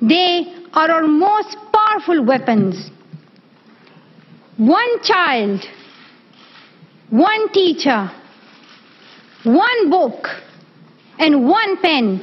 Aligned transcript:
They 0.00 0.44
are 0.72 0.90
our 0.90 1.06
most 1.06 1.56
powerful 1.72 2.24
weapons. 2.24 2.90
One 4.56 5.02
child, 5.02 5.60
one 7.10 7.52
teacher, 7.52 8.10
one 9.44 9.90
book, 9.90 10.26
and 11.18 11.48
one 11.48 11.76
pen 11.82 12.22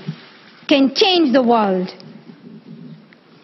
can 0.68 0.94
change 0.96 1.34
the 1.34 1.44
world. 1.44 1.90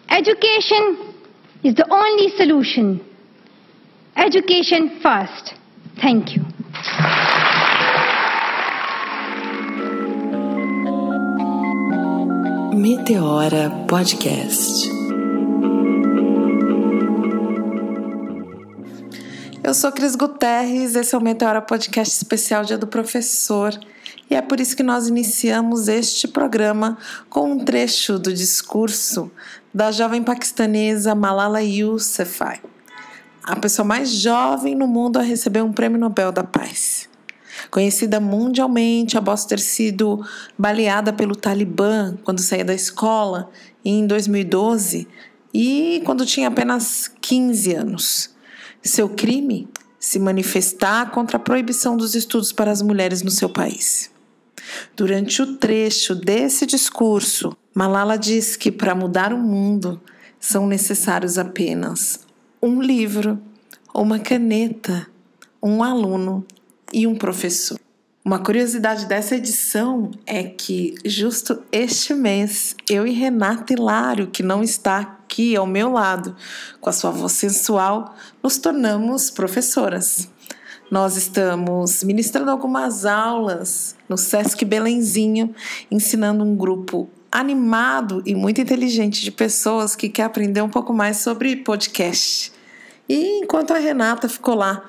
Education 0.08 1.14
is 1.62 1.74
the 1.74 1.86
only 1.90 2.28
solution. 2.36 3.04
Education 4.16 5.00
first. 5.02 5.54
Thank 6.00 6.36
you. 6.36 6.53
Meteora 12.86 13.70
Podcast. 13.88 14.90
Eu 19.62 19.72
sou 19.72 19.90
Cris 19.90 20.14
Guterres, 20.14 20.94
esse 20.94 21.14
é 21.14 21.18
o 21.18 21.20
Meteora 21.22 21.62
Podcast 21.62 22.14
especial 22.14 22.62
Dia 22.62 22.76
do 22.76 22.86
Professor. 22.86 23.72
E 24.28 24.34
é 24.34 24.42
por 24.42 24.60
isso 24.60 24.76
que 24.76 24.82
nós 24.82 25.08
iniciamos 25.08 25.88
este 25.88 26.28
programa 26.28 26.98
com 27.30 27.52
um 27.52 27.64
trecho 27.64 28.18
do 28.18 28.34
discurso 28.34 29.32
da 29.72 29.90
jovem 29.90 30.22
paquistanesa 30.22 31.14
Malala 31.14 31.62
Yousafzai, 31.62 32.60
a 33.44 33.56
pessoa 33.56 33.88
mais 33.88 34.10
jovem 34.10 34.74
no 34.74 34.86
mundo 34.86 35.18
a 35.18 35.22
receber 35.22 35.62
um 35.62 35.72
prêmio 35.72 35.98
Nobel 35.98 36.30
da 36.30 36.44
Paz. 36.44 37.03
Conhecida 37.74 38.20
mundialmente 38.20 39.18
após 39.18 39.44
ter 39.44 39.58
sido 39.58 40.24
baleada 40.56 41.12
pelo 41.12 41.34
Talibã 41.34 42.16
quando 42.22 42.38
saía 42.38 42.64
da 42.64 42.72
escola 42.72 43.50
em 43.84 44.06
2012 44.06 45.08
e 45.52 46.00
quando 46.04 46.24
tinha 46.24 46.46
apenas 46.46 47.10
15 47.20 47.74
anos. 47.74 48.30
Seu 48.80 49.08
crime? 49.08 49.68
Se 49.98 50.20
manifestar 50.20 51.10
contra 51.10 51.36
a 51.36 51.40
proibição 51.40 51.96
dos 51.96 52.14
estudos 52.14 52.52
para 52.52 52.70
as 52.70 52.80
mulheres 52.80 53.22
no 53.22 53.30
seu 53.32 53.48
país. 53.48 54.08
Durante 54.94 55.42
o 55.42 55.56
trecho 55.56 56.14
desse 56.14 56.66
discurso, 56.66 57.56
Malala 57.74 58.16
diz 58.16 58.54
que 58.54 58.70
para 58.70 58.94
mudar 58.94 59.32
o 59.32 59.38
mundo 59.38 60.00
são 60.38 60.64
necessários 60.68 61.38
apenas 61.38 62.20
um 62.62 62.80
livro, 62.80 63.36
uma 63.92 64.20
caneta, 64.20 65.08
um 65.60 65.82
aluno 65.82 66.46
e 66.92 67.06
um 67.06 67.14
professor. 67.14 67.78
Uma 68.24 68.38
curiosidade 68.38 69.04
dessa 69.04 69.36
edição 69.36 70.10
é 70.26 70.44
que, 70.44 70.94
justo 71.04 71.62
este 71.70 72.14
mês, 72.14 72.74
eu 72.88 73.06
e 73.06 73.10
Renata 73.10 73.74
Hilário, 73.74 74.28
que 74.28 74.42
não 74.42 74.62
está 74.62 74.98
aqui 74.98 75.54
ao 75.54 75.66
meu 75.66 75.92
lado, 75.92 76.34
com 76.80 76.88
a 76.88 76.92
sua 76.92 77.10
voz 77.10 77.32
sensual, 77.32 78.14
nos 78.42 78.56
tornamos 78.56 79.30
professoras. 79.30 80.30
Nós 80.90 81.18
estamos 81.18 82.02
ministrando 82.02 82.50
algumas 82.50 83.04
aulas 83.04 83.94
no 84.08 84.16
Sesc 84.16 84.64
Belenzinho, 84.64 85.54
ensinando 85.90 86.44
um 86.44 86.56
grupo 86.56 87.10
animado 87.30 88.22
e 88.24 88.34
muito 88.34 88.60
inteligente 88.60 89.20
de 89.22 89.32
pessoas 89.32 89.96
que 89.96 90.08
quer 90.08 90.22
aprender 90.22 90.62
um 90.62 90.70
pouco 90.70 90.94
mais 90.94 91.18
sobre 91.18 91.56
podcast. 91.56 92.52
E 93.06 93.40
enquanto 93.40 93.72
a 93.72 93.78
Renata 93.78 94.28
ficou 94.28 94.54
lá 94.54 94.82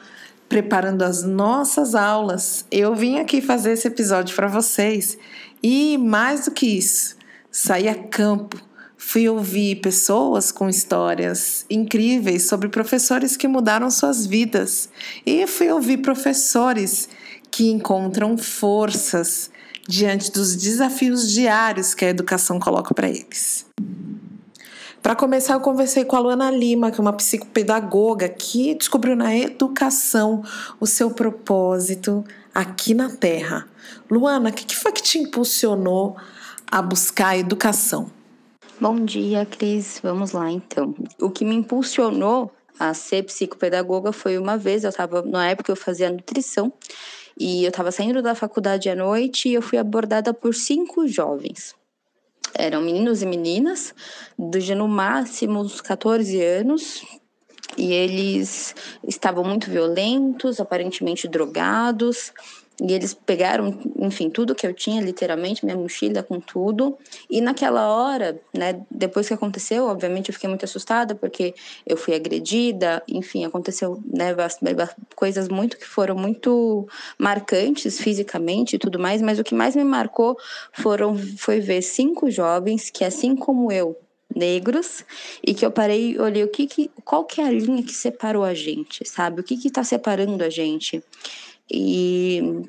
preparando 0.48 1.04
as 1.04 1.24
nossas 1.24 1.96
aulas, 1.96 2.66
eu 2.72 2.96
vim 2.96 3.20
aqui 3.20 3.42
fazer 3.42 3.74
esse 3.74 3.88
episódio 3.88 4.36
para 4.36 4.48
vocês. 4.48 5.18
E 5.62 5.98
mais 5.98 6.46
do 6.46 6.52
que 6.52 6.68
isso, 6.68 7.16
saí 7.52 7.88
a 7.88 7.96
campo 7.96 8.66
Fui 9.08 9.30
ouvir 9.30 9.82
pessoas 9.82 10.52
com 10.52 10.68
histórias 10.68 11.64
incríveis 11.70 12.48
sobre 12.48 12.70
professores 12.70 13.38
que 13.38 13.48
mudaram 13.48 13.90
suas 13.92 14.26
vidas. 14.26 14.90
E 15.24 15.46
fui 15.46 15.70
ouvir 15.70 15.98
professores 15.98 17.08
que 17.52 17.70
encontram 17.70 18.36
forças 18.36 19.52
diante 19.88 20.32
dos 20.32 20.56
desafios 20.56 21.32
diários 21.32 21.94
que 21.94 22.04
a 22.04 22.10
educação 22.10 22.60
coloca 22.60 22.96
para 22.96 23.08
eles. 23.08 23.66
Para 25.06 25.16
começar, 25.16 25.54
eu 25.54 25.60
conversei 25.60 26.04
com 26.04 26.16
a 26.16 26.20
Luana 26.20 26.50
Lima, 26.50 26.90
que 26.90 27.00
é 27.00 27.02
uma 27.04 27.14
psicopedagoga 27.14 28.28
que 28.28 28.74
descobriu 28.74 29.16
na 29.16 29.38
educação 29.38 30.42
o 30.80 30.88
seu 30.88 31.12
propósito 31.12 32.26
aqui 32.52 32.96
na 32.96 33.16
Terra. 33.16 33.68
Luana, 34.10 34.50
o 34.50 34.52
que 34.52 34.76
foi 34.76 34.92
que 34.92 35.04
te 35.04 35.20
impulsionou 35.20 36.18
a 36.72 36.82
buscar 36.82 37.28
a 37.28 37.38
educação? 37.38 38.10
Bom 38.82 39.06
dia, 39.06 39.46
Cris. 39.46 40.00
Vamos 40.02 40.32
lá 40.32 40.50
então. 40.50 40.96
O 41.22 41.30
que 41.30 41.46
me 41.46 41.54
impulsionou 41.54 42.52
a 42.80 42.92
ser 42.96 43.22
psicopedagoga 43.26 44.12
foi 44.12 44.40
uma 44.40 44.58
vez, 44.58 44.84
eu 44.84 44.90
estava, 44.90 45.22
na 45.22 45.48
época 45.48 45.72
eu 45.72 45.76
fazia 45.76 46.10
nutrição, 46.10 46.74
e 47.40 47.64
eu 47.64 47.70
estava 47.70 47.92
saindo 47.92 48.24
da 48.24 48.34
faculdade 48.34 48.90
à 48.90 48.96
noite 48.96 49.50
e 49.50 49.54
eu 49.54 49.62
fui 49.62 49.78
abordada 49.78 50.34
por 50.34 50.56
cinco 50.56 51.08
jovens. 51.08 51.76
Eram 52.58 52.82
meninos 52.82 53.22
e 53.22 53.26
meninas, 53.26 53.94
de 54.38 54.74
no 54.74 54.88
máximo 54.88 55.60
uns 55.60 55.82
14 55.82 56.42
anos, 56.42 57.06
e 57.78 57.92
eles 57.92 58.74
estavam 59.06 59.44
muito 59.44 59.70
violentos, 59.70 60.60
aparentemente 60.60 61.28
drogados, 61.28 62.32
e 62.82 62.94
eles 62.94 63.14
pegaram, 63.14 63.78
enfim, 63.98 64.30
tudo 64.30 64.54
que 64.54 64.68
eu 64.68 64.74
tinha, 64.74 65.02
literalmente, 65.02 65.64
minha 65.64 65.78
mochila 65.78 66.22
com 66.22 66.40
tudo. 66.40 66.98
E 67.30 67.40
naquela 67.40 67.88
hora, 67.88 68.40
né, 68.54 68.82
depois 68.92 69.28
que 69.28 69.34
aconteceu, 69.34 69.86
obviamente 69.86 70.30
eu 70.30 70.34
fiquei 70.34 70.50
muito 70.50 70.66
assustada, 70.66 71.16
porque 71.16 71.56
eu 71.86 71.96
fui 71.96 72.14
agredida, 72.14 73.02
enfim, 73.08 73.46
aconteceu 73.46 74.02
né, 74.06 74.36
coisas 75.16 75.48
muito 75.48 75.78
que 75.78 75.86
foram 75.86 76.16
muito 76.16 76.88
marcantes 77.18 78.00
fisicamente 78.00 78.76
e 78.76 78.80
tudo 78.80 79.00
mais, 79.00 79.22
mas 79.22 79.40
o 79.40 79.44
que 79.44 79.56
mais 79.56 79.76
me 79.76 79.84
marcou 79.84 80.38
foram, 80.74 81.18
foi 81.38 81.62
ver 81.62 81.82
cinco 81.82 82.30
jovens 82.30 82.90
que, 82.90 83.06
assim 83.06 83.36
como 83.36 83.72
eu, 83.72 83.98
negros 84.36 85.06
e 85.42 85.54
que 85.54 85.66
eu 85.66 85.72
parei 85.72 86.12
e 86.12 86.20
olhei 86.20 86.44
o 86.44 86.50
que, 86.50 86.68
que 86.68 86.92
qual 87.06 87.24
que 87.24 87.40
é 87.40 87.46
a 87.46 87.52
linha 87.52 87.82
que 87.82 87.94
separou 87.94 88.44
a 88.44 88.54
gente, 88.54 89.08
sabe? 89.08 89.40
O 89.40 89.44
que 89.44 89.56
que 89.56 89.70
tá 89.70 89.84
separando 89.84 90.44
a 90.44 90.50
gente? 90.50 91.02
E 91.72 92.64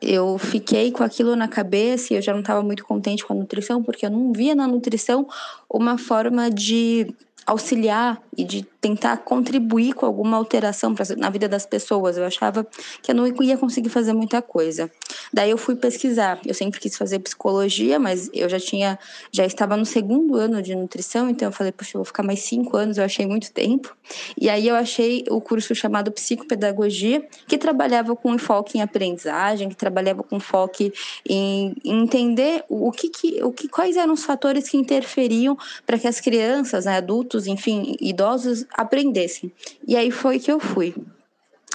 eu 0.00 0.38
fiquei 0.38 0.92
com 0.92 1.02
aquilo 1.02 1.34
na 1.34 1.48
cabeça 1.48 2.12
e 2.12 2.16
eu 2.16 2.22
já 2.22 2.32
não 2.32 2.40
estava 2.40 2.62
muito 2.62 2.84
contente 2.84 3.24
com 3.24 3.32
a 3.32 3.36
nutrição, 3.36 3.82
porque 3.82 4.06
eu 4.06 4.10
não 4.10 4.32
via 4.32 4.54
na 4.54 4.66
nutrição 4.66 5.26
uma 5.68 5.98
forma 5.98 6.50
de 6.50 7.14
auxiliar 7.46 8.22
e 8.36 8.44
de 8.44 8.62
tentar 8.84 9.16
contribuir 9.16 9.94
com 9.94 10.04
alguma 10.04 10.36
alteração 10.36 10.94
pra, 10.94 11.06
na 11.16 11.30
vida 11.30 11.48
das 11.48 11.64
pessoas. 11.64 12.18
Eu 12.18 12.24
achava 12.26 12.66
que 13.00 13.10
eu 13.10 13.14
não 13.14 13.26
ia 13.42 13.56
conseguir 13.56 13.88
fazer 13.88 14.12
muita 14.12 14.42
coisa. 14.42 14.90
Daí 15.32 15.48
eu 15.48 15.56
fui 15.56 15.74
pesquisar. 15.74 16.38
Eu 16.44 16.52
sempre 16.52 16.78
quis 16.78 16.94
fazer 16.94 17.18
psicologia, 17.20 17.98
mas 17.98 18.28
eu 18.34 18.46
já 18.46 18.60
tinha, 18.60 18.98
já 19.32 19.46
estava 19.46 19.74
no 19.74 19.86
segundo 19.86 20.36
ano 20.36 20.60
de 20.60 20.74
nutrição, 20.74 21.30
então 21.30 21.48
eu 21.48 21.52
falei, 21.52 21.72
poxa, 21.72 21.92
eu 21.94 22.00
vou 22.00 22.04
ficar 22.04 22.22
mais 22.22 22.40
cinco 22.40 22.76
anos. 22.76 22.98
Eu 22.98 23.04
achei 23.04 23.26
muito 23.26 23.50
tempo. 23.52 23.96
E 24.38 24.50
aí 24.50 24.68
eu 24.68 24.74
achei 24.74 25.24
o 25.30 25.40
curso 25.40 25.74
chamado 25.74 26.12
psicopedagogia, 26.12 27.26
que 27.48 27.56
trabalhava 27.56 28.14
com 28.14 28.34
enfoque 28.34 28.76
em 28.76 28.82
aprendizagem, 28.82 29.70
que 29.70 29.76
trabalhava 29.76 30.22
com 30.22 30.36
enfoque 30.36 30.92
em, 31.26 31.74
entender 31.82 32.64
o 32.68 32.92
que, 32.92 33.08
que, 33.08 33.42
o 33.42 33.50
que, 33.50 33.66
quais 33.66 33.96
eram 33.96 34.12
os 34.12 34.24
fatores 34.24 34.68
que 34.68 34.76
interferiam 34.76 35.56
para 35.86 35.98
que 35.98 36.06
as 36.06 36.20
crianças, 36.20 36.84
né, 36.84 36.98
adultos, 36.98 37.46
enfim, 37.46 37.96
idosos 37.98 38.66
aprendessem. 38.74 39.52
E 39.86 39.96
aí 39.96 40.10
foi 40.10 40.38
que 40.38 40.50
eu 40.50 40.60
fui. 40.60 40.94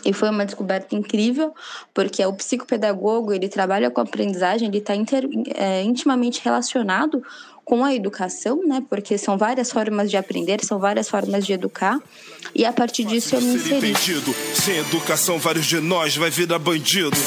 E 0.06 0.14
foi 0.14 0.30
uma 0.30 0.46
descoberta 0.46 0.96
incrível, 0.96 1.54
porque 1.94 2.26
o 2.26 2.34
psicopedagogo, 2.34 3.34
ele 3.34 3.50
trabalha 3.50 3.92
com 3.92 4.00
aprendizagem, 4.00 4.68
ele 4.70 4.78
está 4.78 4.94
é, 5.56 5.84
intimamente 5.84 6.42
relacionado 6.44 7.22
com 7.66 7.84
a 7.84 7.94
educação, 7.94 8.66
né? 8.66 8.82
Porque 8.90 9.18
são 9.18 9.38
várias 9.38 9.72
formas 9.72 10.10
de 10.10 10.18
aprender, 10.18 10.64
são 10.64 10.80
várias 10.80 11.10
formas 11.10 11.46
de 11.46 11.54
educar. 11.54 12.00
E 12.56 12.66
a 12.66 12.72
partir 12.72 13.04
disso 13.04 13.36
eu 13.36 13.42
me 13.42 13.56
inseri. 13.56 13.94
Sem 14.56 14.78
educação, 14.78 15.38
vários 15.38 15.66
de 15.66 15.80
nós 15.80 16.16
vai 16.16 16.30
virar 16.30 16.60
bandido. 16.60 17.18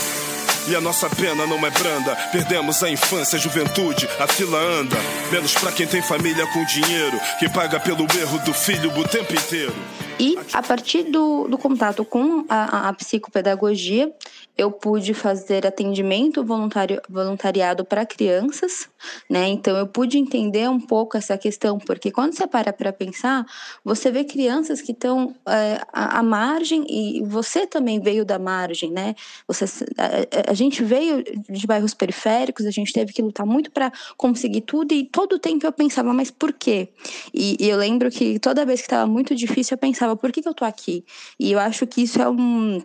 E 0.69 0.77
a 0.77 0.81
nossa 0.81 1.11
pena 1.11 1.45
não 1.45 1.59
é 1.67 1.71
branda. 1.71 2.15
Perdemos 2.31 2.83
a 2.85 2.91
infância, 2.91 3.37
a 3.37 3.41
juventude, 3.41 4.09
a 4.21 4.29
fila 4.29 4.59
anda. 4.59 4.97
Menos 5.31 5.55
pra 5.55 5.73
quem 5.73 5.87
tem 5.87 6.01
família 6.01 6.47
com 6.47 6.65
dinheiro, 6.65 7.19
que 7.39 7.49
paga 7.49 7.81
pelo 7.81 8.03
erro 8.03 8.39
do 8.45 8.55
filho 8.55 8.97
o 8.97 9.09
tempo 9.09 9.33
inteiro. 9.33 9.75
E 10.21 10.39
a 10.53 10.63
partir 10.63 11.05
do, 11.05 11.49
do 11.49 11.59
contato 11.59 12.05
com 12.05 12.45
a, 12.49 12.89
a 12.89 12.93
psicopedagogia, 12.93 14.13
eu 14.57 14.71
pude 14.71 15.15
fazer 15.15 15.67
atendimento 15.67 16.45
voluntário, 16.45 17.01
voluntariado 17.09 17.85
para 17.85 18.07
crianças, 18.07 18.89
né? 19.29 19.49
Então 19.49 19.77
eu 19.77 19.87
pude 19.87 20.19
entender 20.19 20.69
um 20.69 20.81
pouco 20.81 21.17
essa 21.17 21.37
questão, 21.37 21.79
porque 21.79 22.11
quando 22.11 22.35
você 22.35 22.47
para 22.47 22.73
para 22.73 22.93
pensar, 22.93 23.47
você 23.85 24.11
vê 24.11 24.25
crianças 24.25 24.81
que 24.81 24.93
estão 24.93 25.35
é, 25.47 25.81
à, 25.93 26.23
margem 26.23 26.85
e 26.89 27.23
você 27.25 27.67
também 27.67 28.01
veio 28.01 28.25
da 28.25 28.39
margem, 28.39 28.91
né? 28.91 29.15
Você, 29.47 29.65
a, 29.99 30.51
a 30.51 30.55
gente 30.55 30.83
veio 30.83 31.23
de 31.49 31.67
bairros 31.67 31.95
periféricos, 31.95 32.67
a 32.67 32.71
gente 32.71 32.93
teve 32.93 33.13
que 33.13 33.23
lutar 33.23 33.47
muito 33.47 33.71
para 33.71 33.93
conseguir 34.17 34.63
tudo 34.63 34.93
e 34.93 35.05
todo 35.05 35.35
o 35.35 35.39
tempo 35.39 35.67
eu 35.67 35.73
pensava, 35.73 36.13
mas 36.13 36.31
por 36.31 36.53
quê? 36.53 36.89
E, 37.33 37.57
e 37.61 37.69
eu 37.69 37.77
lembro 37.77 38.11
que 38.11 38.39
toda 38.39 38.65
vez 38.65 38.81
que 38.81 38.87
estava 38.87 39.07
muito 39.07 39.35
difícil 39.35 39.75
eu 39.75 39.79
pensava, 39.79 40.17
por 40.17 40.33
que, 40.33 40.43
que 40.43 40.49
eu 40.49 40.55
tô 40.55 40.65
aqui? 40.65 41.05
E 41.39 41.53
eu 41.53 41.59
acho 41.59 41.87
que 41.87 42.03
isso 42.03 42.21
é 42.21 42.29
um 42.29 42.83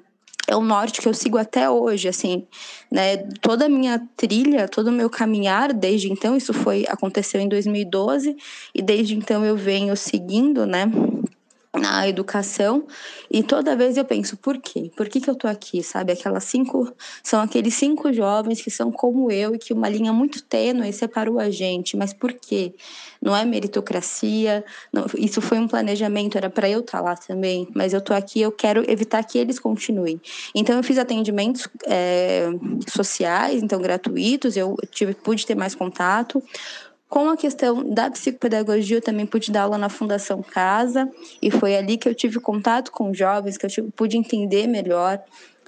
é 0.47 0.55
o 0.55 0.61
norte 0.61 1.01
que 1.01 1.07
eu 1.07 1.13
sigo 1.13 1.38
até 1.38 1.69
hoje, 1.69 2.07
assim, 2.07 2.47
né? 2.89 3.17
Toda 3.41 3.65
a 3.65 3.69
minha 3.69 4.01
trilha, 4.15 4.67
todo 4.67 4.88
o 4.88 4.91
meu 4.91 5.09
caminhar 5.09 5.73
desde 5.73 6.11
então, 6.11 6.38
isso 6.38 6.53
foi 6.53 6.85
aconteceu 6.88 7.41
em 7.41 7.49
2012 7.49 8.35
e 8.73 8.81
desde 8.81 9.15
então 9.15 9.44
eu 9.44 9.57
venho 9.57 9.95
seguindo, 9.97 10.65
né? 10.65 10.89
Na 11.79 12.07
educação 12.07 12.85
e 13.29 13.44
toda 13.44 13.75
vez 13.75 13.97
eu 13.97 14.06
penso 14.06 14.38
por 14.38 14.57
quê? 14.57 14.91
Por 14.95 15.07
que, 15.09 15.19
que 15.19 15.29
eu 15.29 15.35
tô 15.35 15.47
aqui, 15.47 15.83
sabe? 15.83 16.12
Aquelas 16.12 16.44
cinco 16.45 16.94
são 17.24 17.41
aqueles 17.41 17.74
cinco 17.74 18.12
jovens 18.12 18.62
que 18.62 18.71
são 18.71 18.91
como 18.91 19.31
eu 19.31 19.56
e 19.56 19.57
que 19.57 19.74
uma 19.74 19.89
linha 19.89 20.13
muito 20.13 20.44
tênue 20.44 20.91
separou 20.94 21.39
a 21.39 21.50
gente, 21.50 21.97
mas 21.97 22.13
por 22.13 22.33
quê? 22.33 22.74
Não 23.21 23.35
é 23.35 23.44
meritocracia, 23.45 24.63
não, 24.91 25.06
isso 25.18 25.41
foi 25.41 25.57
um 25.57 25.68
planejamento, 25.68 26.38
era 26.38 26.50
para 26.50 26.69
eu 26.69 26.79
estar 26.79 27.00
tá 27.00 27.03
lá 27.03 27.15
também, 27.15 27.68
mas 27.75 27.94
eu 27.94 28.01
tô 28.01 28.13
aqui, 28.13 28.41
eu 28.41 28.51
quero 28.51 28.89
evitar 28.89 29.24
que 29.24 29.38
eles 29.38 29.59
continuem. 29.59 30.21
Então 30.56 30.75
eu 30.77 30.83
fiz 30.83 30.97
atendimentos 30.97 31.68
é, 31.85 32.47
sociais, 32.88 33.62
então 33.62 33.81
gratuitos, 33.81 34.56
eu 34.56 34.75
tive 34.91 35.13
pude 35.13 35.45
ter 35.45 35.56
mais 35.56 35.75
contato 35.75 36.41
com 37.09 37.30
a 37.30 37.38
questão 37.38 37.83
da 37.89 38.09
psicopedagogia, 38.12 38.98
eu 38.98 39.01
também 39.01 39.25
pude 39.25 39.51
dar 39.51 39.63
aula 39.63 39.77
na 39.77 39.89
Fundação 39.89 40.42
Casa, 40.42 41.09
e 41.42 41.50
foi 41.50 41.75
ali 41.75 41.98
que 41.98 42.07
eu 42.07 42.13
tive 42.13 42.39
contato 42.39 42.92
com 42.92 43.13
jovens, 43.13 43.57
que 43.57 43.65
eu 43.65 43.69
tive, 43.69 43.92
pude 43.92 44.18
entender 44.18 44.68
melhor 44.68 45.24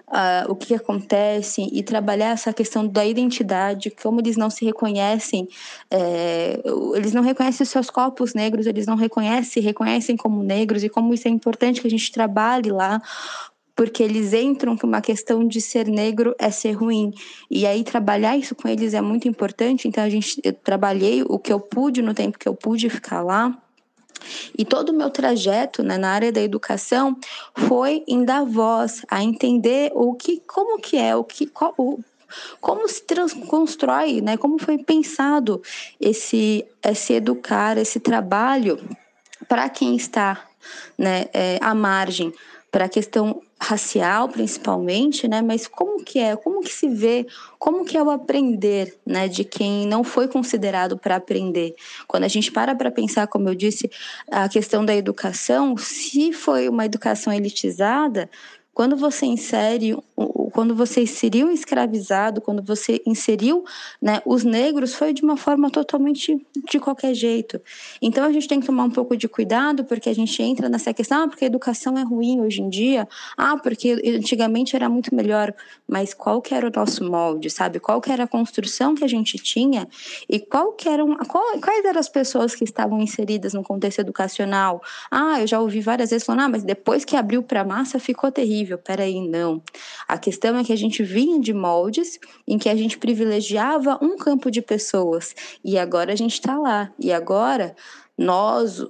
uh, 0.10 0.52
o 0.52 0.56
que 0.56 0.74
acontece 0.74 1.68
e 1.72 1.82
trabalhar 1.84 2.32
essa 2.32 2.52
questão 2.52 2.86
da 2.86 3.06
identidade, 3.06 3.90
como 3.90 4.20
eles 4.20 4.36
não 4.36 4.50
se 4.50 4.66
reconhecem, 4.66 5.48
é, 5.90 6.60
eles 6.96 7.14
não 7.14 7.22
reconhecem 7.22 7.64
os 7.64 7.70
seus 7.70 7.90
corpos 7.90 8.34
negros, 8.34 8.66
eles 8.66 8.86
não 8.86 8.96
reconhecem, 8.96 9.64
reconhecem 9.64 10.18
como 10.18 10.44
negros, 10.44 10.84
e 10.84 10.90
como 10.90 11.14
isso 11.14 11.28
é 11.28 11.32
importante 11.32 11.82
que 11.82 11.88
a 11.88 11.92
gente 11.92 12.12
trabalhe 12.12 12.72
lá, 12.72 13.02
porque 13.80 14.04
eles 14.04 14.34
entram 14.34 14.76
com 14.76 14.86
uma 14.86 15.00
questão 15.00 15.48
de 15.48 15.62
ser 15.62 15.88
negro 15.88 16.36
é 16.38 16.52
ser 16.52 16.74
ruim. 16.74 17.14
E 17.50 17.66
aí 17.66 17.82
trabalhar 17.82 18.36
isso 18.36 18.54
com 18.54 18.68
eles 18.68 18.94
é 18.94 19.00
muito 19.00 19.26
importante. 19.26 19.88
Então 19.88 20.04
a 20.04 20.10
gente 20.10 20.38
eu 20.44 20.52
trabalhei 20.52 21.24
o 21.24 21.40
que 21.40 21.54
eu 21.54 21.62
pude 21.62 22.02
no 22.02 22.14
tempo 22.14 22.38
que 22.38 22.50
eu 22.50 22.54
pude 22.54 22.90
ficar 22.90 23.22
lá. 23.22 23.58
E 24.58 24.66
todo 24.66 24.90
o 24.90 24.94
meu 24.94 25.10
trajeto 25.10 25.82
né, 25.82 25.98
na 25.98 26.10
área 26.10 26.30
da 26.30 26.42
educação 26.42 27.18
foi 27.56 28.04
em 28.06 28.26
dar 28.26 28.44
voz, 28.44 29.02
a 29.10 29.24
entender 29.24 29.94
o 29.96 30.14
que, 30.14 30.42
como 30.46 30.82
que 30.82 30.98
é, 30.98 31.16
o 31.16 31.24
que, 31.24 31.46
qual, 31.46 31.74
o, 31.78 32.04
como 32.60 32.86
se 32.86 33.02
constrói, 33.48 34.20
né, 34.20 34.36
como 34.36 34.60
foi 34.60 34.78
pensado 34.78 35.62
esse, 36.02 36.66
esse 36.84 37.14
educar, 37.14 37.78
esse 37.78 38.02
trabalho 38.02 38.78
para 39.48 39.70
quem 39.70 39.96
está 39.96 40.46
né, 40.98 41.28
é, 41.34 41.58
à 41.62 41.74
margem, 41.74 42.34
para 42.72 42.86
a 42.86 42.90
questão 42.90 43.42
racial 43.62 44.30
principalmente, 44.30 45.28
né? 45.28 45.42
Mas 45.42 45.68
como 45.68 46.04
que 46.04 46.20
é? 46.20 46.36
Como 46.36 46.62
que 46.62 46.72
se 46.72 46.88
vê? 46.88 47.28
Como 47.58 47.84
que 47.84 47.98
é 47.98 48.04
o 48.04 48.10
aprender, 48.10 48.98
né? 49.06 49.28
De 49.28 49.44
quem 49.44 49.86
não 49.86 50.04
foi 50.04 50.28
considerado 50.28 50.98
para 50.98 51.18
aprender. 51.18 51.76
Quando 52.08 52.24
a 52.24 52.28
gente 52.28 52.52
para 52.52 52.74
para 52.74 52.90
pensar, 52.90 53.28
como 53.28 53.50
eu 53.50 53.56
disse, 53.56 53.90
a 54.32 54.48
questão 54.48 54.86
da 54.86 54.96
educação, 54.96 55.76
se 55.76 56.32
foi 56.32 56.70
uma 56.70 56.86
educação 56.86 57.34
elitizada, 57.34 58.30
quando 58.80 58.96
você 58.96 59.26
insere, 59.26 59.94
quando 60.54 60.74
você 60.74 61.02
inseriu 61.02 61.52
escravizado, 61.52 62.40
quando 62.40 62.64
você 62.64 63.02
inseriu 63.06 63.66
né, 64.02 64.22
os 64.26 64.46
negros, 64.46 64.96
foi 64.96 65.12
de 65.12 65.22
uma 65.22 65.36
forma 65.36 65.70
totalmente 65.70 66.42
de 66.66 66.80
qualquer 66.80 67.14
jeito. 67.14 67.60
Então 68.02 68.24
a 68.24 68.32
gente 68.32 68.48
tem 68.48 68.62
que 68.62 68.66
tomar 68.66 68.86
um 68.86 68.90
pouco 68.90 69.18
de 69.18 69.28
cuidado, 69.28 69.84
porque 69.84 70.08
a 70.10 70.16
gente 70.16 70.42
entra 70.42 70.70
nessa 70.70 70.94
questão, 70.94 71.24
ah, 71.24 71.28
porque 71.28 71.44
a 71.44 71.48
educação 71.48 71.98
é 71.98 72.04
ruim 72.04 72.40
hoje 72.40 72.62
em 72.62 72.70
dia, 72.70 73.06
ah, 73.36 73.58
porque 73.58 74.02
antigamente 74.18 74.78
era 74.78 74.88
muito 74.88 75.14
melhor, 75.14 75.54
mas 75.86 76.14
qual 76.14 76.42
que 76.42 76.56
era 76.56 76.66
o 76.66 76.72
nosso 76.74 77.04
molde, 77.04 77.50
sabe? 77.50 77.82
Qual 77.82 78.00
que 78.00 78.10
era 78.10 78.24
a 78.24 78.28
construção 78.28 78.96
que 78.96 79.04
a 79.04 79.10
gente 79.10 79.38
tinha 79.38 79.90
e 80.30 80.40
qual 80.40 80.72
que 80.72 80.88
eram, 80.88 81.18
qual, 81.18 81.44
quais 81.60 81.84
eram 81.84 82.00
as 82.00 82.08
pessoas 82.08 82.56
que 82.56 82.64
estavam 82.64 83.02
inseridas 83.02 83.54
no 83.54 83.62
contexto 83.62 84.00
educacional? 84.00 84.82
Ah, 85.12 85.42
eu 85.42 85.48
já 85.48 85.60
ouvi 85.60 85.82
várias 85.82 86.12
vezes 86.12 86.26
falando, 86.26 86.44
ah, 86.44 86.50
mas 86.50 86.64
depois 86.64 87.04
que 87.04 87.18
abriu 87.18 87.44
para 87.44 87.66
massa 87.66 88.00
ficou 88.00 88.32
terrível 88.32 88.69
nível. 88.70 88.78
Peraí, 88.78 89.28
não. 89.28 89.62
A 90.08 90.18
questão 90.18 90.58
é 90.58 90.64
que 90.64 90.74
a 90.74 90.76
gente 90.76 91.04
vinha 91.04 91.40
de 91.40 91.54
moldes 91.54 92.20
em 92.48 92.58
que 92.58 92.70
a 92.70 92.76
gente 92.76 92.98
privilegiava 92.98 93.98
um 94.02 94.18
campo 94.18 94.52
de 94.52 94.62
pessoas 94.62 95.36
e 95.64 95.78
agora 95.78 96.14
a 96.14 96.16
gente 96.16 96.34
está 96.34 96.58
lá. 96.58 96.92
E 97.00 97.12
agora 97.12 97.76
nós 98.18 98.86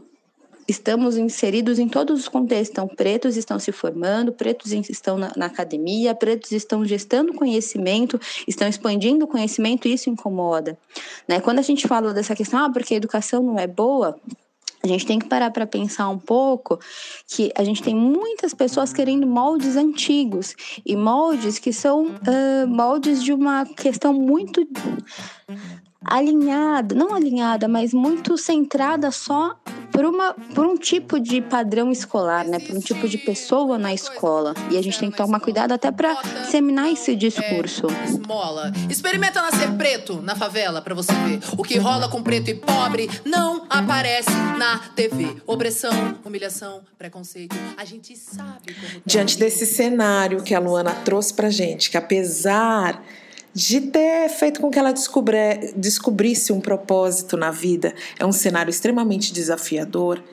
estamos 0.68 1.18
inseridos 1.18 1.80
em 1.80 1.88
todos 1.88 2.20
os 2.20 2.28
contextos. 2.28 2.70
Então, 2.70 2.88
pretos 2.88 3.36
estão 3.36 3.58
se 3.58 3.72
formando, 3.72 4.32
pretos 4.32 4.72
estão 4.72 5.18
na, 5.18 5.32
na, 5.36 5.48
academia, 5.48 6.14
pretos 6.14 6.52
estão 6.52 6.86
gestando 6.86 7.34
conhecimento, 7.34 8.20
estão 8.48 8.68
expandindo 8.68 9.26
conhecimento, 9.26 9.88
e 9.88 9.94
isso 9.94 10.12
incomoda. 10.12 10.78
Né? 11.28 11.40
Quando 11.40 11.58
a 11.58 11.64
gente 11.64 11.88
fala 11.88 12.14
dessa 12.14 12.36
questão, 12.36 12.64
ah, 12.64 12.72
porque 12.72 12.94
a 12.94 12.98
educação 12.98 13.42
não 13.42 13.58
é 13.58 13.66
boa, 13.66 14.16
a 14.82 14.88
gente 14.88 15.06
tem 15.06 15.20
que 15.20 15.28
parar 15.28 15.52
para 15.52 15.68
pensar 15.68 16.10
um 16.10 16.18
pouco 16.18 16.80
que 17.28 17.52
a 17.56 17.64
gente 17.64 17.84
tem 17.84 17.96
muitas 17.96 18.54
pessoas 18.54 18.94
querendo 18.94 19.28
moldes 19.28 19.76
antigos 19.76 20.56
e 20.86 20.96
moldes 20.96 21.60
que 21.60 21.74
são 21.74 22.08
uh, 22.08 22.68
moldes 22.68 23.24
de 23.24 23.34
uma 23.34 23.66
questão 23.66 24.14
muito 24.14 24.66
alinhada, 26.04 26.96
não 26.96 27.14
alinhada, 27.14 27.68
mas 27.68 27.94
muito 27.94 28.38
centrada 28.38 29.12
só 29.12 29.56
por, 29.92 30.06
uma, 30.06 30.34
por 30.56 30.66
um 30.66 30.78
tipo 30.78 31.20
de 31.20 31.42
padrão 31.42 31.92
escolar, 31.92 32.46
né? 32.46 32.60
Por 32.60 32.76
um 32.76 32.80
tipo 32.80 33.08
de 33.08 33.18
pessoa 33.18 33.78
na 33.78 33.94
escola. 33.94 34.54
E 34.72 34.78
a 34.78 34.82
gente 34.82 34.98
tem 34.98 35.12
que 35.12 35.18
tomar 35.18 35.40
cuidado 35.40 35.74
até 35.74 35.92
para 35.92 36.14
disseminar 36.44 36.90
esse 36.90 37.16
discurso. 37.16 37.88
É, 37.90 38.06
esmola. 38.06 38.72
Experimenta 38.90 39.42
nascer 39.42 39.72
preto 39.74 40.22
na 40.22 40.36
favela 40.36 40.82
para 40.82 40.96
você 40.96 41.12
ver. 41.12 41.40
O 41.58 41.64
que 41.64 41.78
rola 41.78 42.08
com 42.08 42.24
preto 42.24 42.50
e 42.50 42.56
pobre 42.56 43.10
não 43.26 43.66
aparece 43.70 44.32
na 44.58 44.80
TV. 44.96 45.36
Opressão, 45.46 46.18
humilhação, 46.24 46.82
preconceito. 46.98 47.56
A 47.76 47.84
gente 47.84 48.16
sabe 48.16 48.74
como. 48.74 49.02
Diante 49.06 49.38
desse 49.38 49.66
cenário 49.66 50.42
que 50.44 50.56
a 50.56 50.60
Luana 50.60 50.92
trouxe 51.04 51.34
pra 51.34 51.50
gente, 51.50 51.90
que 51.90 51.98
apesar 51.98 53.04
de 53.60 53.82
ter 53.82 54.30
feito 54.30 54.62
com 54.62 54.72
que 54.72 54.80
ela 54.80 54.94
descobrisse 55.76 56.54
um 56.54 56.62
propósito 56.62 57.36
na 57.36 57.52
vida. 57.52 57.94
É 58.18 58.26
um 58.26 58.32
cenário 58.32 58.70
extremamente 58.70 59.34
desafiador. 59.34 60.24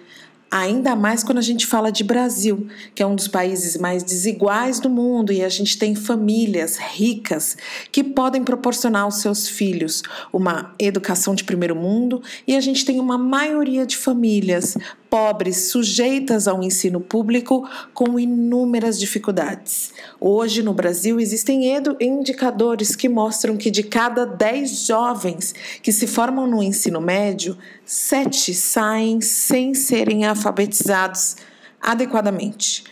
Ainda 0.49 0.95
mais 0.95 1.25
quando 1.25 1.39
a 1.39 1.43
gente 1.43 1.67
fala 1.67 1.91
de 1.91 2.05
Brasil, 2.05 2.69
que 2.95 3.03
é 3.03 3.07
um 3.07 3.17
dos 3.17 3.27
países 3.27 3.77
mais 3.77 4.05
desiguais 4.05 4.79
do 4.79 4.89
mundo 4.89 5.33
e 5.33 5.43
a 5.43 5.49
gente 5.49 5.77
tem 5.77 5.97
famílias 5.97 6.77
ricas 6.77 7.57
que 7.91 8.05
podem 8.05 8.45
proporcionar 8.45 9.03
aos 9.03 9.17
seus 9.17 9.49
filhos 9.49 10.05
uma 10.33 10.73
educação 10.79 11.35
de 11.35 11.43
primeiro 11.43 11.75
mundo 11.75 12.23
e 12.47 12.55
a 12.55 12.61
gente 12.61 12.85
tem 12.85 13.01
uma 13.01 13.19
maioria 13.19 13.85
de 13.85 13.97
famílias 13.97 14.79
pobres 15.11 15.69
sujeitas 15.69 16.47
ao 16.47 16.63
ensino 16.63 17.01
público 17.01 17.69
com 17.95 18.19
inúmeras 18.19 18.99
dificuldades. 18.99 19.93
Hoje 20.21 20.63
no 20.63 20.73
Brasil 20.73 21.19
existem 21.21 21.75
indicadores 22.01 22.95
que 22.95 23.09
mostram 23.09 23.57
que 23.57 23.71
de 23.71 23.83
cada 23.83 24.25
10 24.25 24.87
jovens 24.87 25.55
que 25.83 25.93
se 25.93 26.07
formam 26.07 26.47
no 26.47 26.63
ensino 26.63 27.01
médio, 27.01 27.57
sete 27.85 28.55
saem 28.55 29.21
sem 29.21 29.75
serem 29.75 30.25
alfabetizados 30.25 31.37
adequadamente. 31.81 32.85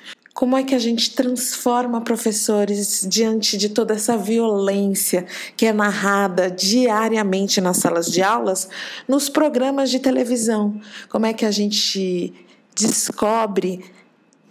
Como 0.45 0.59
é 0.59 0.63
que 0.63 0.75
a 0.75 0.79
gente 0.79 1.15
transforma 1.15 2.03
professores 2.03 3.07
diante 3.09 3.57
de 3.57 3.71
toda 3.71 3.95
essa 3.95 4.15
violência 4.15 5.25
que 5.57 5.65
é 5.65 5.73
narrada 5.73 6.51
diariamente 6.51 7.63
nas 7.63 7.79
salas 7.79 8.13
de 8.13 8.23
aulas, 8.23 8.69
nos 9.09 9.31
programas 9.31 9.91
de 9.91 9.99
televisão? 9.99 10.79
Como 11.09 11.25
é 11.25 11.33
que 11.33 11.47
a 11.47 11.51
gente 11.51 12.35
descobre 12.77 13.83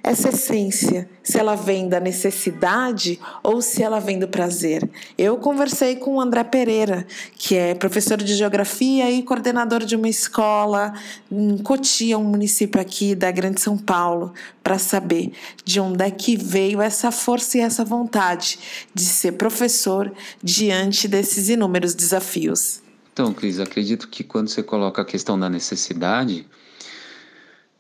essa 0.04 0.30
essência, 0.30 1.10
se 1.24 1.40
ela 1.40 1.56
vem 1.56 1.88
da 1.88 1.98
necessidade 1.98 3.18
ou 3.42 3.62
se 3.62 3.82
ela 3.82 4.00
vem 4.00 4.20
do 4.20 4.28
prazer. 4.28 4.88
Eu 5.18 5.38
conversei 5.38 5.96
com 5.96 6.16
o 6.16 6.22
André 6.22 6.44
Pereira, 6.44 7.08
que 7.38 7.56
é 7.56 7.74
professor 7.74 8.18
de 8.18 8.36
geografia 8.36 9.10
e 9.10 9.24
coordenador 9.24 9.86
de 9.86 9.96
uma 9.96 10.10
escola 10.10 10.94
em 11.32 11.58
Cotia, 11.60 12.18
um 12.18 12.26
município 12.26 12.82
aqui 12.82 13.16
da 13.16 13.32
Grande 13.32 13.62
São 13.62 13.78
Paulo, 13.78 14.34
para 14.62 14.78
saber 14.78 15.32
de 15.64 15.80
onde 15.80 16.04
é 16.04 16.12
que 16.12 16.36
veio 16.36 16.82
essa 16.82 17.10
força 17.10 17.58
e 17.58 17.62
essa 17.62 17.86
vontade 17.86 18.60
de 18.94 19.04
ser 19.04 19.34
professor 19.34 20.12
diante 20.44 21.08
desses 21.08 21.48
inúmeros 21.48 21.96
desafios. 21.96 22.82
Então, 23.14 23.32
Cris, 23.34 23.60
acredito 23.60 24.10
que 24.10 24.24
quando 24.24 24.50
você 24.50 24.62
coloca 24.62 25.02
a 25.02 25.06
questão 25.06 25.40
da 25.40 25.50
necessidade, 25.50 26.46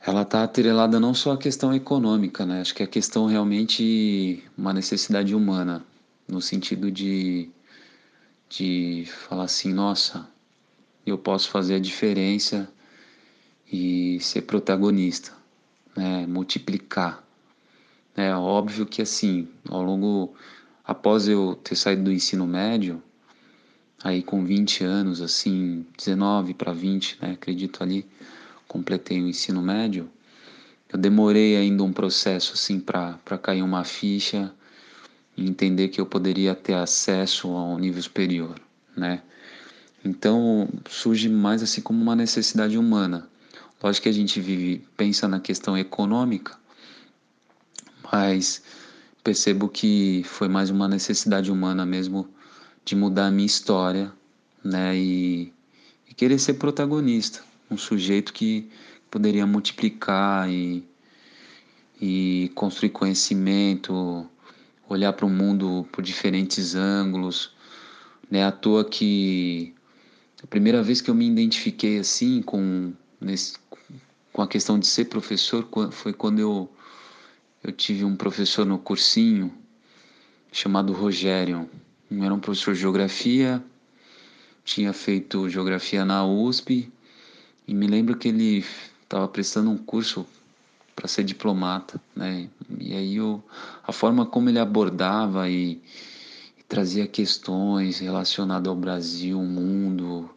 ela 0.05 0.23
está 0.23 0.43
atrelada 0.43 0.99
não 0.99 1.13
só 1.13 1.31
à 1.31 1.37
questão 1.37 1.73
econômica, 1.73 2.45
né? 2.45 2.59
Acho 2.59 2.75
que 2.75 2.83
é 2.83 2.85
a 2.85 2.89
questão 2.89 3.25
realmente 3.25 4.43
uma 4.57 4.73
necessidade 4.73 5.33
humana. 5.33 5.83
no 6.27 6.41
sentido 6.41 6.89
de, 6.91 7.49
de 8.49 9.05
falar 9.27 9.43
assim, 9.43 9.73
nossa, 9.73 10.27
eu 11.05 11.17
posso 11.17 11.49
fazer 11.49 11.75
a 11.75 11.79
diferença 11.79 12.69
e 13.71 14.19
ser 14.21 14.43
protagonista, 14.43 15.33
né? 15.95 16.25
multiplicar. 16.27 17.23
É 18.15 18.33
óbvio 18.33 18.85
que 18.85 19.01
assim, 19.01 19.47
ao 19.69 19.83
longo, 19.83 20.33
após 20.83 21.27
eu 21.27 21.55
ter 21.63 21.75
saído 21.75 22.03
do 22.03 22.11
ensino 22.11 22.47
médio, 22.47 23.01
aí 24.03 24.21
com 24.21 24.45
20 24.45 24.83
anos, 24.83 25.21
assim, 25.21 25.85
19 25.97 26.53
para 26.53 26.73
20, 26.73 27.17
né, 27.21 27.31
acredito 27.31 27.81
ali, 27.83 28.05
completei 28.73 29.21
o 29.21 29.27
ensino 29.27 29.61
médio, 29.61 30.09
eu 30.91 30.97
demorei 30.97 31.55
ainda 31.55 31.83
um 31.83 31.93
processo 31.93 32.53
assim 32.55 32.79
para 32.79 33.37
cair 33.39 33.61
uma 33.61 33.83
ficha 33.83 34.51
e 35.37 35.47
entender 35.47 35.89
que 35.89 36.01
eu 36.01 36.07
poderia 36.07 36.55
ter 36.55 36.73
acesso 36.73 37.49
a 37.49 37.63
um 37.65 37.77
nível 37.77 38.01
superior, 38.01 38.59
né? 38.97 39.21
Então 40.03 40.67
surge 40.89 41.29
mais 41.29 41.61
assim 41.61 41.81
como 41.81 42.01
uma 42.01 42.15
necessidade 42.15 42.75
humana. 42.75 43.29
Lógico 43.81 44.03
que 44.03 44.09
a 44.09 44.13
gente 44.13 44.41
vive 44.41 44.83
pensa 44.97 45.27
na 45.27 45.39
questão 45.39 45.77
econômica, 45.77 46.57
mas 48.11 48.63
percebo 49.23 49.69
que 49.69 50.23
foi 50.25 50.47
mais 50.47 50.71
uma 50.71 50.87
necessidade 50.87 51.51
humana 51.51 51.85
mesmo 51.85 52.27
de 52.83 52.95
mudar 52.95 53.27
a 53.27 53.31
minha 53.31 53.45
história, 53.45 54.11
né? 54.63 54.97
E, 54.97 55.53
e 56.09 56.13
querer 56.15 56.39
ser 56.39 56.55
protagonista, 56.55 57.52
um 57.73 57.77
sujeito 57.77 58.31
que 58.31 58.69
poderia 59.09 59.45
multiplicar 59.45 60.49
e, 60.49 60.83
e 61.99 62.51
construir 62.55 62.91
conhecimento, 62.91 64.29
olhar 64.87 65.13
para 65.13 65.25
o 65.25 65.29
mundo 65.29 65.87
por 65.91 66.03
diferentes 66.03 66.75
ângulos. 66.75 67.51
Né? 68.29 68.43
À 68.43 68.51
toa 68.51 68.85
que 68.85 69.73
a 70.41 70.47
primeira 70.47 70.83
vez 70.83 71.01
que 71.01 71.09
eu 71.09 71.15
me 71.15 71.27
identifiquei 71.27 71.99
assim 71.99 72.41
com, 72.41 72.93
nesse, 73.19 73.55
com 74.31 74.41
a 74.41 74.47
questão 74.47 74.77
de 74.77 74.85
ser 74.85 75.05
professor 75.05 75.67
foi 75.91 76.13
quando 76.13 76.39
eu, 76.39 76.71
eu 77.63 77.71
tive 77.71 78.05
um 78.05 78.15
professor 78.15 78.65
no 78.65 78.77
cursinho 78.77 79.51
chamado 80.51 80.93
Rogério. 80.93 81.67
Era 82.11 82.33
um 82.33 82.39
professor 82.39 82.75
de 82.75 82.81
geografia, 82.81 83.63
tinha 84.63 84.93
feito 84.93 85.49
geografia 85.49 86.05
na 86.05 86.23
USP 86.23 86.92
e 87.67 87.73
me 87.73 87.87
lembro 87.87 88.17
que 88.17 88.27
ele 88.27 88.65
estava 89.03 89.27
prestando 89.27 89.69
um 89.69 89.77
curso 89.77 90.25
para 90.95 91.07
ser 91.07 91.23
diplomata, 91.23 91.99
né? 92.15 92.47
E 92.79 92.93
aí 92.93 93.15
eu, 93.15 93.43
a 93.85 93.91
forma 93.91 94.25
como 94.25 94.49
ele 94.49 94.59
abordava 94.59 95.49
e, 95.49 95.81
e 96.57 96.63
trazia 96.67 97.07
questões 97.07 97.99
relacionadas 97.99 98.67
ao 98.67 98.75
Brasil, 98.75 99.39
o 99.39 99.45
mundo, 99.45 100.29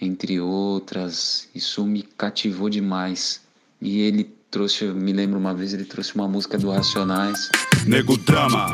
entre 0.00 0.40
outras, 0.40 1.48
isso 1.54 1.84
me 1.84 2.02
cativou 2.02 2.68
demais. 2.68 3.42
E 3.80 4.00
ele 4.00 4.24
trouxe, 4.50 4.86
me 4.86 5.12
lembro 5.12 5.38
uma 5.38 5.54
vez, 5.54 5.72
ele 5.72 5.84
trouxe 5.84 6.14
uma 6.14 6.26
música 6.26 6.58
do 6.58 6.70
Racionais. 6.70 7.50
Nego 7.86 8.16
drama, 8.16 8.66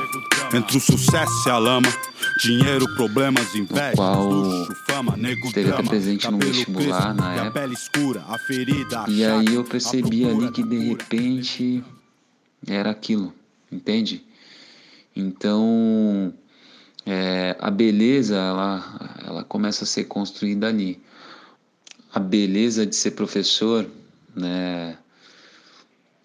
entre 0.53 0.77
o 0.77 0.81
sucesso 0.81 1.49
e 1.49 1.51
a 1.51 1.59
lama. 1.59 1.89
Dinheiro, 2.43 2.87
problemas, 2.95 3.55
inveja, 3.55 4.15
luxo, 4.15 4.75
fama, 4.87 5.17
nego 5.17 5.47
esteve 5.47 5.71
até 5.71 5.83
presente 5.83 6.31
no 6.31 6.39
vestibular 6.39 7.15
na 7.15 7.35
e 7.35 7.39
a 7.39 7.43
época. 7.45 7.61
pele 7.61 7.75
escura, 7.75 8.25
a 8.29 8.39
ferida, 8.39 9.01
a 9.01 9.11
E 9.11 9.25
aí 9.25 9.55
eu 9.55 9.65
percebi 9.65 10.25
ali 10.25 10.51
que 10.51 10.63
de 10.63 10.79
repente 10.79 11.85
era 12.67 12.91
aquilo, 12.91 13.33
entende? 13.73 14.25
Então 15.15 16.33
é, 17.07 17.57
a 17.59 17.71
beleza 17.71 18.37
ela, 18.37 19.17
ela 19.25 19.45
começa 19.45 19.85
a 19.85 19.87
ser 19.87 20.05
construída 20.05 20.69
ali. 20.69 21.01
A 22.13 22.19
beleza 22.19 22.85
de 22.85 22.97
ser 22.97 23.13
professor, 23.13 23.87
né, 24.35 24.99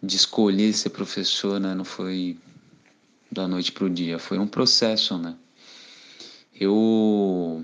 de 0.01 0.15
escolher 0.15 0.73
ser 0.73 0.89
professor, 0.89 1.59
né, 1.59 1.75
não 1.75 1.85
foi 1.85 2.37
da 3.31 3.47
noite 3.47 3.71
para 3.71 3.85
o 3.85 3.89
dia, 3.89 4.19
foi 4.19 4.37
um 4.37 4.47
processo, 4.47 5.17
né? 5.17 5.35
Eu 6.53 7.63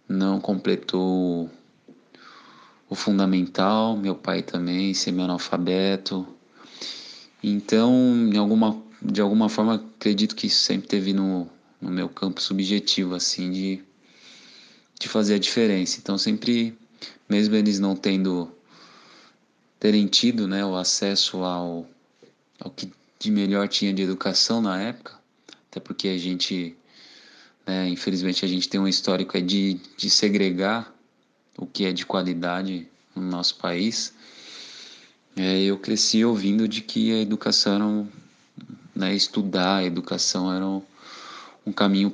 não 0.07 0.41
completou 0.41 1.47
o 2.89 2.95
fundamental, 2.95 3.95
meu 3.95 4.15
pai 4.15 4.41
também, 4.41 4.93
semi-analfabeto. 4.93 6.27
Então, 7.43 7.93
em 8.33 8.37
alguma, 8.37 8.81
de 9.01 9.21
alguma 9.21 9.47
forma, 9.47 9.75
acredito 9.75 10.35
que 10.35 10.47
isso 10.47 10.63
sempre 10.63 10.87
teve 10.87 11.13
no, 11.13 11.47
no 11.79 11.91
meu 11.91 12.09
campo 12.09 12.41
subjetivo, 12.41 13.13
assim, 13.13 13.51
de, 13.51 13.83
de 14.99 15.07
fazer 15.07 15.35
a 15.35 15.39
diferença. 15.39 15.99
Então, 15.99 16.17
sempre, 16.17 16.75
mesmo 17.29 17.55
eles 17.55 17.79
não 17.79 17.95
tendo, 17.95 18.51
terem 19.79 20.07
tido, 20.07 20.47
né, 20.47 20.65
o 20.65 20.75
acesso 20.75 21.43
ao, 21.43 21.87
ao 22.59 22.71
que 22.71 22.91
de 23.19 23.29
melhor 23.29 23.67
tinha 23.67 23.93
de 23.93 24.01
educação 24.01 24.61
na 24.61 24.81
época, 24.81 25.13
até 25.69 25.79
porque 25.79 26.07
a 26.07 26.17
gente, 26.17 26.75
né, 27.67 27.87
infelizmente, 27.87 28.43
a 28.43 28.47
gente 28.47 28.67
tem 28.67 28.79
um 28.79 28.87
histórico 28.87 29.39
de, 29.39 29.79
de 29.95 30.09
segregar 30.09 30.93
o 31.59 31.67
que 31.67 31.85
é 31.85 31.91
de 31.91 32.05
qualidade 32.05 32.87
no 33.13 33.21
nosso 33.21 33.57
país. 33.57 34.13
É, 35.35 35.61
eu 35.61 35.77
cresci 35.77 36.23
ouvindo 36.23 36.67
de 36.67 36.81
que 36.81 37.11
a 37.11 37.21
educação 37.21 37.75
era 37.75 37.85
um, 37.85 38.07
né, 38.95 39.13
estudar 39.13 39.77
a 39.77 39.83
educação 39.83 40.51
era 40.51 40.65
um, 40.65 40.81
um 41.65 41.71
caminho 41.71 42.11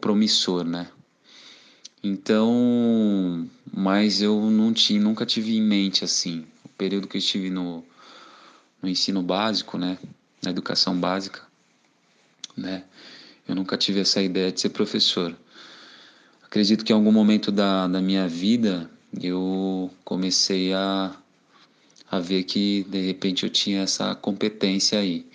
promissor, 0.00 0.64
né? 0.64 0.88
Então, 2.02 3.48
mas 3.72 4.22
eu 4.22 4.50
não 4.50 4.72
tinha, 4.72 5.00
nunca 5.00 5.26
tive 5.26 5.56
em 5.56 5.62
mente 5.62 6.04
assim, 6.04 6.46
o 6.64 6.68
período 6.68 7.08
que 7.08 7.16
eu 7.16 7.18
estive 7.18 7.50
no, 7.50 7.84
no 8.80 8.88
ensino 8.88 9.22
básico, 9.22 9.76
né, 9.76 9.98
na 10.42 10.50
educação 10.50 10.96
básica, 10.98 11.42
né, 12.56 12.84
eu 13.48 13.54
nunca 13.54 13.76
tive 13.76 14.00
essa 14.00 14.22
ideia 14.22 14.52
de 14.52 14.60
ser 14.60 14.68
professor. 14.70 15.36
Acredito 16.56 16.86
que 16.86 16.90
em 16.94 16.96
algum 16.96 17.12
momento 17.12 17.52
da, 17.52 17.86
da 17.86 18.00
minha 18.00 18.26
vida 18.26 18.90
eu 19.20 19.90
comecei 20.02 20.72
a, 20.72 21.14
a 22.10 22.18
ver 22.18 22.44
que 22.44 22.82
de 22.88 22.98
repente 23.02 23.44
eu 23.44 23.50
tinha 23.50 23.82
essa 23.82 24.14
competência 24.14 24.98
aí. 24.98 25.26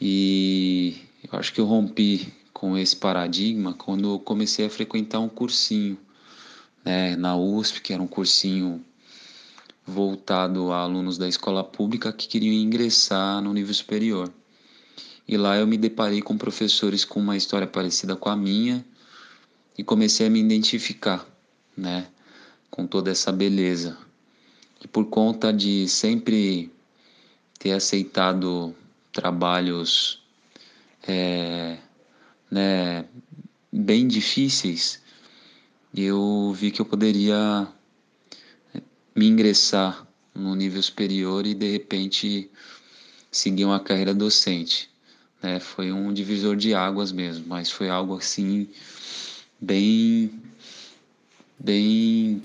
E 0.00 0.96
eu 1.22 1.38
acho 1.38 1.52
que 1.52 1.60
eu 1.60 1.66
rompi 1.66 2.32
com 2.52 2.76
esse 2.76 2.96
paradigma 2.96 3.74
quando 3.74 4.14
eu 4.14 4.18
comecei 4.18 4.66
a 4.66 4.70
frequentar 4.70 5.20
um 5.20 5.28
cursinho 5.28 5.96
né, 6.84 7.14
na 7.14 7.36
USP, 7.36 7.80
que 7.80 7.92
era 7.92 8.02
um 8.02 8.08
cursinho 8.08 8.84
voltado 9.86 10.72
a 10.72 10.78
alunos 10.78 11.16
da 11.16 11.28
escola 11.28 11.62
pública 11.62 12.12
que 12.12 12.26
queriam 12.26 12.52
ingressar 12.52 13.40
no 13.40 13.54
nível 13.54 13.72
superior. 13.72 14.28
E 15.28 15.36
lá 15.36 15.56
eu 15.56 15.66
me 15.68 15.78
deparei 15.78 16.20
com 16.20 16.36
professores 16.36 17.04
com 17.04 17.20
uma 17.20 17.36
história 17.36 17.68
parecida 17.68 18.16
com 18.16 18.28
a 18.28 18.34
minha 18.36 18.84
e 19.78 19.84
comecei 19.84 20.26
a 20.26 20.30
me 20.30 20.40
identificar, 20.40 21.24
né, 21.76 22.08
com 22.68 22.84
toda 22.84 23.12
essa 23.12 23.30
beleza. 23.30 23.96
E 24.82 24.88
por 24.88 25.06
conta 25.06 25.52
de 25.52 25.88
sempre 25.88 26.72
ter 27.60 27.70
aceitado 27.72 28.74
trabalhos 29.12 30.20
é, 31.06 31.78
né, 32.50 33.04
bem 33.72 34.08
difíceis, 34.08 35.00
eu 35.94 36.52
vi 36.52 36.72
que 36.72 36.80
eu 36.80 36.84
poderia 36.84 37.68
me 39.14 39.28
ingressar 39.28 40.06
no 40.34 40.54
nível 40.54 40.82
superior 40.82 41.46
e 41.46 41.54
de 41.54 41.70
repente 41.70 42.50
seguir 43.30 43.64
uma 43.64 43.80
carreira 43.80 44.14
docente. 44.14 44.90
Né? 45.42 45.60
Foi 45.60 45.92
um 45.92 46.12
divisor 46.12 46.56
de 46.56 46.74
águas 46.74 47.12
mesmo, 47.12 47.46
mas 47.46 47.70
foi 47.70 47.88
algo 47.88 48.16
assim 48.16 48.68
bem 49.60 50.30
bem 51.58 52.42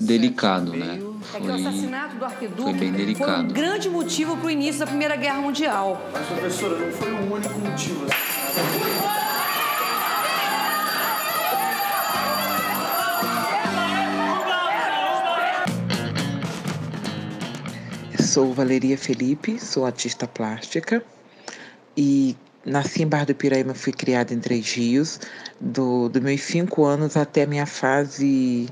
delicado, 0.00 0.72
né? 0.74 0.94
É 0.94 0.98
que 0.98 1.02
o 1.02 1.46
Foi- 1.46 1.52
assassinato 1.54 2.16
do 2.16 2.24
arquiduque 2.24 2.62
foi 2.62 2.72
bem 2.74 2.88
foi 2.90 2.98
delicado. 2.98 3.44
um 3.44 3.52
grande 3.52 3.88
motivo 3.88 4.36
para 4.36 4.46
o 4.46 4.50
início 4.50 4.80
da 4.80 4.86
Primeira 4.86 5.16
Guerra 5.16 5.40
Mundial. 5.40 6.10
Mas, 6.12 6.26
professora, 6.26 6.78
não 6.78 6.92
foi 6.92 7.10
o 7.12 7.32
único 7.34 7.58
motivo. 7.58 8.06
sou 18.20 18.52
Valeria 18.52 18.96
Felipe, 18.98 19.58
sou 19.60 19.86
artista 19.86 20.26
plástica 20.26 21.04
e 21.96 22.36
nasci 22.64 23.02
em 23.02 23.06
Barra 23.06 23.26
do 23.26 23.34
Piraíba, 23.34 23.74
fui 23.74 23.92
criada 23.92 24.32
em 24.32 24.40
Três 24.40 24.72
Rios, 24.72 25.20
do, 25.60 26.08
dos 26.08 26.22
meus 26.22 26.42
cinco 26.42 26.84
anos 26.84 27.16
até 27.16 27.42
a 27.42 27.46
minha 27.46 27.66
fase 27.66 28.68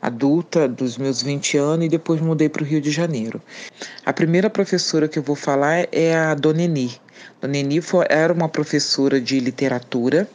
adulta, 0.00 0.66
dos 0.66 0.96
meus 0.96 1.22
20 1.22 1.58
anos, 1.58 1.86
e 1.86 1.88
depois 1.88 2.20
mudei 2.20 2.48
para 2.48 2.62
o 2.62 2.66
Rio 2.66 2.80
de 2.80 2.90
Janeiro. 2.90 3.40
A 4.04 4.12
primeira 4.12 4.48
professora 4.48 5.06
que 5.06 5.18
eu 5.18 5.22
vou 5.22 5.36
falar 5.36 5.86
é 5.92 6.14
a 6.14 6.34
Dona 6.34 6.62
Eni. 6.62 6.98
Dona 7.40 7.58
Eni 7.58 7.80
foi, 7.80 8.06
era 8.08 8.32
uma 8.32 8.48
professora 8.48 9.20
de 9.20 9.38
literatura 9.40 10.28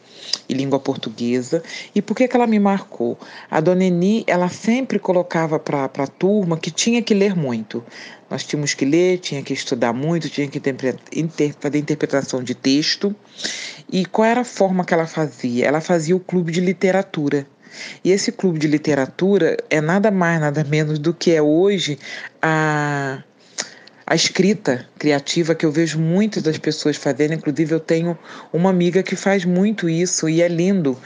e 0.48 0.54
língua 0.54 0.80
portuguesa. 0.80 1.64
E 1.94 2.02
por 2.02 2.16
que, 2.16 2.28
que 2.28 2.36
ela 2.36 2.48
me 2.48 2.60
marcou? 2.60 3.18
A 3.50 3.60
Dona 3.60 3.86
Eni, 3.86 4.24
ela 4.28 4.50
sempre 4.50 5.00
colocava 5.00 5.60
para 5.60 5.86
a 5.86 6.08
turma 6.08 6.58
que 6.58 6.72
tinha 6.72 7.02
que 7.02 7.14
ler 7.14 7.36
muito. 7.36 7.84
Nós 8.30 8.44
tínhamos 8.44 8.74
que 8.74 8.86
ler, 8.86 9.20
tinha 9.20 9.42
que 9.42 9.54
estudar 9.54 9.94
muito, 9.94 10.30
tinha 10.30 10.48
que 10.48 10.62
inter, 11.14 11.56
fazer 11.60 11.78
interpretação 11.78 12.44
de 12.44 12.56
texto. 12.56 13.16
E 13.92 14.06
qual 14.06 14.26
era 14.26 14.42
a 14.42 14.46
forma 14.46 14.84
que 14.84 14.94
ela 14.94 15.08
fazia? 15.08 15.66
Ela 15.66 15.82
fazia 15.82 16.16
o 16.16 16.20
clube 16.20 16.52
de 16.52 16.60
literatura. 16.60 17.48
E 18.04 18.12
esse 18.12 18.32
clube 18.32 18.58
de 18.58 18.68
literatura 18.68 19.58
é 19.70 19.82
nada 19.82 20.10
mais, 20.10 20.40
nada 20.40 20.64
menos 20.64 20.98
do 20.98 21.14
que 21.14 21.32
é 21.32 21.42
hoje 21.42 22.00
a 22.42 23.22
a 24.08 24.14
escrita 24.14 24.88
criativa 25.00 25.56
que 25.56 25.66
eu 25.66 25.72
vejo 25.72 26.00
muitas 26.00 26.44
das 26.44 26.58
pessoas 26.58 26.96
fazendo, 26.96 27.34
inclusive 27.34 27.74
eu 27.74 27.80
tenho 27.80 28.18
uma 28.54 28.70
amiga 28.70 29.02
que 29.02 29.16
faz 29.16 29.44
muito 29.46 29.90
isso 29.90 30.30
e 30.30 30.42
é 30.42 30.48
lindo. 30.48 30.98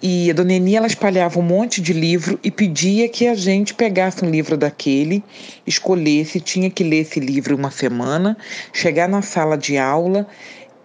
E 0.00 0.30
a 0.30 0.32
dona 0.32 0.52
Eni, 0.52 0.76
ela 0.76 0.86
espalhava 0.86 1.40
um 1.40 1.42
monte 1.42 1.82
de 1.82 1.92
livro 1.92 2.38
e 2.42 2.50
pedia 2.50 3.08
que 3.08 3.26
a 3.26 3.34
gente 3.34 3.74
pegasse 3.74 4.24
um 4.24 4.30
livro 4.30 4.56
daquele, 4.56 5.24
escolhesse, 5.66 6.40
tinha 6.40 6.70
que 6.70 6.84
ler 6.84 7.00
esse 7.00 7.18
livro 7.18 7.56
uma 7.56 7.70
semana, 7.70 8.36
chegar 8.72 9.08
na 9.08 9.22
sala 9.22 9.58
de 9.58 9.76
aula 9.76 10.26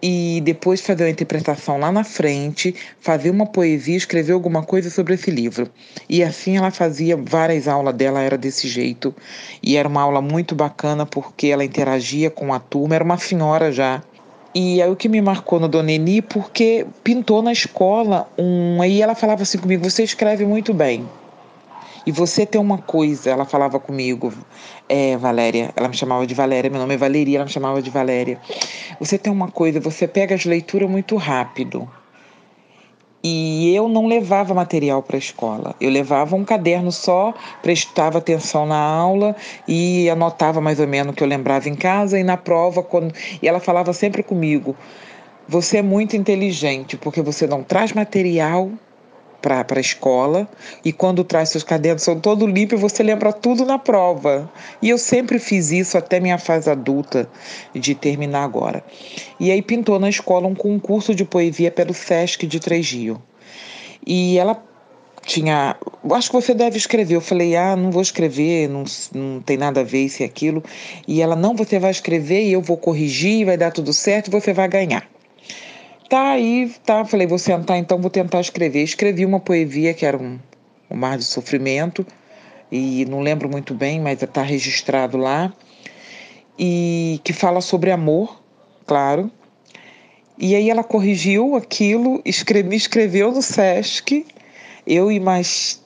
e 0.06 0.42
depois 0.42 0.82
fazer 0.82 1.04
uma 1.04 1.10
interpretação 1.10 1.78
lá 1.78 1.90
na 1.90 2.04
frente, 2.04 2.74
fazer 3.00 3.30
uma 3.30 3.46
poesia, 3.46 3.96
escrever 3.96 4.34
alguma 4.34 4.62
coisa 4.62 4.90
sobre 4.90 5.14
esse 5.14 5.30
livro. 5.30 5.66
E 6.06 6.22
assim 6.22 6.58
ela 6.58 6.70
fazia 6.70 7.16
várias 7.16 7.66
aulas 7.66 7.94
dela, 7.94 8.20
era 8.20 8.36
desse 8.36 8.68
jeito. 8.68 9.14
E 9.62 9.78
era 9.78 9.88
uma 9.88 10.02
aula 10.02 10.20
muito 10.20 10.54
bacana 10.54 11.06
porque 11.06 11.46
ela 11.46 11.64
interagia 11.64 12.28
com 12.28 12.52
a 12.52 12.58
turma, 12.58 12.96
era 12.96 13.02
uma 13.02 13.16
senhora 13.16 13.72
já. 13.72 14.02
E 14.54 14.82
aí 14.82 14.90
o 14.90 14.94
que 14.94 15.08
me 15.08 15.22
marcou 15.22 15.58
no 15.58 15.68
Dona 15.68 15.92
Eni, 15.92 16.20
porque 16.20 16.86
pintou 17.02 17.40
na 17.40 17.50
escola 17.50 18.28
um. 18.36 18.82
Aí 18.82 19.00
ela 19.00 19.14
falava 19.14 19.42
assim 19.42 19.56
comigo: 19.56 19.88
você 19.88 20.02
escreve 20.02 20.44
muito 20.44 20.74
bem. 20.74 21.08
E 22.06 22.12
você 22.12 22.44
tem 22.44 22.60
uma 22.60 22.78
coisa, 22.78 23.30
ela 23.30 23.46
falava 23.46 23.80
comigo, 23.80 24.32
é, 24.88 25.16
Valéria, 25.16 25.72
ela 25.74 25.88
me 25.88 25.96
chamava 25.96 26.26
de 26.26 26.34
Valéria, 26.34 26.70
meu 26.70 26.80
nome 26.80 26.94
é 26.94 26.98
Valeria, 26.98 27.38
ela 27.38 27.46
me 27.46 27.50
chamava 27.50 27.80
de 27.80 27.90
Valéria. 27.90 28.38
Você 29.00 29.16
tem 29.16 29.32
uma 29.32 29.50
coisa, 29.50 29.80
você 29.80 30.06
pega 30.06 30.34
as 30.34 30.44
leituras 30.44 30.88
muito 30.90 31.16
rápido. 31.16 31.88
E 33.26 33.74
eu 33.74 33.88
não 33.88 34.06
levava 34.06 34.52
material 34.52 35.02
para 35.02 35.16
a 35.16 35.18
escola. 35.18 35.74
Eu 35.80 35.88
levava 35.88 36.36
um 36.36 36.44
caderno 36.44 36.92
só, 36.92 37.32
prestava 37.62 38.18
atenção 38.18 38.66
na 38.66 38.78
aula 38.78 39.34
e 39.66 40.10
anotava 40.10 40.60
mais 40.60 40.78
ou 40.78 40.86
menos 40.86 41.14
o 41.14 41.16
que 41.16 41.24
eu 41.24 41.26
lembrava 41.26 41.66
em 41.66 41.74
casa 41.74 42.20
e 42.20 42.22
na 42.22 42.36
prova 42.36 42.82
quando 42.82 43.14
e 43.40 43.48
ela 43.48 43.60
falava 43.60 43.94
sempre 43.94 44.22
comigo: 44.22 44.76
"Você 45.48 45.78
é 45.78 45.82
muito 45.82 46.14
inteligente 46.14 46.98
porque 46.98 47.22
você 47.22 47.46
não 47.46 47.62
traz 47.62 47.94
material 47.94 48.70
para 49.44 49.78
a 49.78 49.80
escola 49.80 50.48
e 50.82 50.90
quando 50.90 51.22
traz 51.22 51.50
seus 51.50 51.62
cadernos 51.62 52.02
são 52.02 52.18
todo 52.18 52.46
limpo 52.46 52.78
você 52.78 53.02
lembra 53.02 53.30
tudo 53.30 53.66
na 53.66 53.78
prova. 53.78 54.50
E 54.80 54.88
eu 54.88 54.96
sempre 54.96 55.38
fiz 55.38 55.70
isso 55.70 55.98
até 55.98 56.18
minha 56.18 56.38
fase 56.38 56.70
adulta 56.70 57.28
de 57.74 57.94
terminar 57.94 58.42
agora. 58.42 58.82
E 59.38 59.50
aí 59.50 59.60
pintou 59.60 59.98
na 59.98 60.08
escola 60.08 60.46
um 60.48 60.54
concurso 60.54 61.14
de 61.14 61.26
poesia 61.26 61.70
pelo 61.70 61.92
SESC 61.92 62.46
de 62.46 62.58
Três 62.58 62.90
Rio. 62.90 63.22
E 64.06 64.38
ela 64.38 64.62
tinha. 65.26 65.76
Acho 66.10 66.30
que 66.30 66.34
você 66.34 66.54
deve 66.54 66.78
escrever. 66.78 67.16
Eu 67.16 67.20
falei, 67.20 67.54
ah, 67.54 67.76
não 67.76 67.90
vou 67.90 68.02
escrever, 68.02 68.68
não, 68.68 68.84
não 69.14 69.40
tem 69.40 69.58
nada 69.58 69.80
a 69.80 69.84
ver 69.84 70.04
isso 70.04 70.22
e 70.22 70.24
aquilo. 70.24 70.62
E 71.06 71.20
ela, 71.20 71.36
não, 71.36 71.54
você 71.54 71.78
vai 71.78 71.90
escrever 71.90 72.44
e 72.44 72.52
eu 72.52 72.62
vou 72.62 72.78
corrigir, 72.78 73.44
vai 73.44 73.58
dar 73.58 73.70
tudo 73.70 73.92
certo 73.92 74.30
você 74.30 74.52
vai 74.54 74.68
ganhar. 74.68 75.13
Tá 76.08 76.32
aí, 76.32 76.70
tá. 76.84 77.04
Falei, 77.04 77.26
vou 77.26 77.38
sentar 77.38 77.78
então, 77.78 77.98
vou 77.98 78.10
tentar 78.10 78.40
escrever. 78.40 78.82
Escrevi 78.82 79.24
uma 79.24 79.40
poesia 79.40 79.94
que 79.94 80.04
era 80.04 80.16
um, 80.16 80.38
um 80.90 80.96
mar 80.96 81.16
de 81.16 81.24
sofrimento, 81.24 82.06
e 82.70 83.04
não 83.06 83.20
lembro 83.20 83.48
muito 83.48 83.74
bem, 83.74 84.00
mas 84.00 84.22
está 84.22 84.42
registrado 84.42 85.16
lá, 85.16 85.52
e 86.58 87.20
que 87.24 87.32
fala 87.32 87.60
sobre 87.60 87.90
amor, 87.90 88.42
claro. 88.86 89.30
E 90.38 90.54
aí 90.54 90.68
ela 90.68 90.84
corrigiu 90.84 91.56
aquilo, 91.56 92.20
escreve, 92.24 92.68
me 92.68 92.76
escreveu 92.76 93.32
no 93.32 93.40
SESC, 93.40 94.26
eu 94.86 95.10
e 95.10 95.18
mais, 95.18 95.82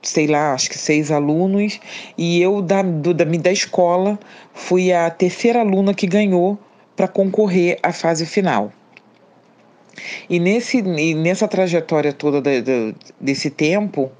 sei 0.00 0.28
lá, 0.28 0.54
acho 0.54 0.70
que 0.70 0.78
seis 0.78 1.10
alunos, 1.10 1.78
e 2.16 2.40
eu 2.40 2.62
da, 2.62 2.80
do, 2.80 3.12
da, 3.12 3.24
da 3.24 3.52
escola 3.52 4.18
fui 4.54 4.92
a 4.92 5.10
terceira 5.10 5.60
aluna 5.60 5.92
que 5.92 6.06
ganhou 6.06 6.58
para 6.96 7.08
concorrer 7.08 7.78
à 7.82 7.92
fase 7.92 8.24
final. 8.24 8.72
E, 10.28 10.38
nesse, 10.38 10.78
e 10.78 11.14
nessa 11.14 11.46
trajetória 11.46 12.12
toda 12.12 12.40
de, 12.40 12.62
de, 12.62 12.94
desse 13.20 13.50
tempo, 13.50 14.10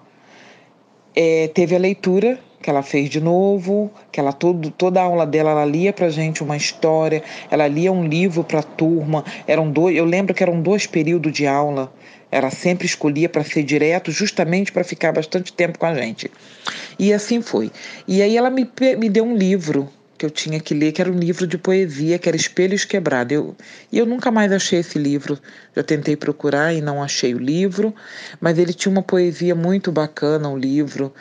é, 1.15 1.49
teve 1.49 1.75
a 1.75 1.79
leitura 1.79 2.39
que 2.63 2.71
ela 2.71 2.83
fez 2.83 3.11
de 3.11 3.21
novo, 3.21 3.91
que 4.11 4.21
ela 4.21 4.33
todo, 4.33 4.71
toda 4.71 5.01
a 5.01 5.05
aula 5.05 5.27
dela 5.27 5.51
ela 5.51 5.65
lia 5.65 5.93
para 5.93 6.09
gente 6.09 6.43
uma 6.43 6.57
história, 6.57 7.23
ela 7.51 7.67
lia 7.67 7.91
um 7.91 8.07
livro 8.07 8.45
para 8.45 8.61
a 8.61 8.63
turma. 8.63 9.25
Eram 9.47 9.71
dois, 9.71 9.97
eu 9.97 10.05
lembro 10.05 10.33
que 10.33 10.43
eram 10.43 10.63
dois 10.63 10.87
períodos 10.87 11.33
de 11.33 11.47
aula. 11.47 11.93
Ela 12.31 12.51
sempre 12.51 12.87
escolhia 12.87 13.29
para 13.29 13.45
ser 13.45 13.63
direto, 13.63 14.11
justamente 14.11 14.73
para 14.73 14.85
ficar 14.85 15.13
bastante 15.13 15.53
tempo 15.53 15.79
com 15.79 15.85
a 15.85 15.95
gente. 15.95 16.31
E 16.99 17.13
assim 17.13 17.43
foi. 17.43 17.71
E 18.09 18.23
aí 18.23 18.37
ela 18.37 18.49
me, 18.49 18.67
me 18.97 19.11
deu 19.11 19.25
um 19.25 19.37
livro 19.37 19.91
que 20.23 20.27
eu 20.27 20.31
tinha 20.31 20.61
que 20.61 20.73
ler, 20.73 20.93
que 20.93 21.03
era 21.03 21.11
um 21.11 21.19
livro 21.19 21.49
de 21.49 21.59
poesia, 21.59 22.17
que 22.17 22.29
era 22.29 22.37
Espelhos 22.37 22.85
Quebrados. 22.85 23.33
Eu, 23.33 23.57
e 23.91 23.99
eu 23.99 24.07
nunca 24.07 24.31
mais 24.31 24.53
achei 24.53 24.79
esse 24.79 24.97
livro. 24.97 25.37
Já 25.75 25.83
tentei 25.83 26.15
procurar 26.15 26.73
e 26.73 26.81
não 26.81 27.03
achei 27.03 27.35
o 27.35 27.39
livro, 27.39 27.93
mas 28.41 28.57
ele 28.57 28.73
tinha 28.73 28.93
uma 28.93 29.03
poesia 29.03 29.53
muito 29.53 29.91
bacana, 29.91 30.49
o 30.49 30.53
um 30.53 30.57
livro. 30.57 31.13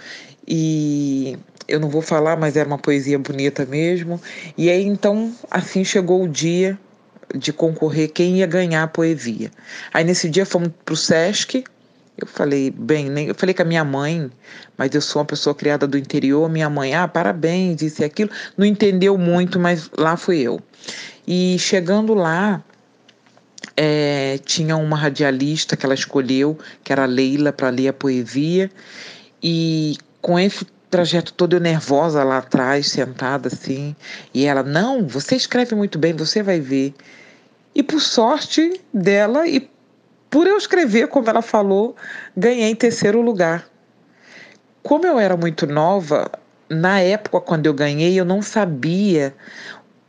E 0.48 1.36
eu 1.68 1.80
não 1.80 1.90
vou 1.90 2.04
falar, 2.04 2.38
mas 2.38 2.56
era 2.56 2.68
uma 2.68 2.78
poesia 2.78 3.18
bonita 3.18 3.66
mesmo. 3.66 4.22
E 4.56 4.70
aí 4.70 4.86
então, 4.86 5.34
assim 5.50 5.84
chegou 5.84 6.24
o 6.24 6.28
dia 6.28 6.78
de 7.34 7.52
concorrer 7.52 8.10
quem 8.10 8.38
ia 8.38 8.46
ganhar 8.46 8.84
a 8.84 8.88
poesia. 8.88 9.50
Aí 9.92 10.04
nesse 10.04 10.30
dia 10.30 10.46
fomos 10.46 10.70
para 10.86 10.94
o 10.94 10.98
Sesc, 10.98 11.64
eu 12.24 12.28
falei, 12.28 12.72
bem, 12.72 13.10
nem, 13.10 13.28
eu 13.28 13.36
falei 13.36 13.54
com 13.54 13.62
a 13.62 13.66
minha 13.66 13.84
mãe, 13.84 14.30
mas 14.78 14.94
eu 14.94 15.02
sou 15.02 15.22
uma 15.22 15.26
pessoa 15.26 15.56
criada 15.56 15.88
do 15.88 15.98
interior. 15.98 16.50
Minha 16.50 16.70
mãe, 16.70 16.94
ah, 16.94 17.08
parabéns, 17.08 17.78
disse 17.78 18.04
aquilo. 18.04 18.30
Não 18.58 18.66
entendeu 18.66 19.18
muito, 19.18 19.60
mas 19.60 19.90
lá 19.98 20.16
fui 20.18 20.40
eu. 20.40 20.62
E 21.28 21.58
chegando 21.60 22.14
lá, 22.14 22.64
é, 23.78 24.40
tinha 24.46 24.76
uma 24.76 24.98
radialista 24.98 25.78
que 25.78 25.86
ela 25.86 25.96
escolheu, 25.96 26.58
que 26.84 26.92
era 26.92 27.06
Leila, 27.06 27.52
para 27.54 27.70
ler 27.70 27.90
a 27.90 27.94
poesia. 27.94 28.70
E 29.42 29.98
com 30.22 30.38
esse 30.38 30.66
trajeto 30.90 31.34
todo 31.34 31.56
eu 31.56 31.60
nervosa 31.60 32.24
lá 32.24 32.40
atrás, 32.40 32.88
sentada 32.88 33.48
assim. 33.48 33.96
E 34.34 34.46
ela, 34.46 34.62
não, 34.62 35.08
você 35.08 35.36
escreve 35.36 35.74
muito 35.74 35.98
bem, 35.98 36.14
você 36.14 36.44
vai 36.44 36.60
ver. 36.60 36.94
E 37.74 37.82
por 37.82 38.02
sorte 38.02 38.82
dela 38.94 39.48
e 39.48 39.71
por 40.32 40.48
eu 40.48 40.58
escrever, 40.58 41.10
como 41.10 41.30
ela 41.30 41.42
falou, 41.42 41.96
ganhei 42.36 42.72
em 42.72 42.76
terceiro 42.76 43.22
lugar. 43.22 43.68
Como 44.82 45.06
eu 45.06 45.20
era 45.20 45.36
muito 45.36 45.68
nova, 45.68 46.32
na 46.70 47.02
época 47.02 47.42
quando 47.42 47.66
eu 47.66 47.74
ganhei, 47.74 48.18
eu 48.18 48.24
não 48.24 48.42
sabia 48.42 49.36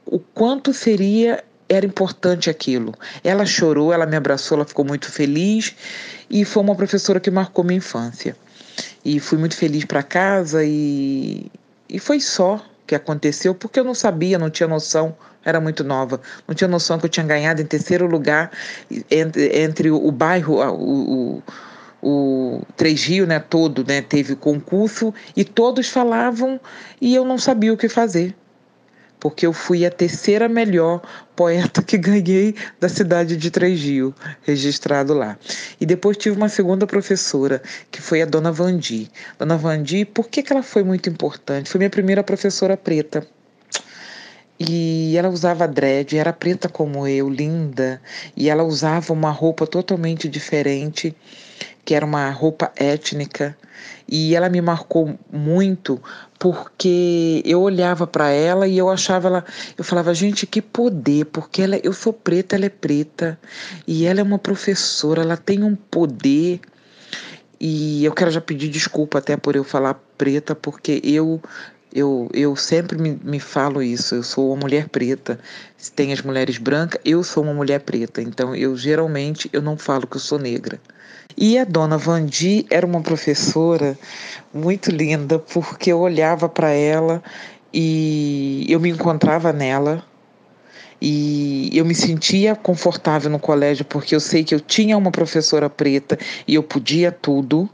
o 0.06 0.20
quanto 0.20 0.72
seria 0.72 1.42
era 1.68 1.84
importante 1.84 2.48
aquilo. 2.48 2.94
Ela 3.24 3.44
chorou, 3.44 3.92
ela 3.92 4.06
me 4.06 4.14
abraçou, 4.14 4.56
ela 4.56 4.64
ficou 4.64 4.84
muito 4.84 5.10
feliz 5.10 5.74
e 6.30 6.44
foi 6.44 6.62
uma 6.62 6.76
professora 6.76 7.18
que 7.18 7.30
marcou 7.30 7.64
minha 7.64 7.78
infância. 7.78 8.36
E 9.04 9.18
fui 9.18 9.38
muito 9.38 9.56
feliz 9.56 9.84
para 9.84 10.02
casa 10.02 10.64
e, 10.64 11.50
e 11.88 11.98
foi 11.98 12.20
só 12.20 12.64
que 12.86 12.94
aconteceu, 12.94 13.54
porque 13.54 13.80
eu 13.80 13.84
não 13.84 13.94
sabia, 13.94 14.38
não 14.38 14.50
tinha 14.50 14.68
noção 14.68 15.16
era 15.44 15.60
muito 15.60 15.82
nova, 15.82 16.20
não 16.46 16.54
tinha 16.54 16.68
noção 16.68 16.98
que 16.98 17.06
eu 17.06 17.10
tinha 17.10 17.26
ganhado 17.26 17.60
em 17.60 17.66
terceiro 17.66 18.06
lugar 18.06 18.50
entre, 19.10 19.60
entre 19.60 19.90
o, 19.90 20.10
bairro, 20.12 20.60
o, 20.72 21.40
o, 21.40 21.42
o 22.02 22.62
Três 22.76 23.04
Rio, 23.04 23.26
né, 23.26 23.40
todo, 23.40 23.84
né, 23.86 24.00
teve 24.02 24.36
concurso 24.36 25.12
e 25.36 25.44
todos 25.44 25.88
falavam 25.88 26.60
e 27.00 27.14
eu 27.14 27.24
não 27.24 27.38
sabia 27.38 27.72
o 27.72 27.76
que 27.76 27.88
fazer. 27.88 28.34
Porque 29.22 29.46
eu 29.46 29.52
fui 29.52 29.86
a 29.86 29.90
terceira 29.90 30.48
melhor 30.48 31.00
poeta 31.36 31.80
que 31.80 31.96
ganhei 31.96 32.56
da 32.80 32.88
cidade 32.88 33.36
de 33.36 33.52
Três 33.52 33.80
Rio, 33.80 34.12
registrado 34.42 35.14
lá. 35.14 35.38
E 35.80 35.86
depois 35.86 36.16
tive 36.16 36.36
uma 36.36 36.48
segunda 36.48 36.88
professora, 36.88 37.62
que 37.88 38.02
foi 38.02 38.20
a 38.20 38.26
dona 38.26 38.50
Vandi. 38.50 39.08
Dona 39.38 39.56
Vandi, 39.56 40.04
por 40.04 40.26
que, 40.26 40.42
que 40.42 40.52
ela 40.52 40.64
foi 40.64 40.82
muito 40.82 41.08
importante? 41.08 41.70
Foi 41.70 41.78
minha 41.78 41.88
primeira 41.88 42.24
professora 42.24 42.76
preta 42.76 43.24
e 44.58 45.16
ela 45.16 45.28
usava 45.28 45.68
dread, 45.68 46.16
era 46.16 46.32
preta 46.32 46.68
como 46.68 47.06
eu, 47.06 47.28
linda, 47.28 48.00
e 48.36 48.48
ela 48.48 48.62
usava 48.62 49.12
uma 49.12 49.30
roupa 49.30 49.66
totalmente 49.66 50.28
diferente, 50.28 51.14
que 51.84 51.94
era 51.94 52.04
uma 52.04 52.28
roupa 52.30 52.72
étnica, 52.76 53.56
e 54.14 54.36
ela 54.36 54.50
me 54.50 54.60
marcou 54.60 55.18
muito 55.32 55.98
porque 56.38 57.42
eu 57.46 57.62
olhava 57.62 58.06
para 58.06 58.28
ela 58.28 58.68
e 58.68 58.76
eu 58.76 58.90
achava 58.90 59.28
ela, 59.28 59.44
eu 59.78 59.82
falava, 59.82 60.12
gente, 60.12 60.46
que 60.46 60.60
poder, 60.60 61.24
porque 61.26 61.62
ela, 61.62 61.78
eu 61.82 61.94
sou 61.94 62.12
preta, 62.12 62.54
ela 62.54 62.66
é 62.66 62.68
preta, 62.68 63.38
e 63.86 64.04
ela 64.04 64.20
é 64.20 64.22
uma 64.22 64.38
professora, 64.38 65.22
ela 65.22 65.38
tem 65.38 65.64
um 65.64 65.74
poder. 65.74 66.60
E 67.58 68.04
eu 68.04 68.12
quero 68.12 68.30
já 68.30 68.40
pedir 68.40 68.68
desculpa 68.68 69.16
até 69.16 69.34
por 69.34 69.56
eu 69.56 69.64
falar 69.64 69.94
preta, 70.18 70.54
porque 70.54 71.00
eu 71.02 71.40
eu, 71.94 72.28
eu 72.34 72.54
sempre 72.56 72.98
me, 72.98 73.18
me 73.22 73.40
falo 73.40 73.82
isso, 73.82 74.14
eu 74.14 74.22
sou 74.22 74.52
uma 74.52 74.60
mulher 74.60 74.88
preta. 74.88 75.38
Tem 75.96 76.12
as 76.12 76.20
mulheres 76.20 76.58
brancas, 76.58 77.00
eu 77.04 77.22
sou 77.22 77.42
uma 77.44 77.54
mulher 77.54 77.80
preta. 77.80 78.20
Então, 78.20 78.54
eu 78.54 78.76
geralmente 78.76 79.48
eu 79.52 79.62
não 79.62 79.78
falo 79.78 80.06
que 80.06 80.16
eu 80.16 80.20
sou 80.20 80.38
negra. 80.38 80.78
E 81.36 81.58
a 81.58 81.64
dona 81.64 81.96
Vandi 81.96 82.66
era 82.70 82.86
uma 82.86 83.00
professora 83.00 83.98
muito 84.52 84.90
linda, 84.90 85.38
porque 85.38 85.92
eu 85.92 86.00
olhava 86.00 86.48
para 86.48 86.70
ela 86.70 87.22
e 87.72 88.66
eu 88.68 88.78
me 88.78 88.90
encontrava 88.90 89.52
nela. 89.52 90.04
E 91.04 91.68
eu 91.72 91.84
me 91.84 91.96
sentia 91.96 92.54
confortável 92.54 93.28
no 93.28 93.38
colégio 93.38 93.84
porque 93.84 94.14
eu 94.14 94.20
sei 94.20 94.44
que 94.44 94.54
eu 94.54 94.60
tinha 94.60 94.96
uma 94.96 95.10
professora 95.10 95.68
preta 95.68 96.16
e 96.46 96.54
eu 96.54 96.62
podia 96.62 97.10
tudo. 97.10 97.68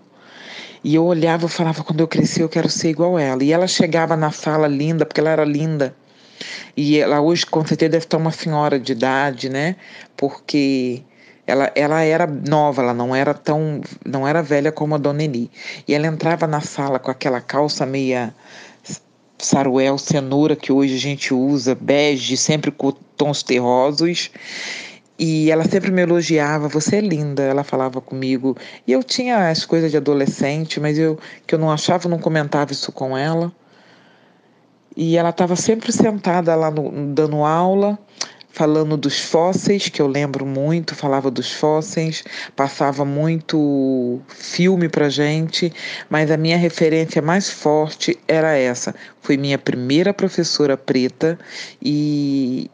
E 0.82 0.94
eu 0.94 1.04
olhava 1.04 1.46
e 1.46 1.48
falava, 1.48 1.84
quando 1.84 2.00
eu 2.00 2.08
crescer 2.08 2.42
eu 2.42 2.48
quero 2.48 2.70
ser 2.70 2.88
igual 2.88 3.18
ela. 3.18 3.44
E 3.44 3.52
ela 3.52 3.66
chegava 3.66 4.16
na 4.16 4.30
sala 4.30 4.66
linda, 4.66 5.04
porque 5.04 5.20
ela 5.20 5.30
era 5.30 5.44
linda. 5.44 5.94
E 6.76 6.98
ela 6.98 7.20
hoje 7.20 7.44
com 7.44 7.66
certeza 7.66 7.90
deve 7.90 8.04
estar 8.04 8.16
uma 8.16 8.32
senhora 8.32 8.78
de 8.78 8.92
idade, 8.92 9.48
né? 9.48 9.76
Porque 10.16 11.02
ela, 11.48 11.72
ela 11.74 12.02
era 12.02 12.26
nova, 12.26 12.82
ela 12.82 12.92
não 12.92 13.16
era 13.16 13.32
tão, 13.32 13.80
não 14.04 14.28
era 14.28 14.42
velha 14.42 14.70
como 14.70 14.94
a 14.94 14.98
Dona 14.98 15.24
Eli. 15.24 15.50
E 15.88 15.94
ela 15.94 16.06
entrava 16.06 16.46
na 16.46 16.60
sala 16.60 16.98
com 16.98 17.10
aquela 17.10 17.40
calça 17.40 17.86
meia 17.86 18.34
saruel, 19.38 19.96
cenoura 19.96 20.54
que 20.54 20.70
hoje 20.70 20.96
a 20.96 20.98
gente 20.98 21.32
usa, 21.32 21.74
bege, 21.74 22.36
sempre 22.36 22.70
com 22.70 22.92
tons 23.16 23.42
terrosos. 23.42 24.30
E 25.18 25.50
ela 25.50 25.64
sempre 25.64 25.90
me 25.90 26.02
elogiava, 26.02 26.68
você 26.68 26.96
é 26.96 27.00
linda, 27.00 27.42
ela 27.42 27.64
falava 27.64 27.98
comigo. 27.98 28.54
E 28.86 28.92
eu 28.92 29.02
tinha 29.02 29.48
as 29.48 29.64
coisas 29.64 29.90
de 29.90 29.96
adolescente, 29.96 30.78
mas 30.78 30.98
eu 30.98 31.18
que 31.46 31.54
eu 31.54 31.58
não 31.58 31.70
achava, 31.70 32.10
não 32.10 32.18
comentava 32.18 32.72
isso 32.72 32.92
com 32.92 33.16
ela. 33.16 33.50
E 34.94 35.16
ela 35.16 35.30
estava 35.30 35.56
sempre 35.56 35.92
sentada 35.92 36.54
lá 36.54 36.70
no, 36.70 37.14
dando 37.14 37.42
aula, 37.42 37.98
falando 38.58 38.96
dos 38.96 39.20
fósseis, 39.20 39.88
que 39.88 40.02
eu 40.02 40.08
lembro 40.08 40.44
muito, 40.44 40.96
falava 40.96 41.30
dos 41.30 41.52
fósseis, 41.52 42.24
passava 42.56 43.04
muito 43.04 44.20
filme 44.28 44.88
pra 44.88 45.08
gente, 45.08 45.72
mas 46.10 46.28
a 46.28 46.36
minha 46.36 46.56
referência 46.56 47.22
mais 47.22 47.48
forte 47.48 48.18
era 48.26 48.56
essa. 48.56 48.92
Foi 49.22 49.36
minha 49.36 49.56
primeira 49.56 50.12
professora 50.12 50.76
preta 50.76 51.38
e 51.80 52.68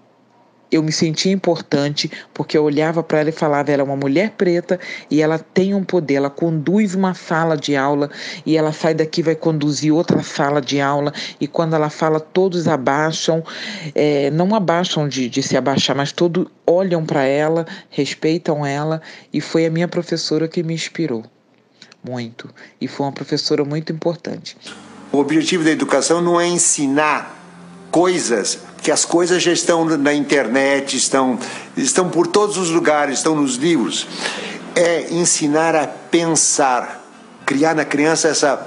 eu 0.71 0.83
me 0.83 0.93
sentia 0.93 1.33
importante 1.33 2.11
porque 2.33 2.57
eu 2.57 2.65
olhava 2.65 3.03
para 3.03 3.21
ela 3.21 3.29
e 3.29 3.33
falava: 3.33 3.71
ela 3.71 3.83
é 3.83 3.85
uma 3.85 3.97
mulher 3.97 4.31
preta 4.31 4.79
e 5.11 5.23
ela 5.23 5.39
tem 5.39 5.75
um 5.75 5.85
poder, 5.85 6.15
ela 6.15 6.31
conduz 6.31 6.95
uma 6.95 7.15
sala 7.15 7.57
de 7.57 7.77
aula 7.77 8.11
e 8.45 8.57
ela 8.57 8.73
sai 8.73 8.95
daqui 8.95 9.23
vai 9.23 9.35
conduzir 9.35 9.93
outra 9.93 10.23
sala 10.23 10.61
de 10.61 10.81
aula 10.81 11.13
e 11.41 11.47
quando 11.47 11.75
ela 11.75 11.91
fala 11.91 12.19
todos 12.19 12.67
abaixam, 12.67 13.45
é, 13.95 14.31
não 14.31 14.55
abaixam 14.55 15.09
de, 15.09 15.29
de 15.29 15.43
se 15.43 15.57
abaixar, 15.57 15.97
mas 15.97 16.13
todos 16.13 16.47
olham 16.67 17.05
para 17.05 17.25
ela, 17.25 17.67
respeitam 17.91 18.65
ela 18.67 19.01
e 19.33 19.41
foi 19.41 19.67
a 19.67 19.71
minha 19.71 19.89
professora 19.89 20.49
que 20.49 20.63
me 20.63 20.75
inspirou 20.75 21.25
muito 22.03 22.51
e 22.81 22.87
foi 22.87 23.07
uma 23.07 23.13
professora 23.13 23.65
muito 23.65 23.93
importante. 23.93 24.57
O 25.11 25.19
objetivo 25.19 25.65
da 25.65 25.71
educação 25.71 26.21
não 26.21 26.41
é 26.41 26.47
ensinar 26.47 27.41
coisas 27.91 28.59
que 28.85 28.93
as 28.93 29.07
coisas 29.07 29.43
já 29.43 29.51
estão 29.51 29.87
na 29.97 30.13
internet, 30.13 30.95
estão, 30.95 31.39
estão 31.75 32.11
por 32.11 32.27
todos 32.27 32.59
os 32.59 32.69
lugares, 32.69 33.17
estão 33.17 33.35
nos 33.35 33.57
livros. 33.57 34.07
É 34.77 35.11
ensinar 35.11 35.75
a 35.75 35.87
pensar, 35.87 37.03
criar 37.47 37.75
na 37.75 37.87
criança 37.87 38.29
essa, 38.29 38.67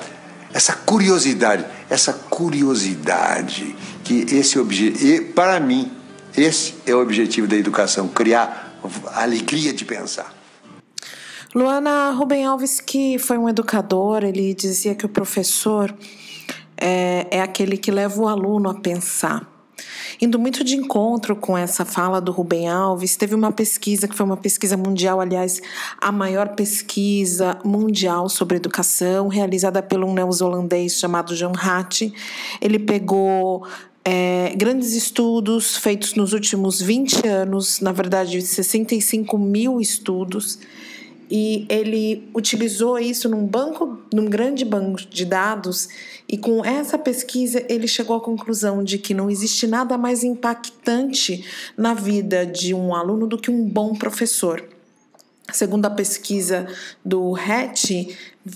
essa 0.51 0.73
curiosidade, 0.73 1.63
essa 1.87 2.13
curiosidade 2.13 3.75
que 4.03 4.25
esse 4.35 4.57
objetivo, 4.57 5.33
para 5.33 5.59
mim, 5.59 5.91
esse 6.35 6.73
é 6.87 6.95
o 6.95 6.99
objetivo 6.99 7.45
da 7.45 7.55
educação, 7.55 8.07
criar 8.07 8.75
a 9.13 9.21
alegria 9.21 9.71
de 9.71 9.85
pensar. 9.85 10.33
Luana 11.53 12.09
Rubem 12.09 12.43
Alves, 12.43 12.79
que 12.79 13.19
foi 13.19 13.37
um 13.37 13.47
educador, 13.47 14.23
ele 14.23 14.55
dizia 14.55 14.95
que 14.95 15.05
o 15.05 15.09
professor 15.09 15.95
é, 16.75 17.27
é 17.29 17.39
aquele 17.39 17.77
que 17.77 17.91
leva 17.91 18.19
o 18.19 18.27
aluno 18.27 18.67
a 18.71 18.73
pensar. 18.73 19.56
Indo 20.19 20.39
muito 20.39 20.63
de 20.63 20.75
encontro 20.75 21.35
com 21.35 21.55
essa 21.55 21.85
fala 21.85 22.19
do 22.19 22.31
Rubem 22.31 22.67
Alves, 22.67 23.15
teve 23.15 23.35
uma 23.35 23.51
pesquisa 23.51 24.07
que 24.07 24.15
foi 24.15 24.25
uma 24.25 24.37
pesquisa 24.37 24.75
mundial, 24.75 25.21
aliás, 25.21 25.61
a 26.01 26.11
maior 26.11 26.49
pesquisa 26.49 27.59
mundial 27.63 28.27
sobre 28.27 28.57
educação, 28.57 29.27
realizada 29.27 29.81
por 29.83 30.03
um 30.03 30.13
neozelandês 30.13 30.99
chamado 30.99 31.35
John 31.35 31.53
Hatt. 31.55 32.11
Ele 32.59 32.79
pegou 32.79 33.67
é, 34.03 34.53
grandes 34.55 34.93
estudos 34.93 35.77
feitos 35.77 36.15
nos 36.15 36.33
últimos 36.33 36.81
20 36.81 37.27
anos, 37.27 37.79
na 37.79 37.91
verdade, 37.91 38.41
65 38.41 39.37
mil 39.37 39.79
estudos, 39.79 40.57
e 41.29 41.65
ele 41.69 42.29
utilizou 42.33 42.97
isso 42.97 43.27
num 43.27 43.45
banco, 43.45 43.99
num 44.13 44.25
grande 44.25 44.63
banco 44.63 45.01
de 45.01 45.25
dados, 45.25 45.89
e 46.27 46.37
com 46.37 46.63
essa 46.63 46.97
pesquisa 46.97 47.65
ele 47.69 47.87
chegou 47.87 48.15
à 48.15 48.21
conclusão 48.21 48.83
de 48.83 48.97
que 48.97 49.13
não 49.13 49.29
existe 49.29 49.67
nada 49.67 49.97
mais 49.97 50.23
impactante 50.23 51.45
na 51.77 51.93
vida 51.93 52.45
de 52.45 52.73
um 52.73 52.93
aluno 52.93 53.27
do 53.27 53.37
que 53.37 53.51
um 53.51 53.63
bom 53.63 53.93
professor. 53.93 54.76
Segundo 55.53 55.85
a 55.85 55.89
pesquisa 55.89 56.67
do 57.05 57.33
Hatch, 57.33 57.91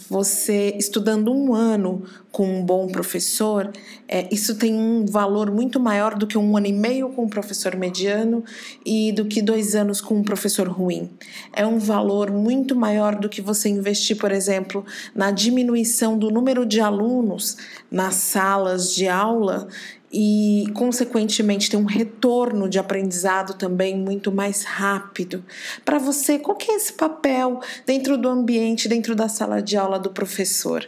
você 0.09 0.75
estudando 0.77 1.33
um 1.33 1.53
ano 1.55 2.03
com 2.31 2.45
um 2.45 2.65
bom 2.65 2.87
professor, 2.87 3.71
é, 4.07 4.27
isso 4.29 4.55
tem 4.55 4.73
um 4.73 5.05
valor 5.05 5.49
muito 5.51 5.79
maior 5.79 6.15
do 6.15 6.27
que 6.27 6.37
um 6.37 6.57
ano 6.57 6.67
e 6.67 6.73
meio 6.73 7.09
com 7.09 7.23
um 7.23 7.29
professor 7.29 7.77
mediano 7.77 8.43
e 8.85 9.13
do 9.13 9.23
que 9.25 9.41
dois 9.41 9.73
anos 9.73 10.01
com 10.01 10.15
um 10.15 10.23
professor 10.23 10.67
ruim. 10.67 11.09
É 11.53 11.65
um 11.65 11.79
valor 11.79 12.29
muito 12.29 12.75
maior 12.75 13.15
do 13.15 13.29
que 13.29 13.41
você 13.41 13.69
investir, 13.69 14.17
por 14.17 14.31
exemplo, 14.31 14.85
na 15.15 15.31
diminuição 15.31 16.17
do 16.17 16.29
número 16.29 16.65
de 16.65 16.81
alunos 16.81 17.55
nas 17.89 18.15
salas 18.15 18.93
de 18.93 19.07
aula 19.07 19.67
e, 20.11 20.65
consequentemente, 20.73 21.69
ter 21.69 21.77
um 21.77 21.85
retorno 21.85 22.67
de 22.67 22.77
aprendizado 22.77 23.53
também 23.53 23.97
muito 23.97 24.31
mais 24.31 24.63
rápido. 24.63 25.43
Para 25.85 25.97
você, 25.97 26.37
qual 26.37 26.57
que 26.57 26.71
é 26.71 26.75
esse 26.75 26.93
papel 26.93 27.61
dentro 27.85 28.17
do 28.17 28.27
ambiente, 28.27 28.89
dentro 28.89 29.15
da 29.15 29.29
sala 29.29 29.61
de 29.61 29.77
aula 29.77 29.97
do 29.97 30.09
professor? 30.09 30.87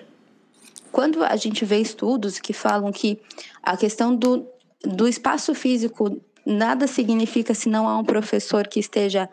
Quando 0.92 1.24
a 1.24 1.36
gente 1.38 1.64
vê 1.64 1.80
estudos 1.80 2.38
que 2.38 2.54
falam 2.54 2.92
que 2.92 3.20
a 3.62 3.78
questão 3.78 4.16
do, 4.16 4.46
do 4.84 5.08
espaço 5.08 5.56
físico 5.56 6.22
nada 6.46 6.86
significa 6.88 7.54
se 7.54 7.70
não 7.70 7.88
há 7.88 7.98
um 7.98 8.04
professor 8.04 8.68
que 8.68 8.80
esteja 8.80 9.30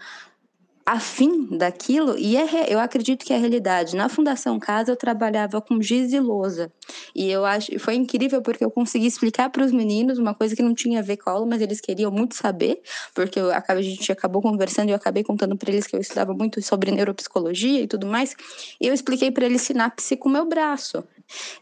afim 0.85 1.57
daquilo, 1.57 2.19
e 2.19 2.37
é, 2.37 2.73
eu 2.73 2.81
acredito 2.81 3.25
que 3.25 3.33
é 3.33 3.37
a 3.37 3.39
realidade. 3.39 3.97
Na 3.97 4.09
Fundação 4.09 4.59
Casa 4.59 4.93
eu 4.93 4.97
trabalhava 4.97 5.61
com 5.61 5.81
giz 5.81 6.13
e 6.13 6.21
lousa, 6.21 6.73
e 7.15 7.31
eu 7.31 7.45
acho 7.45 7.79
foi 7.79 7.95
incrível 7.95 8.43
porque 8.43 8.65
eu 8.65 8.71
consegui 8.71 9.07
explicar 9.07 9.51
para 9.51 9.65
os 9.65 9.73
meninos 9.73 10.19
uma 10.19 10.35
coisa 10.35 10.57
que 10.57 10.63
não 10.63 10.75
tinha 10.75 11.01
a 11.01 11.03
ver 11.03 11.17
com 11.17 11.31
a 11.31 11.35
aula, 11.35 11.47
mas 11.47 11.61
eles 11.61 11.81
queriam 11.81 12.11
muito 12.11 12.35
saber, 12.35 12.81
porque 13.15 13.39
eu, 13.39 13.51
a 13.51 13.83
gente 13.83 14.11
acabou 14.11 14.43
conversando 14.43 14.89
e 14.89 14.93
eu 14.93 14.97
acabei 14.97 15.23
contando 15.23 15.57
para 15.57 15.71
eles 15.71 15.87
que 15.87 15.95
eu 15.95 16.01
estudava 16.01 16.35
muito 16.35 16.61
sobre 16.63 16.91
neuropsicologia 16.91 17.81
e 17.83 17.87
tudo 17.87 18.07
mais, 18.07 18.35
e 18.81 18.87
eu 18.87 18.95
expliquei 18.95 19.31
para 19.31 19.47
eles 19.47 19.63
sinapse 19.63 20.17
com 20.17 20.29
o 20.29 20.33
meu 20.33 20.47
braço. 20.47 21.05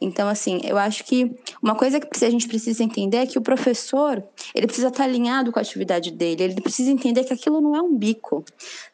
Então, 0.01 0.29
assim, 0.29 0.61
eu 0.65 0.79
acho 0.79 1.05
que 1.05 1.31
uma 1.63 1.75
coisa 1.75 2.01
que 2.01 2.25
a 2.25 2.31
gente 2.31 2.49
precisa 2.49 2.83
entender 2.83 3.19
é 3.19 3.27
que 3.27 3.39
o 3.39 3.43
professor, 3.43 4.23
ele 4.55 4.67
precisa 4.67 4.89
estar 4.89 5.05
alinhado 5.05 5.53
com 5.53 5.59
a 5.59 5.63
atividade 5.63 6.11
dele, 6.11 6.45
ele 6.45 6.61
precisa 6.61 6.91
entender 6.91 7.25
que 7.25 7.33
aquilo 7.33 7.61
não 7.61 7.77
é 7.77 7.83
um 7.83 7.95
bico, 7.95 8.45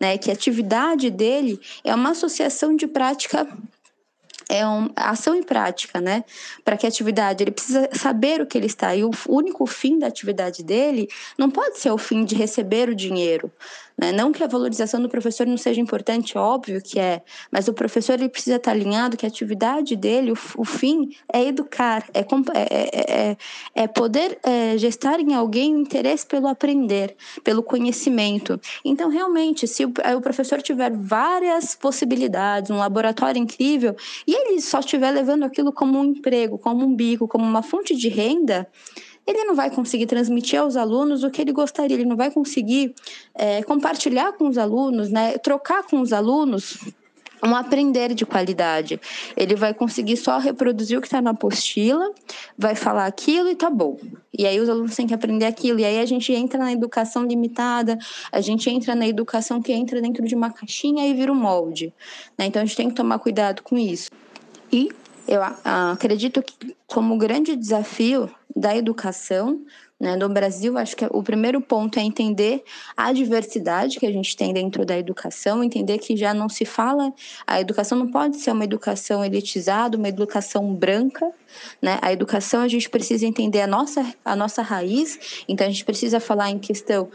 né? 0.01 0.19
Que 0.25 0.31
a 0.31 0.35
atividade 0.35 1.11
dele 1.11 1.61
é 1.85 1.95
uma 1.95 2.13
associação 2.13 2.75
de 2.75 2.87
prática 2.87 3.47
é 4.49 4.65
uma 4.67 4.91
ação 4.97 5.35
e 5.35 5.43
prática, 5.43 6.01
né? 6.01 6.25
Para 6.65 6.77
que 6.77 6.87
a 6.87 6.89
atividade 6.89 7.43
ele 7.43 7.51
precisa 7.51 7.89
saber 7.93 8.41
o 8.41 8.47
que 8.47 8.57
ele 8.57 8.67
está 8.67 8.95
e 8.95 9.05
o 9.05 9.11
único 9.29 9.67
fim 9.67 9.99
da 9.99 10.07
atividade 10.07 10.63
dele 10.63 11.09
não 11.39 11.51
pode 11.51 11.79
ser 11.79 11.91
o 11.91 11.99
fim 11.99 12.25
de 12.25 12.35
receber 12.35 12.89
o 12.89 12.95
dinheiro, 12.95 13.51
Né? 13.97 14.11
Não 14.11 14.33
que 14.33 14.43
a 14.43 14.47
valorização 14.47 15.01
do 15.01 15.09
professor 15.09 15.47
não 15.47 15.57
seja 15.57 15.81
importante, 15.81 16.37
óbvio 16.37 16.83
que 16.83 16.99
é, 16.99 17.23
mas 17.51 17.69
o 17.69 17.73
professor 17.73 18.15
ele 18.15 18.29
precisa 18.29 18.57
estar 18.57 18.73
alinhado 18.73 19.17
que 19.17 19.25
a 19.25 19.29
atividade 19.29 19.95
dele, 19.95 20.33
o, 20.33 20.39
o 20.57 20.65
fim, 20.65 21.11
é 21.33 21.45
educar, 21.45 22.05
é, 22.13 22.21
é, 22.21 23.31
é, 23.31 23.37
é 23.75 23.87
poder 23.87 24.39
é, 24.43 24.77
gestar 24.77 25.21
em 25.21 25.35
alguém 25.35 25.75
o 25.75 25.79
interesse 25.79 26.27
pelo 26.27 26.49
aprender, 26.49 27.15
pelo 27.45 27.63
conhecimento. 27.63 28.61
Então, 28.85 29.09
realmente, 29.09 29.69
se 29.69 29.85
o, 29.85 29.93
o 30.17 30.21
professor 30.21 30.61
tiver 30.61 30.91
várias 30.97 31.77
possibilidades, 31.77 32.71
um 32.71 32.79
laboratório 32.79 33.41
incrível, 33.41 33.95
e 34.27 34.35
ele 34.35 34.61
só 34.61 34.81
estiver 34.81 35.13
levando 35.13 35.45
aquilo 35.45 35.73
como 35.73 36.01
um 36.01 36.05
emprego, 36.05 36.59
como 36.59 36.85
um 36.85 36.95
bico, 36.95 37.29
como 37.29 37.45
uma 37.45 37.63
fonte 37.63 37.95
de 37.95 38.09
renda, 38.09 38.67
ele 39.27 39.45
não 39.45 39.55
vai 39.55 39.71
conseguir 39.71 40.07
transmitir 40.07 40.61
aos 40.61 40.77
alunos 40.77 41.23
o 41.23 41.31
que 41.31 41.41
ele 41.41 41.53
gostaria, 41.53 41.97
ele 41.97 42.05
não 42.05 42.17
vai 42.17 42.31
conseguir 42.31 42.95
é, 43.35 43.63
compartilhar 43.63 44.33
com 44.33 44.49
os 44.49 44.59
alunos, 44.59 45.11
né, 45.11 45.39
trocar 45.39 45.83
com 45.85 46.01
os 46.01 46.13
alunos 46.13 46.79
um 47.45 47.55
aprender 47.55 48.15
de 48.15 48.25
qualidade. 48.25 48.99
Ele 49.37 49.55
vai 49.55 49.75
conseguir 49.75 50.17
só 50.17 50.39
reproduzir 50.39 50.97
o 50.97 51.01
que 51.01 51.07
está 51.07 51.21
na 51.21 51.31
apostila, 51.31 52.11
vai 52.57 52.75
falar 52.75 53.07
aquilo 53.07 53.51
e 53.51 53.55
tá 53.55 53.69
bom. 53.69 53.99
E 54.37 54.47
aí 54.47 54.59
os 54.59 54.69
alunos 54.69 54.97
têm 54.97 55.07
que 55.07 55.15
aprender 55.15 55.45
aquilo. 55.45 55.79
E 55.79 55.85
aí 55.85 56.01
a 56.01 56.07
gente 56.07 56.33
entra 56.33 56.59
na 56.59 56.73
educação 56.73 57.25
limitada, 57.25 57.99
a 58.33 58.41
gente 58.41 58.71
entra 58.71 58.95
na 58.95 59.07
educação 59.07 59.61
que 59.61 59.73
entra 59.73 60.01
dentro 60.01 60.27
de 60.27 60.35
uma 60.35 60.51
caixinha 60.51 61.07
e 61.07 61.13
vira 61.13 61.31
um 61.31 61.37
molde. 61.37 61.93
Né? 62.39 62.47
Então 62.47 62.63
a 62.63 62.65
gente 62.65 62.77
tem 62.77 62.89
que 62.89 62.95
tomar 62.95 63.19
cuidado 63.19 63.63
com 63.63 63.77
isso. 63.77 64.11
E 64.73 64.91
eu 65.27 65.41
acredito 65.65 66.43
que 66.43 66.77
como 66.87 67.17
grande 67.17 67.57
desafio 67.57 68.31
da 68.55 68.77
educação 68.77 69.61
né, 69.99 70.17
no 70.17 70.29
Brasil, 70.29 70.77
acho 70.77 70.97
que 70.97 71.07
o 71.11 71.23
primeiro 71.23 71.61
ponto 71.61 71.99
é 71.99 72.03
entender 72.03 72.63
a 72.97 73.13
diversidade 73.13 73.99
que 73.99 74.07
a 74.07 74.13
gente 74.13 74.37
tem 74.37 74.53
dentro 74.53 74.85
da 74.85 74.99
educação, 74.99 75.63
entender 75.63 75.99
que 75.99 76.17
já 76.17 76.35
não 76.35 76.49
se 76.49 76.65
fala, 76.65 77.13
a 77.47 77.61
educação 77.61 77.97
não 77.97 78.11
pode 78.11 78.37
ser 78.37 78.51
uma 78.51 78.65
educação 78.65 79.25
elitizada, 79.25 79.97
uma 79.97 80.09
educação 80.09 80.75
branca, 80.75 81.33
né? 81.81 81.99
A 82.03 82.13
educação 82.13 82.61
a 82.61 82.69
gente 82.69 82.91
precisa 82.91 83.25
entender 83.25 83.61
a 83.61 83.67
nossa, 83.67 84.05
a 84.25 84.35
nossa 84.35 84.63
raiz, 84.63 85.45
então 85.49 85.67
a 85.67 85.71
gente 85.71 85.85
precisa 85.85 86.19
falar 86.19 86.51
em 86.51 86.59
questão 86.59 87.09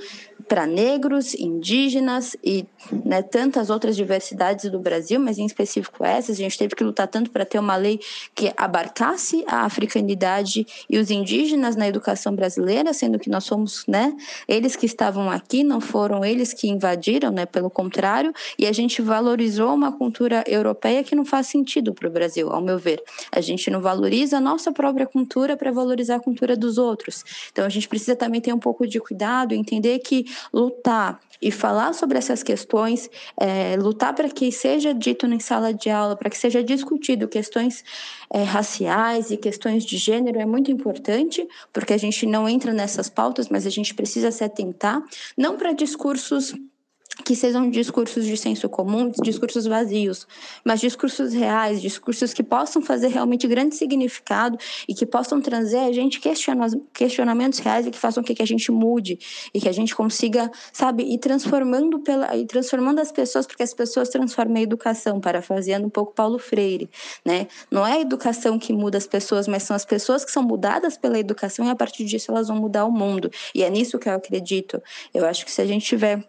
para 0.49 0.65
negros, 0.65 1.35
indígenas 1.35 2.35
e 2.43 2.65
né, 3.05 3.21
tantas 3.21 3.69
outras 3.69 3.95
diversidades 3.95 4.69
do 4.71 4.79
Brasil, 4.79 5.19
mas 5.19 5.37
em 5.37 5.45
específico 5.45 6.03
essas, 6.03 6.37
a 6.37 6.41
gente 6.41 6.57
teve 6.57 6.75
que 6.75 6.83
lutar 6.83 7.07
tanto 7.07 7.29
para 7.29 7.45
ter 7.45 7.59
uma 7.59 7.75
lei 7.75 7.99
que 8.33 8.51
abarcasse 8.57 9.45
a 9.47 9.63
africanidade 9.63 10.65
e 10.89 10.97
os 10.97 11.11
indígenas 11.11 11.75
na 11.75 11.87
educação 11.87 12.35
brasileira, 12.35 12.91
sendo 12.93 13.19
que 13.19 13.29
nós 13.29 13.43
somos, 13.43 13.85
né, 13.87 14.11
eles 14.47 14.75
que 14.75 14.87
estavam 14.87 15.29
aqui, 15.29 15.63
não 15.63 15.79
foram 15.79 16.25
eles 16.25 16.51
que 16.51 16.67
invadiram, 16.67 17.29
né, 17.29 17.45
pelo 17.45 17.69
contrário, 17.69 18.33
e 18.57 18.65
a 18.65 18.71
gente 18.71 19.03
valorizou 19.03 19.71
uma 19.75 19.91
cultura 19.91 20.43
europeia 20.47 21.03
que 21.03 21.15
não 21.15 21.23
faz 21.23 21.45
sentido 21.45 21.93
para 21.93 22.07
o 22.07 22.11
Brasil, 22.11 22.49
ao 22.49 22.59
meu 22.61 22.79
ver. 22.79 23.03
A 23.31 23.39
gente 23.39 23.69
não 23.69 23.81
valoriza 23.81 24.37
a 24.37 24.41
nossa 24.41 24.71
própria 24.71 25.05
cultura 25.05 25.55
para 25.55 25.71
valorizar 25.71 26.15
a 26.15 26.19
cultura 26.19 26.57
dos 26.57 26.79
outros. 26.79 27.23
Então 27.51 27.65
a 27.65 27.69
gente 27.69 27.87
precisa 27.87 28.15
também 28.15 28.41
ter 28.41 28.51
um 28.51 28.59
pouco 28.59 28.87
de 28.87 28.99
cuidado, 28.99 29.53
entender 29.53 29.99
que 29.99 30.25
lutar 30.53 31.19
e 31.41 31.51
falar 31.51 31.93
sobre 31.93 32.17
essas 32.17 32.43
questões, 32.43 33.09
é, 33.39 33.75
lutar 33.77 34.13
para 34.13 34.29
que 34.29 34.51
seja 34.51 34.93
dito 34.93 35.25
em 35.25 35.39
sala 35.39 35.73
de 35.73 35.89
aula, 35.89 36.15
para 36.15 36.29
que 36.29 36.37
seja 36.37 36.63
discutido 36.63 37.27
questões 37.27 37.83
é, 38.29 38.43
raciais 38.43 39.31
e 39.31 39.37
questões 39.37 39.85
de 39.85 39.97
gênero 39.97 40.39
é 40.39 40.45
muito 40.45 40.69
importante, 40.71 41.47
porque 41.71 41.93
a 41.93 41.97
gente 41.97 42.25
não 42.25 42.47
entra 42.47 42.73
nessas 42.73 43.09
pautas, 43.09 43.47
mas 43.49 43.65
a 43.65 43.69
gente 43.69 43.93
precisa 43.93 44.31
se 44.31 44.43
atentar, 44.43 45.01
não 45.37 45.55
para 45.55 45.71
discursos 45.71 46.53
que 47.23 47.35
sejam 47.35 47.69
discursos 47.69 48.25
de 48.25 48.35
senso 48.37 48.69
comum, 48.69 49.11
discursos 49.21 49.65
vazios, 49.65 50.27
mas 50.63 50.79
discursos 50.79 51.33
reais, 51.33 51.81
discursos 51.81 52.33
que 52.33 52.43
possam 52.43 52.81
fazer 52.81 53.09
realmente 53.09 53.47
grande 53.47 53.75
significado 53.75 54.57
e 54.87 54.93
que 54.93 55.05
possam 55.05 55.41
trazer 55.41 55.79
a 55.79 55.91
gente 55.91 56.19
questionamentos 56.93 57.59
reais 57.59 57.85
e 57.85 57.91
que 57.91 57.97
façam 57.97 58.23
com 58.23 58.33
que 58.33 58.41
a 58.41 58.47
gente 58.47 58.71
mude 58.71 59.19
e 59.53 59.59
que 59.59 59.67
a 59.67 59.71
gente 59.71 59.95
consiga, 59.95 60.49
sabe, 60.71 61.03
ir 61.03 61.17
transformando 61.19 61.99
pela 61.99 62.35
e 62.35 62.45
transformando 62.45 62.99
as 62.99 63.11
pessoas, 63.11 63.45
porque 63.45 63.63
as 63.63 63.73
pessoas 63.73 64.09
transformam 64.09 64.57
a 64.57 64.61
educação, 64.61 65.19
parafraseando 65.19 65.85
um 65.85 65.89
pouco 65.89 66.13
Paulo 66.13 66.39
Freire, 66.39 66.89
né? 67.25 67.47
Não 67.69 67.85
é 67.85 67.93
a 67.93 68.01
educação 68.01 68.57
que 68.57 68.73
muda 68.73 68.97
as 68.97 69.07
pessoas, 69.07 69.47
mas 69.47 69.63
são 69.63 69.75
as 69.75 69.85
pessoas 69.85 70.23
que 70.23 70.31
são 70.31 70.43
mudadas 70.43 70.97
pela 70.97 71.19
educação 71.19 71.65
e 71.65 71.69
a 71.69 71.75
partir 71.75 72.05
disso 72.05 72.31
elas 72.31 72.47
vão 72.47 72.57
mudar 72.57 72.85
o 72.85 72.91
mundo. 72.91 73.29
E 73.53 73.63
é 73.63 73.69
nisso 73.69 73.99
que 73.99 74.07
eu 74.07 74.13
acredito. 74.13 74.81
Eu 75.13 75.25
acho 75.25 75.45
que 75.45 75.51
se 75.51 75.61
a 75.61 75.65
gente 75.65 75.85
tiver 75.85 76.25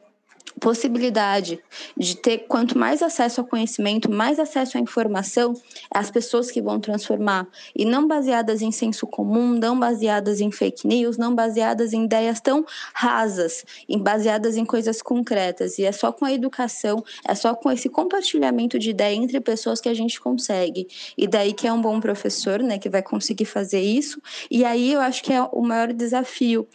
possibilidade 0.58 1.60
de 1.96 2.16
ter 2.16 2.38
quanto 2.48 2.78
mais 2.78 3.02
acesso 3.02 3.40
ao 3.40 3.46
conhecimento, 3.46 4.10
mais 4.10 4.38
acesso 4.38 4.76
à 4.76 4.80
informação, 4.80 5.54
é 5.94 5.98
as 5.98 6.10
pessoas 6.10 6.50
que 6.50 6.60
vão 6.60 6.80
transformar 6.80 7.46
e 7.74 7.84
não 7.84 8.06
baseadas 8.06 8.62
em 8.62 8.72
senso 8.72 9.06
comum, 9.06 9.48
não 9.48 9.78
baseadas 9.78 10.40
em 10.40 10.50
fake 10.50 10.86
news, 10.86 11.16
não 11.16 11.34
baseadas 11.34 11.92
em 11.92 12.04
ideias 12.04 12.40
tão 12.40 12.64
rasas, 12.94 13.64
baseadas 14.00 14.56
em 14.56 14.64
coisas 14.64 15.02
concretas. 15.02 15.78
E 15.78 15.84
é 15.84 15.92
só 15.92 16.12
com 16.12 16.24
a 16.24 16.32
educação, 16.32 17.04
é 17.26 17.34
só 17.34 17.54
com 17.54 17.70
esse 17.70 17.88
compartilhamento 17.88 18.78
de 18.78 18.90
ideia 18.90 19.14
entre 19.14 19.40
pessoas 19.40 19.80
que 19.80 19.88
a 19.88 19.94
gente 19.94 20.20
consegue. 20.20 20.88
E 21.16 21.26
daí 21.26 21.52
que 21.52 21.66
é 21.66 21.72
um 21.72 21.80
bom 21.80 22.00
professor, 22.00 22.60
né, 22.60 22.78
que 22.78 22.88
vai 22.88 23.02
conseguir 23.02 23.44
fazer 23.44 23.80
isso. 23.80 24.20
E 24.50 24.64
aí 24.64 24.92
eu 24.92 25.00
acho 25.00 25.22
que 25.22 25.32
é 25.32 25.42
o 25.42 25.62
maior 25.62 25.92
desafio 25.92 26.66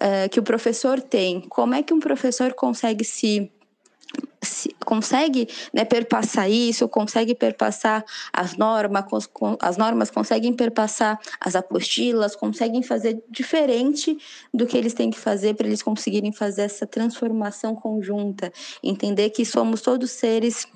uh, 0.00 0.28
que 0.30 0.40
o 0.40 0.42
professor 0.42 1.00
tem. 1.00 1.40
Como 1.42 1.74
é 1.74 1.82
que 1.82 1.94
um 1.94 2.00
professor 2.00 2.52
consegue 2.54 3.04
se 3.04 3.50
se, 4.42 4.74
consegue 4.84 5.48
né, 5.72 5.84
perpassar 5.84 6.50
isso, 6.50 6.88
consegue 6.88 7.34
perpassar 7.34 8.04
as 8.32 8.56
normas, 8.56 9.04
as 9.60 9.76
normas 9.76 10.10
conseguem 10.10 10.52
perpassar 10.52 11.18
as 11.40 11.54
apostilas, 11.54 12.34
conseguem 12.34 12.82
fazer 12.82 13.22
diferente 13.28 14.16
do 14.52 14.66
que 14.66 14.76
eles 14.76 14.94
têm 14.94 15.10
que 15.10 15.18
fazer 15.18 15.54
para 15.54 15.66
eles 15.66 15.82
conseguirem 15.82 16.32
fazer 16.32 16.62
essa 16.62 16.86
transformação 16.86 17.74
conjunta, 17.74 18.52
entender 18.82 19.30
que 19.30 19.44
somos 19.44 19.82
todos 19.82 20.10
seres 20.10 20.66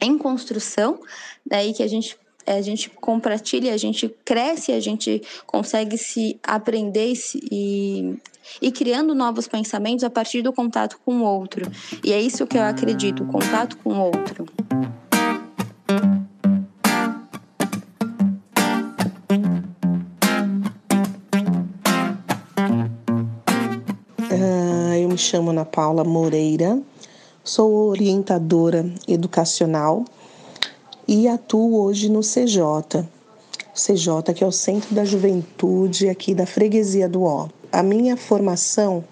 em 0.00 0.16
construção, 0.16 1.00
daí 1.44 1.68
né, 1.68 1.74
que 1.74 1.82
a 1.82 1.88
gente 1.88 2.16
a 2.46 2.60
gente 2.60 2.90
compartilha, 2.90 3.72
a 3.72 3.76
gente 3.76 4.08
cresce, 4.24 4.72
a 4.72 4.80
gente 4.80 5.22
consegue 5.46 5.96
se 5.98 6.38
aprender 6.42 7.14
e, 7.50 8.16
e 8.60 8.72
criando 8.72 9.14
novos 9.14 9.46
pensamentos 9.46 10.04
a 10.04 10.10
partir 10.10 10.42
do 10.42 10.52
contato 10.52 10.98
com 11.04 11.20
o 11.20 11.24
outro. 11.24 11.70
E 12.04 12.12
é 12.12 12.20
isso 12.20 12.46
que 12.46 12.56
eu 12.56 12.62
acredito, 12.62 13.22
o 13.22 13.26
contato 13.26 13.76
com 13.78 13.92
o 13.92 14.04
outro. 14.06 14.46
Ah, 24.30 24.98
eu 24.98 25.08
me 25.08 25.18
chamo 25.18 25.50
Ana 25.50 25.64
Paula 25.64 26.04
Moreira, 26.04 26.80
sou 27.44 27.88
orientadora 27.88 28.90
educacional 29.06 30.04
e 31.10 31.26
atuo 31.26 31.82
hoje 31.82 32.08
no 32.08 32.20
CJ. 32.20 33.04
CJ, 33.74 34.32
que 34.32 34.44
é 34.44 34.46
o 34.46 34.52
Centro 34.52 34.94
da 34.94 35.04
Juventude 35.04 36.08
aqui 36.08 36.36
da 36.36 36.46
Freguesia 36.46 37.08
do 37.08 37.24
Ó. 37.24 37.48
A 37.72 37.82
minha 37.82 38.16
formação 38.16 39.02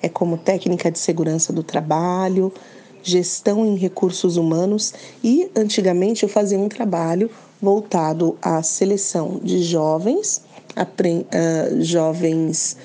é 0.00 0.08
como 0.08 0.38
técnica 0.38 0.90
de 0.90 0.98
segurança 0.98 1.52
do 1.52 1.62
trabalho, 1.62 2.50
gestão 3.02 3.66
em 3.66 3.76
recursos 3.76 4.38
humanos 4.38 4.94
e 5.22 5.50
antigamente 5.54 6.22
eu 6.22 6.28
fazia 6.28 6.58
um 6.58 6.70
trabalho 6.70 7.30
voltado 7.60 8.38
à 8.40 8.62
seleção 8.62 9.38
de 9.42 9.62
jovens, 9.62 10.40
uh, 10.74 11.82
jovens 11.82 12.78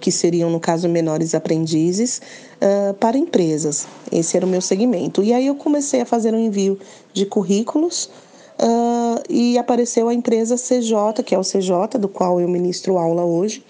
que 0.00 0.10
seriam, 0.10 0.50
no 0.50 0.58
caso, 0.58 0.88
menores 0.88 1.34
aprendizes, 1.34 2.20
uh, 2.56 2.94
para 2.94 3.18
empresas. 3.18 3.86
Esse 4.10 4.36
era 4.36 4.46
o 4.46 4.48
meu 4.48 4.60
segmento. 4.60 5.22
E 5.22 5.32
aí 5.32 5.46
eu 5.46 5.54
comecei 5.54 6.00
a 6.00 6.06
fazer 6.06 6.34
um 6.34 6.38
envio 6.38 6.78
de 7.12 7.26
currículos 7.26 8.10
uh, 8.58 9.22
e 9.28 9.58
apareceu 9.58 10.08
a 10.08 10.14
empresa 10.14 10.56
CJ, 10.56 11.22
que 11.24 11.34
é 11.34 11.38
o 11.38 11.42
CJ, 11.42 11.98
do 11.98 12.08
qual 12.08 12.40
eu 12.40 12.48
ministro 12.48 12.98
aula 12.98 13.22
hoje, 13.22 13.64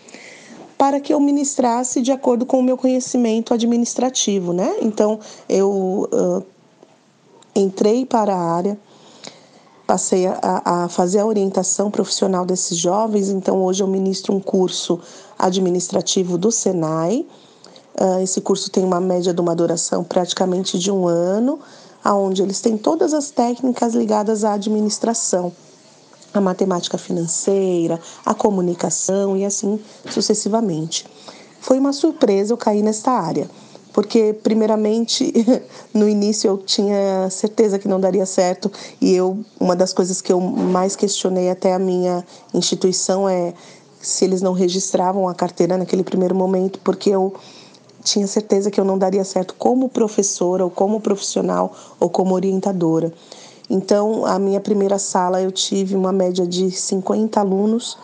para 0.78 1.00
que 1.00 1.12
eu 1.12 1.20
ministrasse 1.20 2.00
de 2.00 2.12
acordo 2.12 2.46
com 2.46 2.58
o 2.58 2.62
meu 2.62 2.76
conhecimento 2.76 3.52
administrativo, 3.52 4.52
né? 4.52 4.76
Então, 4.80 5.20
eu 5.48 6.08
uh, 6.10 6.42
entrei 7.54 8.06
para 8.06 8.34
a 8.34 8.38
área, 8.38 8.78
passei 9.90 10.24
a, 10.24 10.38
a, 10.64 10.88
fazer 10.88 11.18
a 11.18 11.26
orientação 11.26 11.90
profissional 11.90 12.46
desses 12.46 12.78
jovens, 12.78 13.28
então 13.28 13.60
hoje 13.60 13.82
eu 13.82 13.88
ministro 13.88 14.32
um 14.32 14.38
curso 14.38 15.00
administrativo 15.36 16.38
do 16.38 16.52
Senai. 16.52 17.26
Uh, 18.00 18.22
esse 18.22 18.40
curso 18.40 18.70
tem 18.70 18.84
uma 18.84 19.00
média 19.00 19.34
de 19.34 19.40
uma 19.40 19.52
duração 19.52 20.04
praticamente 20.04 20.78
de 20.78 20.92
um 20.92 21.08
ano, 21.08 21.58
aonde 22.04 22.40
eles 22.40 22.60
têm 22.60 22.78
todas 22.78 23.12
as 23.12 23.32
técnicas 23.32 23.92
ligadas 23.92 24.44
à 24.44 24.52
administração 24.52 25.52
a 26.32 26.40
matemática 26.40 26.96
financeira, 26.96 27.98
a 28.24 28.32
comunicação 28.32 29.36
e 29.36 29.44
assim 29.44 29.80
sucessivamente. 30.08 31.04
Foi 31.60 31.80
uma 31.80 31.92
surpresa 31.92 32.52
eu 32.52 32.56
cair 32.56 32.84
nesta 32.84 33.10
área. 33.10 33.50
Porque 33.92 34.32
primeiramente 34.32 35.32
no 35.92 36.08
início 36.08 36.48
eu 36.48 36.58
tinha 36.58 37.28
certeza 37.30 37.78
que 37.78 37.88
não 37.88 38.00
daria 38.00 38.26
certo 38.26 38.70
e 39.00 39.14
eu 39.14 39.38
uma 39.58 39.74
das 39.74 39.92
coisas 39.92 40.20
que 40.20 40.32
eu 40.32 40.40
mais 40.40 40.96
questionei 40.96 41.50
até 41.50 41.72
a 41.72 41.78
minha 41.78 42.24
instituição 42.54 43.28
é 43.28 43.54
se 44.00 44.24
eles 44.24 44.40
não 44.40 44.52
registravam 44.52 45.28
a 45.28 45.34
carteira 45.34 45.76
naquele 45.76 46.02
primeiro 46.02 46.34
momento, 46.34 46.80
porque 46.82 47.10
eu 47.10 47.34
tinha 48.02 48.26
certeza 48.26 48.70
que 48.70 48.80
eu 48.80 48.84
não 48.84 48.96
daria 48.96 49.24
certo 49.24 49.54
como 49.58 49.88
professora 49.88 50.64
ou 50.64 50.70
como 50.70 51.00
profissional 51.00 51.74
ou 51.98 52.08
como 52.08 52.34
orientadora. 52.34 53.12
Então, 53.68 54.24
a 54.24 54.38
minha 54.38 54.60
primeira 54.60 54.98
sala 54.98 55.40
eu 55.40 55.52
tive 55.52 55.94
uma 55.94 56.10
média 56.10 56.46
de 56.46 56.70
50 56.70 57.38
alunos 57.38 57.96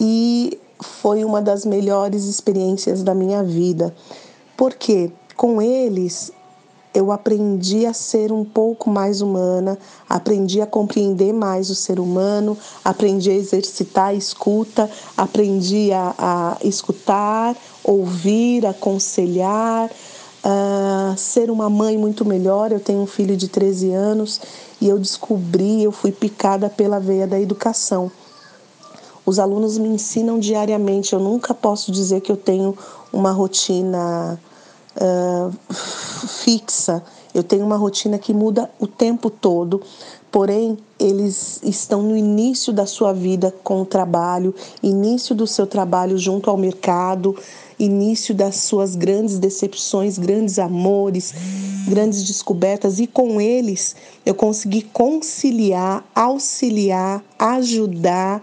e 0.00 0.58
foi 0.80 1.24
uma 1.24 1.40
das 1.40 1.64
melhores 1.64 2.24
experiências 2.24 3.02
da 3.02 3.14
minha 3.14 3.42
vida. 3.42 3.94
Porque 4.56 5.10
com 5.36 5.60
eles 5.60 6.32
eu 6.96 7.12
aprendi 7.12 7.84
a 7.84 7.92
ser 7.92 8.32
um 8.32 8.42
pouco 8.42 8.88
mais 8.88 9.20
humana, 9.20 9.78
aprendi 10.08 10.62
a 10.62 10.66
compreender 10.66 11.30
mais 11.30 11.68
o 11.68 11.74
ser 11.74 12.00
humano, 12.00 12.56
aprendi 12.82 13.30
a 13.30 13.34
exercitar 13.34 14.06
a 14.06 14.14
escuta, 14.14 14.90
aprendi 15.14 15.92
a, 15.92 16.14
a 16.18 16.56
escutar, 16.66 17.54
ouvir, 17.84 18.64
aconselhar, 18.64 19.90
uh, 19.90 21.18
ser 21.18 21.50
uma 21.50 21.68
mãe 21.68 21.98
muito 21.98 22.24
melhor. 22.24 22.72
Eu 22.72 22.80
tenho 22.80 23.00
um 23.00 23.06
filho 23.06 23.36
de 23.36 23.48
13 23.48 23.92
anos 23.92 24.40
e 24.80 24.88
eu 24.88 24.98
descobri, 24.98 25.82
eu 25.82 25.92
fui 25.92 26.10
picada 26.10 26.70
pela 26.70 26.98
veia 26.98 27.26
da 27.26 27.38
educação. 27.38 28.10
Os 29.26 29.38
alunos 29.38 29.76
me 29.76 29.88
ensinam 29.88 30.38
diariamente, 30.38 31.12
eu 31.12 31.20
nunca 31.20 31.52
posso 31.52 31.92
dizer 31.92 32.22
que 32.22 32.32
eu 32.32 32.36
tenho 32.38 32.74
uma 33.12 33.32
rotina 33.32 34.40
uh, 35.00 35.74
fixa, 36.44 37.02
eu 37.34 37.42
tenho 37.42 37.64
uma 37.64 37.76
rotina 37.76 38.18
que 38.18 38.32
muda 38.32 38.70
o 38.78 38.86
tempo 38.86 39.28
todo, 39.28 39.82
porém 40.30 40.78
eles 40.98 41.60
estão 41.62 42.02
no 42.02 42.16
início 42.16 42.72
da 42.72 42.86
sua 42.86 43.12
vida 43.12 43.54
com 43.62 43.82
o 43.82 43.86
trabalho, 43.86 44.54
início 44.82 45.34
do 45.34 45.46
seu 45.46 45.66
trabalho 45.66 46.16
junto 46.16 46.48
ao 46.48 46.56
mercado, 46.56 47.36
início 47.78 48.34
das 48.34 48.56
suas 48.56 48.94
grandes 48.94 49.38
decepções, 49.38 50.16
grandes 50.16 50.58
amores, 50.58 51.34
grandes 51.86 52.24
descobertas, 52.24 52.98
e 52.98 53.06
com 53.06 53.40
eles 53.40 53.94
eu 54.24 54.34
consegui 54.34 54.82
conciliar, 54.82 56.04
auxiliar, 56.14 57.22
ajudar 57.38 58.42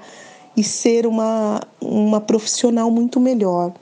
e 0.55 0.63
ser 0.63 1.07
uma, 1.07 1.61
uma 1.81 2.21
profissional 2.21 2.91
muito 2.91 3.19
melhor. 3.19 3.73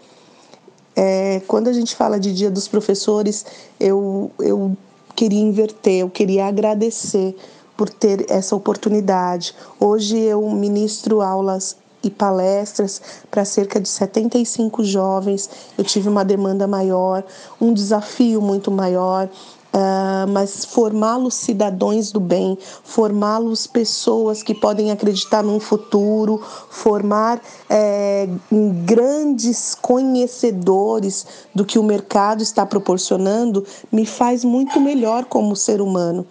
É, 0.96 1.42
quando 1.48 1.68
a 1.68 1.74
gente 1.74 1.96
fala 1.96 2.20
de 2.20 2.34
Dia 2.34 2.52
dos 2.52 2.68
Professores, 2.68 3.46
eu, 3.80 4.32
eu 4.40 4.76
queria 5.16 5.40
inverter, 5.40 6.02
eu 6.02 6.10
queria 6.10 6.46
agradecer 6.46 7.36
por 7.78 7.90
ter 7.90 8.26
essa 8.30 8.56
oportunidade. 8.56 9.56
Hoje 9.80 10.18
eu 10.18 10.48
ministro 10.52 11.22
aulas 11.22 11.78
e 12.04 12.10
palestras 12.10 13.02
para 13.30 13.46
cerca 13.46 13.80
de 13.80 13.88
75 13.88 14.84
jovens. 14.84 15.50
Eu 15.78 15.84
tive 15.84 16.10
uma 16.10 16.26
demanda 16.26 16.68
maior, 16.68 17.24
um 17.60 17.74
desafio 17.74 18.42
muito 18.42 18.72
maior. 18.72 19.30
Uh, 19.74 20.28
mas 20.30 20.66
formá-los 20.66 21.34
cidadãos 21.34 22.12
do 22.12 22.20
bem, 22.20 22.58
formá-los 22.84 23.68
pessoas 23.68 24.44
que 24.44 24.54
podem 24.54 24.92
acreditar 24.92 25.42
num 25.42 25.62
futuro, 25.62 26.44
formar 26.70 27.42
é, 27.70 28.28
grandes 28.86 29.74
conhecedores 29.74 31.26
do 31.56 31.64
que 31.64 31.80
o 31.80 31.84
mercado 31.84 32.44
está 32.44 32.66
proporcionando, 32.66 33.66
me 33.90 34.06
faz 34.06 34.44
muito 34.44 34.78
melhor 34.82 35.24
como 35.24 35.56
ser 35.56 35.80
humano. 35.80 36.28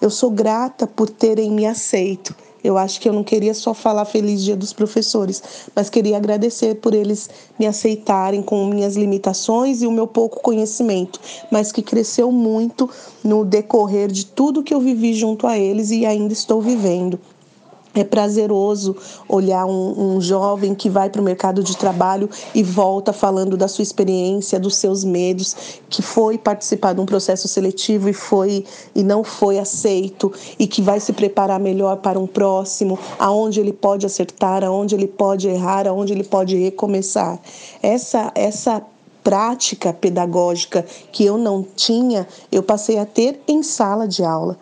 Eu 0.00 0.08
sou 0.08 0.30
grata 0.30 0.86
por 0.86 1.10
terem 1.10 1.50
me 1.50 1.66
aceito 1.66 2.45
eu 2.62 2.76
acho 2.76 3.00
que 3.00 3.08
eu 3.08 3.12
não 3.12 3.22
queria 3.22 3.54
só 3.54 3.72
falar 3.72 4.04
Feliz 4.04 4.42
Dia 4.42 4.56
dos 4.56 4.72
Professores, 4.72 5.42
mas 5.74 5.90
queria 5.90 6.16
agradecer 6.16 6.76
por 6.76 6.94
eles 6.94 7.28
me 7.58 7.66
aceitarem 7.66 8.42
com 8.42 8.66
minhas 8.66 8.96
limitações 8.96 9.82
e 9.82 9.86
o 9.86 9.92
meu 9.92 10.06
pouco 10.06 10.40
conhecimento, 10.40 11.20
mas 11.50 11.72
que 11.72 11.82
cresceu 11.82 12.32
muito 12.32 12.88
no 13.22 13.44
decorrer 13.44 14.10
de 14.10 14.26
tudo 14.26 14.62
que 14.62 14.74
eu 14.74 14.80
vivi 14.80 15.14
junto 15.14 15.46
a 15.46 15.58
eles 15.58 15.90
e 15.90 16.04
ainda 16.04 16.32
estou 16.32 16.60
vivendo. 16.60 17.18
É 17.96 18.04
prazeroso 18.04 18.94
olhar 19.26 19.64
um, 19.64 20.16
um 20.16 20.20
jovem 20.20 20.74
que 20.74 20.90
vai 20.90 21.08
para 21.08 21.20
o 21.20 21.24
mercado 21.24 21.62
de 21.62 21.74
trabalho 21.74 22.28
e 22.54 22.62
volta 22.62 23.10
falando 23.10 23.56
da 23.56 23.66
sua 23.66 23.82
experiência, 23.82 24.60
dos 24.60 24.76
seus 24.76 25.02
medos, 25.02 25.80
que 25.88 26.02
foi 26.02 26.36
participar 26.36 26.92
de 26.92 27.00
um 27.00 27.06
processo 27.06 27.48
seletivo 27.48 28.10
e 28.10 28.12
foi 28.12 28.66
e 28.94 29.02
não 29.02 29.24
foi 29.24 29.58
aceito 29.58 30.30
e 30.58 30.66
que 30.66 30.82
vai 30.82 31.00
se 31.00 31.14
preparar 31.14 31.58
melhor 31.58 31.96
para 31.96 32.18
um 32.18 32.26
próximo, 32.26 32.98
aonde 33.18 33.60
ele 33.60 33.72
pode 33.72 34.04
acertar, 34.04 34.62
aonde 34.62 34.94
ele 34.94 35.06
pode 35.06 35.48
errar, 35.48 35.88
aonde 35.88 36.12
ele 36.12 36.24
pode 36.24 36.54
recomeçar. 36.54 37.40
Essa 37.82 38.30
essa 38.34 38.82
prática 39.24 39.92
pedagógica 39.92 40.84
que 41.10 41.24
eu 41.24 41.38
não 41.38 41.64
tinha, 41.74 42.28
eu 42.52 42.62
passei 42.62 42.98
a 42.98 43.06
ter 43.06 43.40
em 43.48 43.62
sala 43.62 44.06
de 44.06 44.22
aula. 44.22 44.58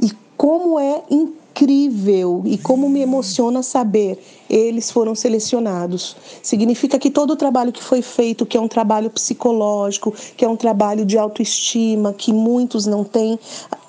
E 0.00 0.10
como 0.36 0.78
é 0.78 1.02
incrível 1.10 1.41
incrível 1.52 2.42
e 2.46 2.56
como 2.56 2.88
me 2.88 3.00
emociona 3.00 3.62
saber 3.62 4.18
eles 4.48 4.90
foram 4.90 5.14
selecionados. 5.14 6.16
Significa 6.42 6.98
que 6.98 7.10
todo 7.10 7.32
o 7.32 7.36
trabalho 7.36 7.72
que 7.72 7.82
foi 7.82 8.02
feito, 8.02 8.44
que 8.44 8.56
é 8.56 8.60
um 8.60 8.68
trabalho 8.68 9.10
psicológico, 9.10 10.12
que 10.36 10.44
é 10.44 10.48
um 10.48 10.56
trabalho 10.56 11.04
de 11.04 11.16
autoestima, 11.16 12.12
que 12.12 12.32
muitos 12.32 12.86
não 12.86 13.04
têm, 13.04 13.38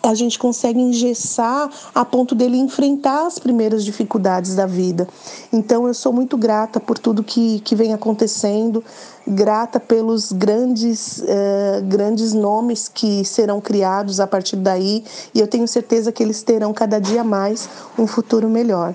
a 0.04 0.14
gente 0.14 0.38
consegue 0.38 0.80
engessar 0.80 1.70
a 1.96 2.04
ponto 2.04 2.36
dele 2.36 2.58
enfrentar 2.58 3.26
as 3.26 3.40
primeiras 3.40 3.86
dificuldades 3.86 4.54
da 4.54 4.66
vida. 4.66 5.08
Então 5.52 5.88
eu 5.88 5.94
sou 5.94 6.12
muito 6.12 6.38
grata 6.38 6.78
por 6.78 7.00
tudo 7.00 7.24
que, 7.24 7.62
que 7.62 7.74
vem 7.74 7.94
acontecendo, 7.94 8.84
grata 9.26 9.80
pelos 9.80 10.34
grandes, 10.34 11.20
uh, 11.20 11.82
grandes 11.86 12.34
nomes 12.34 12.90
que 12.90 13.24
serão 13.24 13.62
criados 13.62 14.20
a 14.20 14.28
partir 14.28 14.58
daí, 14.58 15.06
e 15.34 15.40
eu 15.40 15.48
tenho 15.48 15.68
certeza 15.68 16.12
que 16.12 16.22
eles 16.22 16.44
terão 16.44 16.74
cada 16.74 17.00
dia 17.00 17.24
mais 17.24 17.70
um 17.98 18.06
futuro 18.06 18.50
melhor. 18.50 18.94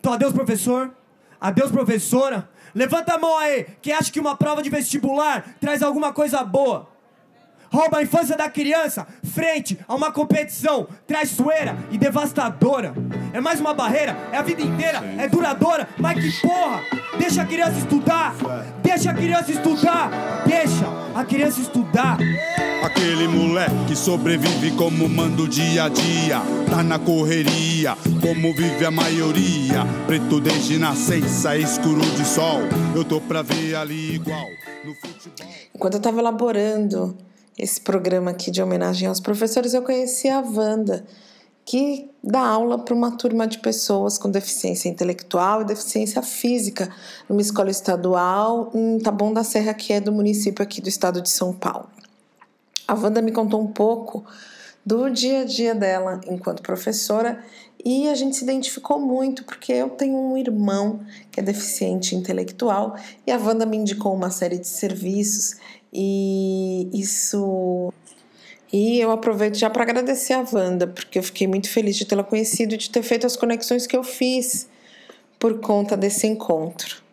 Então, 0.00 0.12
adeus, 0.12 0.32
professor. 0.32 0.90
Adeus, 1.40 1.70
professora. 1.70 2.48
Levanta 2.74 3.14
a 3.14 3.18
mão 3.18 3.38
aí, 3.38 3.66
quem 3.80 3.92
acha 3.92 4.10
que 4.10 4.18
uma 4.18 4.36
prova 4.36 4.60
de 4.60 4.68
vestibular 4.68 5.54
traz 5.60 5.80
alguma 5.80 6.12
coisa 6.12 6.42
boa. 6.42 6.93
Rouba 7.74 7.98
a 7.98 8.02
infância 8.04 8.36
da 8.36 8.48
criança 8.48 9.04
frente 9.24 9.76
a 9.88 9.96
uma 9.96 10.12
competição 10.12 10.86
traiçoeira 11.08 11.76
e 11.90 11.98
devastadora. 11.98 12.94
É 13.32 13.40
mais 13.40 13.58
uma 13.58 13.74
barreira, 13.74 14.16
é 14.30 14.36
a 14.36 14.42
vida 14.42 14.62
inteira, 14.62 15.02
é 15.18 15.26
duradoura, 15.28 15.88
mas 15.98 16.16
que 16.22 16.46
porra! 16.46 16.80
Deixa 17.18 17.42
a 17.42 17.44
criança 17.44 17.76
estudar! 17.78 18.32
Deixa 18.80 19.10
a 19.10 19.14
criança 19.14 19.50
estudar! 19.50 20.08
Deixa 20.46 20.86
a 21.16 21.24
criança 21.24 21.60
estudar! 21.60 22.16
Aquele 22.84 23.26
moleque 23.26 23.86
que 23.88 23.96
sobrevive 23.96 24.70
como 24.76 25.08
manda 25.08 25.42
o 25.42 25.48
dia 25.48 25.86
a 25.86 25.88
dia. 25.88 26.42
Tá 26.70 26.80
na 26.84 27.00
correria, 27.00 27.96
como 28.22 28.54
vive 28.54 28.86
a 28.86 28.90
maioria. 28.92 29.84
Preto 30.06 30.40
desde 30.40 30.78
nascença, 30.78 31.56
escuro 31.56 32.02
de 32.02 32.24
sol. 32.24 32.60
Eu 32.94 33.04
tô 33.04 33.20
pra 33.20 33.42
ver 33.42 33.74
ali 33.74 34.14
igual 34.14 34.46
no 34.84 34.94
futebol. 34.94 35.48
Enquanto 35.74 35.94
eu 35.94 36.00
tava 36.00 36.20
elaborando 36.20 37.18
esse 37.58 37.80
programa 37.80 38.32
aqui 38.32 38.50
de 38.50 38.62
homenagem 38.62 39.08
aos 39.08 39.20
professores, 39.20 39.74
eu 39.74 39.82
conheci 39.82 40.28
a 40.28 40.40
Wanda, 40.40 41.04
que 41.64 42.10
dá 42.22 42.40
aula 42.40 42.78
para 42.78 42.94
uma 42.94 43.16
turma 43.16 43.46
de 43.46 43.58
pessoas 43.58 44.18
com 44.18 44.30
deficiência 44.30 44.88
intelectual 44.88 45.62
e 45.62 45.64
deficiência 45.64 46.20
física 46.20 46.90
numa 47.28 47.40
escola 47.40 47.70
estadual 47.70 48.70
em 48.74 48.98
Taboão 48.98 49.32
da 49.32 49.44
Serra, 49.44 49.72
que 49.72 49.92
é 49.92 50.00
do 50.00 50.12
município 50.12 50.62
aqui 50.62 50.80
do 50.80 50.88
estado 50.88 51.22
de 51.22 51.30
São 51.30 51.52
Paulo. 51.52 51.88
A 52.86 52.94
Wanda 52.94 53.22
me 53.22 53.32
contou 53.32 53.62
um 53.62 53.68
pouco 53.68 54.24
do 54.84 55.08
dia 55.08 55.40
a 55.40 55.44
dia 55.44 55.74
dela 55.74 56.20
enquanto 56.26 56.62
professora 56.62 57.42
e 57.82 58.08
a 58.08 58.14
gente 58.14 58.36
se 58.36 58.44
identificou 58.44 58.98
muito 58.98 59.44
porque 59.44 59.72
eu 59.72 59.90
tenho 59.90 60.16
um 60.16 60.36
irmão 60.36 61.00
que 61.30 61.40
é 61.40 61.42
deficiente 61.42 62.14
intelectual 62.14 62.94
e 63.26 63.32
a 63.32 63.38
Wanda 63.38 63.64
me 63.64 63.78
indicou 63.78 64.14
uma 64.14 64.30
série 64.30 64.58
de 64.58 64.68
serviços 64.68 65.56
e 65.94 66.90
isso. 66.92 67.92
E 68.72 68.98
eu 68.98 69.12
aproveito 69.12 69.54
já 69.56 69.70
para 69.70 69.84
agradecer 69.84 70.32
a 70.32 70.44
Wanda, 70.52 70.86
porque 70.88 71.18
eu 71.18 71.22
fiquei 71.22 71.46
muito 71.46 71.70
feliz 71.70 71.96
de 71.96 72.04
tê-la 72.04 72.24
conhecido 72.24 72.74
e 72.74 72.78
de 72.78 72.90
ter 72.90 73.02
feito 73.02 73.24
as 73.24 73.36
conexões 73.36 73.86
que 73.86 73.96
eu 73.96 74.02
fiz 74.02 74.68
por 75.38 75.60
conta 75.60 75.96
desse 75.96 76.26
encontro. 76.26 77.04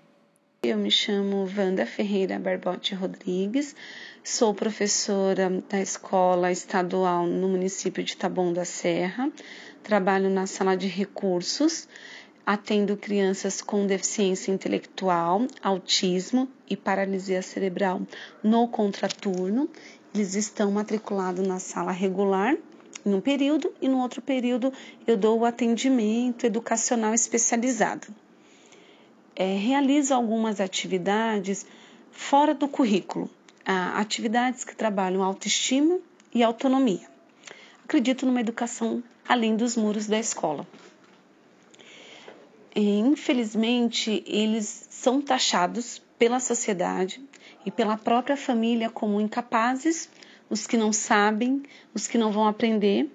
Eu 0.63 0.77
me 0.77 0.89
chamo 0.89 1.47
Wanda 1.57 1.86
Ferreira 1.86 2.39
Barbote 2.39 2.95
Rodrigues, 2.95 3.75
sou 4.23 4.53
professora 4.53 5.49
da 5.69 5.82
escola 5.82 6.51
estadual 6.51 7.25
no 7.25 7.49
município 7.49 8.03
de 8.03 8.15
Taboão 8.15 8.53
da 8.53 8.65
Serra, 8.65 9.32
trabalho 9.84 10.29
na 10.29 10.45
sala 10.45 10.75
de 10.75 10.88
recursos 10.88 11.88
atendo 12.45 12.97
crianças 12.97 13.61
com 13.61 13.85
deficiência 13.85 14.51
intelectual, 14.51 15.45
autismo 15.61 16.47
e 16.69 16.75
paralisia 16.75 17.41
cerebral 17.41 18.01
no 18.43 18.67
contraturno. 18.67 19.69
Eles 20.13 20.35
estão 20.35 20.71
matriculados 20.71 21.47
na 21.47 21.59
sala 21.59 21.91
regular 21.91 22.57
em 23.05 23.13
um 23.13 23.21
período 23.21 23.73
e 23.81 23.87
no 23.87 23.99
outro 23.99 24.21
período 24.21 24.71
eu 25.07 25.17
dou 25.17 25.39
o 25.39 25.45
atendimento 25.45 26.45
educacional 26.45 27.13
especializado. 27.13 28.07
É, 29.35 29.55
realizo 29.55 30.13
algumas 30.13 30.59
atividades 30.59 31.65
fora 32.11 32.53
do 32.53 32.67
currículo, 32.67 33.29
atividades 33.95 34.63
que 34.63 34.75
trabalham 34.75 35.23
autoestima 35.23 35.99
e 36.33 36.43
autonomia. 36.43 37.09
Acredito 37.83 38.25
numa 38.25 38.41
educação 38.41 39.01
além 39.27 39.55
dos 39.55 39.77
muros 39.77 40.07
da 40.07 40.19
escola. 40.19 40.67
Infelizmente, 42.76 44.24
eles 44.26 44.88
são 44.89 45.22
taxados 45.22 46.01
pela 46.17 46.39
sociedade 46.39 47.22
e 47.65 47.72
pela 47.72 47.97
própria 47.97 48.38
família 48.38 48.89
como 48.89 49.19
incapazes, 49.19 50.09
os 50.49 50.65
que 50.65 50.78
não 50.78 50.93
sabem, 50.93 51.63
os 51.93 52.07
que 52.07 52.17
não 52.17 52.32
vão 52.32 52.47
aprender. 52.47 53.09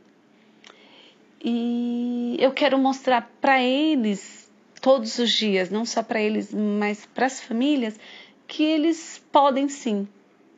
E 1.43 2.37
eu 2.39 2.53
quero 2.53 2.79
mostrar 2.79 3.31
para 3.41 3.63
eles 3.63 4.51
todos 4.81 5.19
os 5.19 5.31
dias, 5.31 5.71
não 5.71 5.87
só 5.87 6.03
para 6.03 6.21
eles, 6.21 6.53
mas 6.53 7.07
para 7.07 7.27
as 7.27 7.41
famílias, 7.41 7.99
que 8.47 8.63
eles 8.63 9.23
podem 9.33 9.69
sim, 9.69 10.07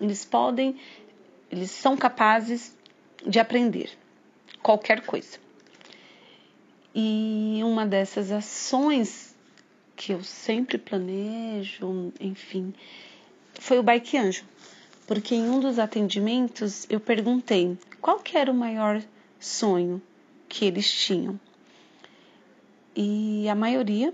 eles 0.00 0.24
podem, 0.24 0.76
eles 1.50 1.70
são 1.70 1.96
capazes 1.96 2.76
de 3.26 3.38
aprender 3.38 3.90
qualquer 4.62 5.02
coisa. 5.02 5.38
E 6.94 7.60
uma 7.62 7.86
dessas 7.86 8.32
ações 8.32 9.34
que 9.94 10.12
eu 10.12 10.22
sempre 10.22 10.78
planejo, 10.78 12.12
enfim, 12.20 12.72
foi 13.54 13.78
o 13.78 13.82
Bike 13.82 14.16
Anjo. 14.16 14.44
Porque 15.06 15.34
em 15.34 15.48
um 15.48 15.58
dos 15.58 15.78
atendimentos 15.78 16.86
eu 16.88 17.00
perguntei 17.00 17.76
qual 18.00 18.20
que 18.20 18.36
era 18.36 18.50
o 18.50 18.54
maior 18.54 19.02
sonho 19.40 20.00
que 20.48 20.64
eles 20.64 20.90
tinham. 20.90 21.38
E 22.94 23.48
a 23.48 23.54
maioria 23.54 24.12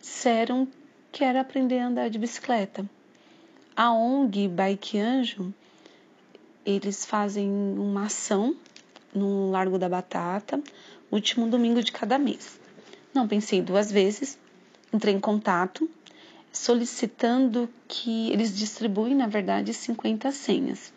disseram 0.00 0.68
que 1.12 1.24
era 1.24 1.40
aprender 1.40 1.78
a 1.78 1.86
andar 1.86 2.10
de 2.10 2.18
bicicleta. 2.18 2.88
A 3.76 3.92
ONG 3.92 4.48
Bike 4.48 4.98
Anjo, 4.98 5.52
eles 6.64 7.04
fazem 7.04 7.50
uma 7.50 8.04
ação 8.04 8.54
no 9.14 9.50
Largo 9.50 9.78
da 9.78 9.88
Batata, 9.88 10.62
último 11.10 11.48
domingo 11.48 11.82
de 11.82 11.92
cada 11.92 12.18
mês. 12.18 12.60
Não 13.12 13.26
pensei 13.26 13.60
duas 13.60 13.90
vezes, 13.90 14.38
entrei 14.92 15.14
em 15.14 15.20
contato 15.20 15.88
solicitando 16.52 17.68
que 17.86 18.30
eles 18.30 18.56
distribuem, 18.56 19.14
na 19.14 19.26
verdade, 19.26 19.72
50 19.72 20.32
senhas. 20.32 20.92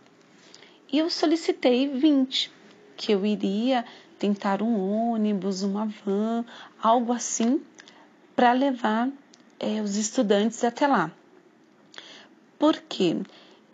E 0.92 0.98
eu 0.98 1.10
solicitei 1.10 1.88
20, 1.88 2.52
que 2.96 3.12
eu 3.12 3.26
iria 3.26 3.86
tentar 4.18 4.62
um 4.62 5.12
ônibus, 5.12 5.64
uma 5.64 5.86
van, 5.86 6.46
algo 6.82 7.12
assim, 7.12 7.62
para 8.36 8.54
levar 8.54 9.10
é, 9.60 9.82
os 9.82 9.96
estudantes 9.96 10.64
até 10.64 10.88
lá. 10.88 11.12
Por 12.58 12.78
quê? 12.88 13.18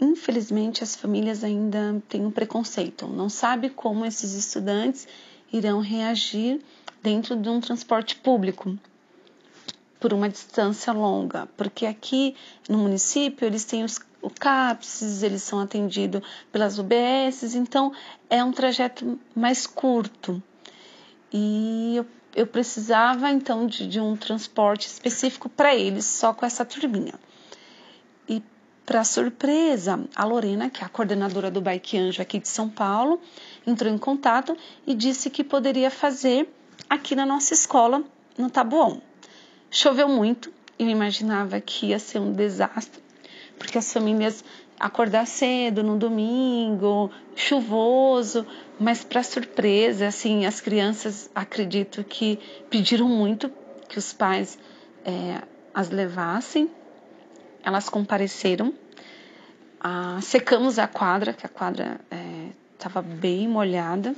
Infelizmente, 0.02 0.84
as 0.84 0.96
famílias 0.96 1.44
ainda 1.44 2.02
têm 2.08 2.26
um 2.26 2.32
preconceito, 2.32 3.06
não 3.08 3.28
sabe 3.30 3.70
como 3.70 4.06
esses 4.06 4.34
estudantes 4.34 5.08
irão 5.52 5.82
reagir 5.82 6.62
dentro 7.04 7.36
de 7.36 7.50
um 7.50 7.60
transporte 7.60 8.16
público 8.16 8.78
por 10.00 10.14
uma 10.14 10.30
distância 10.30 10.94
longa, 10.94 11.48
porque 11.58 11.86
aqui 11.86 12.36
no 12.70 12.78
município 12.78 13.46
eles 13.46 13.66
têm 13.66 13.84
os, 13.84 14.00
o 14.22 14.30
CAPS, 14.30 15.22
eles 15.22 15.44
são 15.44 15.60
atendidos 15.60 16.22
pelas 16.52 16.80
UBS, 16.80 17.54
então 17.56 17.92
é 18.30 18.42
um 18.42 18.54
trajeto 18.54 19.20
mais 19.36 19.68
curto. 19.68 20.42
E 21.32 21.98
eu, 21.98 22.06
eu 22.34 22.48
precisava 22.48 23.30
então 23.30 23.68
de, 23.68 23.86
de 23.86 24.00
um 24.00 24.16
transporte 24.16 24.88
específico 24.88 25.50
para 25.50 25.76
eles, 25.76 26.06
só 26.06 26.34
com 26.34 26.46
essa 26.46 26.64
turbina. 26.64 27.20
Para 28.86 29.04
surpresa, 29.04 30.04
a 30.16 30.26
Lorena, 30.26 30.70
que 30.70 30.82
é 30.82 30.86
a 30.86 30.90
coordenadora 30.90 31.52
do 31.52 31.62
Bike 31.62 31.98
Anjo 31.98 32.22
aqui 32.22 32.40
de 32.40 32.48
São 32.48 32.68
Paulo, 32.68 33.22
entrou 33.66 33.94
em 33.94 33.98
contato 33.98 34.58
e 34.86 34.96
disse 34.96 35.30
que 35.30 35.44
poderia 35.44 35.92
fazer 35.92 36.50
aqui 36.90 37.16
na 37.16 37.26
nossa 37.26 37.54
escola, 37.54 38.04
no 38.38 38.50
Tabuão. 38.50 39.02
Choveu 39.70 40.10
muito, 40.10 40.52
eu 40.80 40.90
imaginava 40.90 41.62
que 41.62 41.88
ia 41.88 42.00
ser 42.00 42.20
um 42.20 42.34
desastre, 42.34 43.02
porque 43.60 43.78
as 43.78 43.94
famílias 43.94 44.44
acordar 44.80 45.28
cedo 45.28 45.84
no 45.84 45.98
domingo, 45.98 47.12
chuvoso, 47.36 48.46
mas 48.80 49.04
para 49.04 49.22
surpresa, 49.22 50.08
assim, 50.08 50.46
as 50.46 50.62
crianças 50.62 51.30
acredito 51.36 52.04
que 52.04 52.40
pediram 52.70 53.08
muito 53.08 53.52
que 53.90 54.00
os 54.00 54.14
pais 54.14 54.58
é, 55.04 55.42
as 55.74 55.90
levassem. 55.90 56.72
Elas 57.70 57.88
compareceram. 57.88 58.74
Ah, 59.80 60.18
secamos 60.24 60.80
a 60.80 60.88
quadra, 60.88 61.34
que 61.34 61.46
a 61.46 61.50
quadra 61.50 62.02
estava 62.74 63.00
é, 63.00 63.04
bem 63.04 63.48
molhada. 63.48 64.16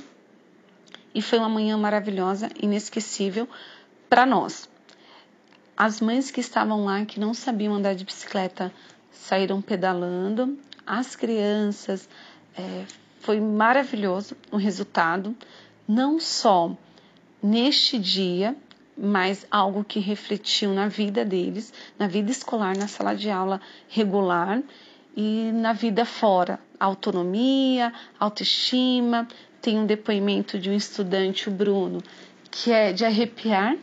E 1.14 1.20
foi 1.20 1.38
uma 1.38 1.50
manhã 1.50 1.76
maravilhosa, 1.76 2.48
inesquecível 2.58 3.46
para 4.08 4.24
nós. 4.24 4.70
As 5.76 6.00
mães 6.00 6.30
que 6.30 6.40
estavam 6.40 6.86
lá, 6.86 7.04
que 7.04 7.20
não 7.20 7.34
sabiam 7.34 7.74
andar 7.74 7.94
de 7.94 8.06
bicicleta, 8.06 8.72
saíram 9.12 9.60
pedalando. 9.60 10.58
As 10.86 11.14
crianças, 11.14 12.08
é, 12.56 12.86
foi 13.20 13.38
maravilhoso 13.38 14.34
o 14.50 14.56
resultado, 14.56 15.36
não 15.86 16.18
só 16.18 16.74
neste 17.42 17.98
dia, 17.98 18.56
mas 19.04 19.44
algo 19.50 19.82
que 19.82 19.98
refletiu 19.98 20.72
na 20.72 20.86
vida 20.86 21.24
deles, 21.24 21.72
na 21.98 22.06
vida 22.06 22.30
escolar, 22.30 22.76
na 22.76 22.86
sala 22.86 23.16
de 23.16 23.28
aula 23.28 23.60
regular 23.88 24.62
e 25.16 25.50
na 25.52 25.72
vida 25.72 26.04
fora. 26.04 26.60
Autonomia, 26.78 27.92
autoestima. 28.18 29.26
Tem 29.60 29.76
um 29.76 29.86
depoimento 29.86 30.56
de 30.56 30.70
um 30.70 30.76
estudante, 30.76 31.48
o 31.48 31.52
Bruno, 31.52 32.00
que 32.48 32.70
é 32.70 32.92
de 32.92 33.04
arrepiar, 33.04 33.76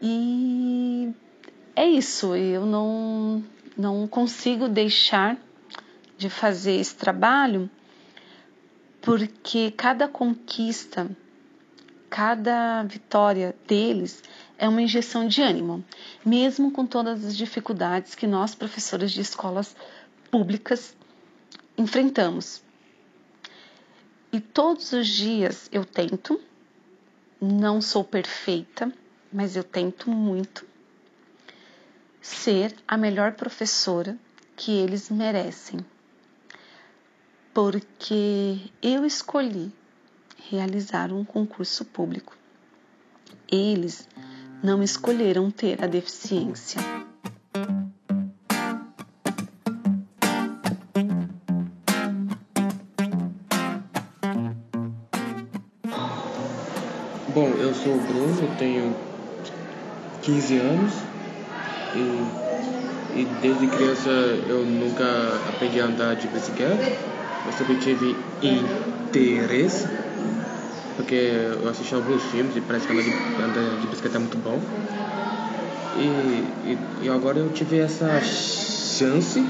e 0.00 1.12
é 1.74 1.86
isso, 1.86 2.34
eu 2.36 2.66
não, 2.66 3.42
não 3.76 4.06
consigo 4.06 4.68
deixar 4.68 5.36
de 6.18 6.28
fazer 6.28 6.76
esse 6.76 6.94
trabalho 6.94 7.70
porque 9.00 9.70
cada 9.70 10.08
conquista, 10.08 11.08
cada 12.08 12.82
vitória 12.84 13.54
deles 13.66 14.22
é 14.58 14.68
uma 14.68 14.82
injeção 14.82 15.26
de 15.26 15.42
ânimo, 15.42 15.84
mesmo 16.24 16.70
com 16.70 16.86
todas 16.86 17.24
as 17.24 17.36
dificuldades 17.36 18.14
que 18.14 18.26
nós, 18.26 18.54
professores 18.54 19.12
de 19.12 19.20
escolas 19.20 19.76
públicas, 20.30 20.96
enfrentamos. 21.76 22.62
E 24.32 24.40
todos 24.40 24.92
os 24.92 25.06
dias 25.06 25.68
eu 25.72 25.84
tento, 25.84 26.40
não 27.40 27.80
sou 27.80 28.02
perfeita, 28.02 28.92
mas 29.32 29.56
eu 29.56 29.64
tento 29.64 30.10
muito 30.10 30.66
ser 32.20 32.74
a 32.88 32.96
melhor 32.96 33.32
professora 33.32 34.18
que 34.56 34.72
eles 34.72 35.10
merecem. 35.10 35.80
Porque 37.54 38.58
eu 38.82 39.06
escolhi 39.06 39.72
realizar 40.50 41.12
um 41.12 41.24
concurso 41.24 41.84
público. 41.84 42.36
Eles 43.50 44.08
não 44.62 44.82
escolheram 44.82 45.50
ter 45.50 45.82
a 45.82 45.86
deficiência. 45.86 46.80
Bom, 57.34 57.48
eu 57.58 57.74
sou 57.74 57.94
o 57.94 58.00
Bruno, 58.00 58.56
tenho 58.58 58.96
15 60.22 60.58
anos 60.58 60.92
e, 61.94 63.20
e 63.20 63.24
desde 63.42 63.66
criança 63.66 64.10
eu 64.10 64.64
nunca 64.64 65.04
aprendi 65.48 65.80
a 65.80 65.84
andar 65.84 66.16
de 66.16 66.28
bicicleta. 66.28 66.82
Eu 67.46 67.52
sempre 67.52 67.76
tive 67.76 68.16
interesse, 68.42 69.86
porque 70.96 71.14
eu 71.14 71.68
assisti 71.68 71.94
alguns 71.94 72.22
filmes 72.24 72.56
e 72.56 72.60
parece 72.60 72.86
que 72.86 72.92
andar 72.92 73.80
de 73.80 73.86
bicicleta 73.86 74.16
é 74.16 74.20
muito 74.20 74.38
bom. 74.38 74.58
E, 75.96 76.44
e, 76.70 76.78
e 77.02 77.08
agora 77.08 77.38
eu 77.38 77.48
tive 77.50 77.78
essa 77.78 78.20
chance, 78.20 79.40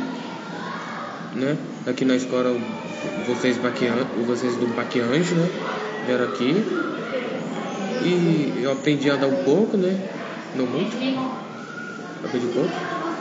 né? 1.34 1.57
Aqui 1.86 2.05
na 2.05 2.16
escola, 2.16 2.55
vocês, 3.26 3.57
vocês 4.26 4.57
do 4.57 4.66
Baquianjo, 4.74 5.34
né? 5.34 5.49
Vieram 6.07 6.24
aqui 6.24 6.55
E 8.05 8.62
eu 8.62 8.72
aprendi 8.72 9.11
a 9.11 9.14
andar 9.14 9.26
um 9.26 9.44
pouco, 9.44 9.76
né? 9.76 9.97
Não 10.57 10.66
muito. 10.66 10.97
Aprendi 12.24 12.47
um 12.47 12.53
pouco. 12.53 12.70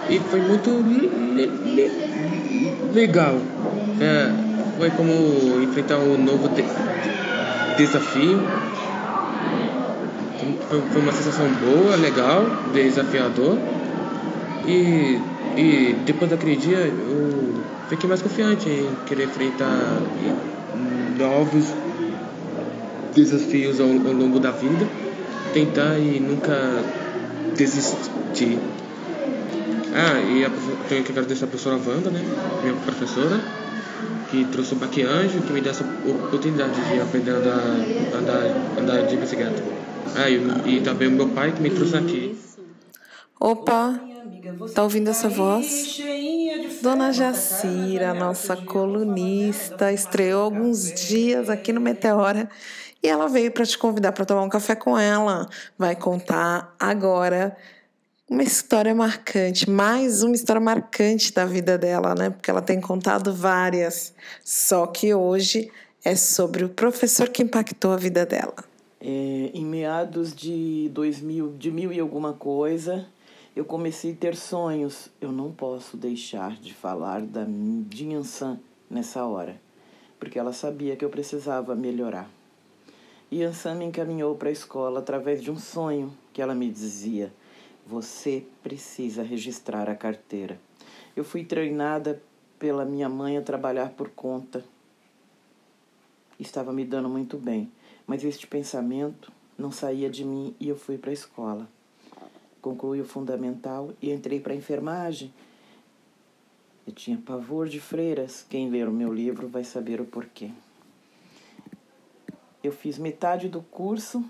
E 0.09 0.19
foi 0.19 0.41
muito 0.41 0.69
le 0.69 1.45
le 1.76 1.91
legal. 2.93 3.36
É, 3.99 4.32
foi 4.78 4.89
como 4.91 5.61
enfrentar 5.61 5.97
um 5.97 6.17
novo 6.17 6.49
de 6.49 6.63
desafio. 7.78 8.41
Foi, 10.69 11.01
uma 11.01 11.11
sensação 11.11 11.47
boa, 11.53 11.95
legal, 11.95 12.45
desafiador. 12.73 13.57
E, 14.67 15.19
e 15.55 15.95
depois 16.05 16.30
daquele 16.30 16.55
dia 16.55 16.78
eu 16.78 17.53
fiquei 17.89 18.09
mais 18.09 18.21
confiante 18.21 18.69
em 18.69 18.89
querer 19.05 19.26
enfrentar 19.26 20.01
novos 21.17 21.73
desafios 23.13 23.80
ao, 23.80 23.88
ao 23.88 24.13
longo 24.13 24.39
da 24.39 24.51
vida, 24.51 24.88
tentar 25.53 25.97
e 25.97 26.19
nunca 26.19 26.84
desistir. 27.55 28.59
Ah, 29.93 30.19
e 30.19 30.43
a, 30.43 30.51
tenho 30.89 31.03
que 31.03 31.11
agradecer 31.11 31.45
a 31.45 31.47
professora 31.47 31.78
Wanda, 31.78 32.09
né, 32.09 32.21
minha 32.61 32.76
professora, 32.76 33.39
que 34.30 34.45
trouxe 34.45 34.73
o 34.73 34.78
baqueanjo, 34.78 35.41
que 35.41 35.53
me 35.53 35.61
deu 35.61 35.71
essa 35.71 35.84
oportunidade 35.84 36.73
de 36.73 37.01
aprender 37.01 37.32
a 37.32 37.36
andar, 37.36 38.17
andar, 38.17 38.80
andar 38.80 39.07
de 39.07 39.17
bicicleta. 39.17 39.63
Ah, 40.15 40.30
e, 40.30 40.78
e 40.78 40.82
também 40.82 41.07
o 41.07 41.11
meu 41.11 41.30
pai 41.30 41.51
que 41.51 41.61
me 41.61 41.69
trouxe 41.69 41.97
aqui. 41.97 42.39
Opa, 43.39 43.99
tá 44.73 44.84
ouvindo 44.84 45.09
essa 45.09 45.28
voz? 45.28 45.99
Dona 46.82 47.11
Jacira, 47.11 48.13
nossa 48.13 48.55
colunista, 48.55 49.91
estreou 49.91 50.43
alguns 50.43 50.91
dias 50.93 51.49
aqui 51.49 51.73
no 51.73 51.82
Meteora 51.82 52.49
e 53.03 53.07
ela 53.07 53.28
veio 53.28 53.51
para 53.51 53.65
te 53.65 53.78
convidar 53.78 54.11
para 54.11 54.26
tomar 54.26 54.43
um 54.43 54.49
café 54.49 54.76
com 54.76 54.97
ela. 54.97 55.47
Vai 55.78 55.95
contar 55.95 56.76
agora 56.80 57.55
uma 58.28 58.41
história 58.41 58.93
marcante, 58.93 59.69
mais 59.69 60.23
uma 60.23 60.34
história 60.34 60.59
marcante 60.59 61.32
da 61.32 61.45
vida 61.45 61.78
dela, 61.78 62.15
né? 62.15 62.32
Porque 62.32 62.49
ela 62.49 62.61
tem 62.61 62.82
contado 62.82 63.34
várias. 63.34 64.13
Só 64.43 64.88
que 64.88 65.13
hoje 65.13 65.71
é 66.03 66.15
sobre 66.15 66.63
o 66.65 66.69
professor 66.69 67.30
que 67.30 67.43
impactou 67.43 67.91
a 67.91 67.97
vida 67.97 68.26
dela. 68.26 68.55
É, 68.99 69.51
em 69.53 69.63
meados 69.63 70.34
de 70.34 70.89
2000, 70.91 71.53
de 71.57 71.71
mil 71.71 71.93
e 71.93 71.99
alguma 71.99 72.34
coisa, 72.34 73.05
eu 73.55 73.63
comecei 73.63 74.13
a 74.13 74.15
ter 74.15 74.36
sonhos. 74.36 75.09
Eu 75.21 75.32
não 75.32 75.51
posso 75.51 75.95
deixar 75.95 76.55
de 76.55 76.73
falar 76.73 77.21
da 77.21 77.45
de 77.47 78.09
Yansan 78.09 78.59
nessa 78.89 79.23
hora, 79.23 79.55
porque 80.19 80.39
ela 80.39 80.51
sabia 80.51 80.95
que 80.95 81.05
eu 81.05 81.09
precisava 81.09 81.76
melhorar. 81.76 82.28
E 83.30 83.41
Yansan 83.41 83.76
me 83.76 83.86
encaminhou 83.86 84.34
para 84.36 84.49
a 84.49 84.51
escola 84.51 84.99
através 84.99 85.43
de 85.43 85.51
um 85.51 85.59
sonho 85.59 86.11
que 86.34 86.41
ela 86.41 86.55
me 86.55 86.71
dizia: 86.71 87.32
Você 87.86 88.45
precisa 88.63 89.23
registrar 89.23 89.89
a 89.89 89.95
carteira. 89.95 90.59
Eu 91.15 91.23
fui 91.23 91.43
treinada 91.43 92.21
pela 92.57 92.86
minha 92.86 93.07
mãe 93.07 93.38
a 93.38 93.41
trabalhar 93.41 93.91
por 93.91 94.09
conta. 94.09 94.63
Estava 96.39 96.73
me 96.73 96.83
dando 96.83 97.07
muito 97.07 97.38
bem, 97.38 97.71
mas 98.07 98.23
este 98.23 98.47
pensamento 98.47 99.31
não 99.57 99.71
saía 99.71 100.09
de 100.09 100.25
mim 100.25 100.55
e 100.59 100.67
eu 100.67 100.75
fui 100.75 100.97
para 100.97 101.11
a 101.11 101.13
escola 101.13 101.69
concluí 102.65 102.99
o 102.99 103.05
fundamental 103.05 103.93
e 104.01 104.11
entrei 104.11 104.39
para 104.39 104.51
a 104.51 104.55
enfermagem. 104.55 105.31
Eu 106.88 106.91
tinha 106.91 107.15
pavor 107.15 107.69
de 107.69 107.79
freiras. 107.79 108.43
Quem 108.49 108.71
ler 108.71 108.88
o 108.88 108.91
meu 108.91 109.13
livro 109.13 109.47
vai 109.47 109.63
saber 109.63 110.01
o 110.01 110.05
porquê. 110.05 110.49
Eu 112.63 112.71
fiz 112.71 112.97
metade 112.97 113.47
do 113.47 113.61
curso 113.61 114.25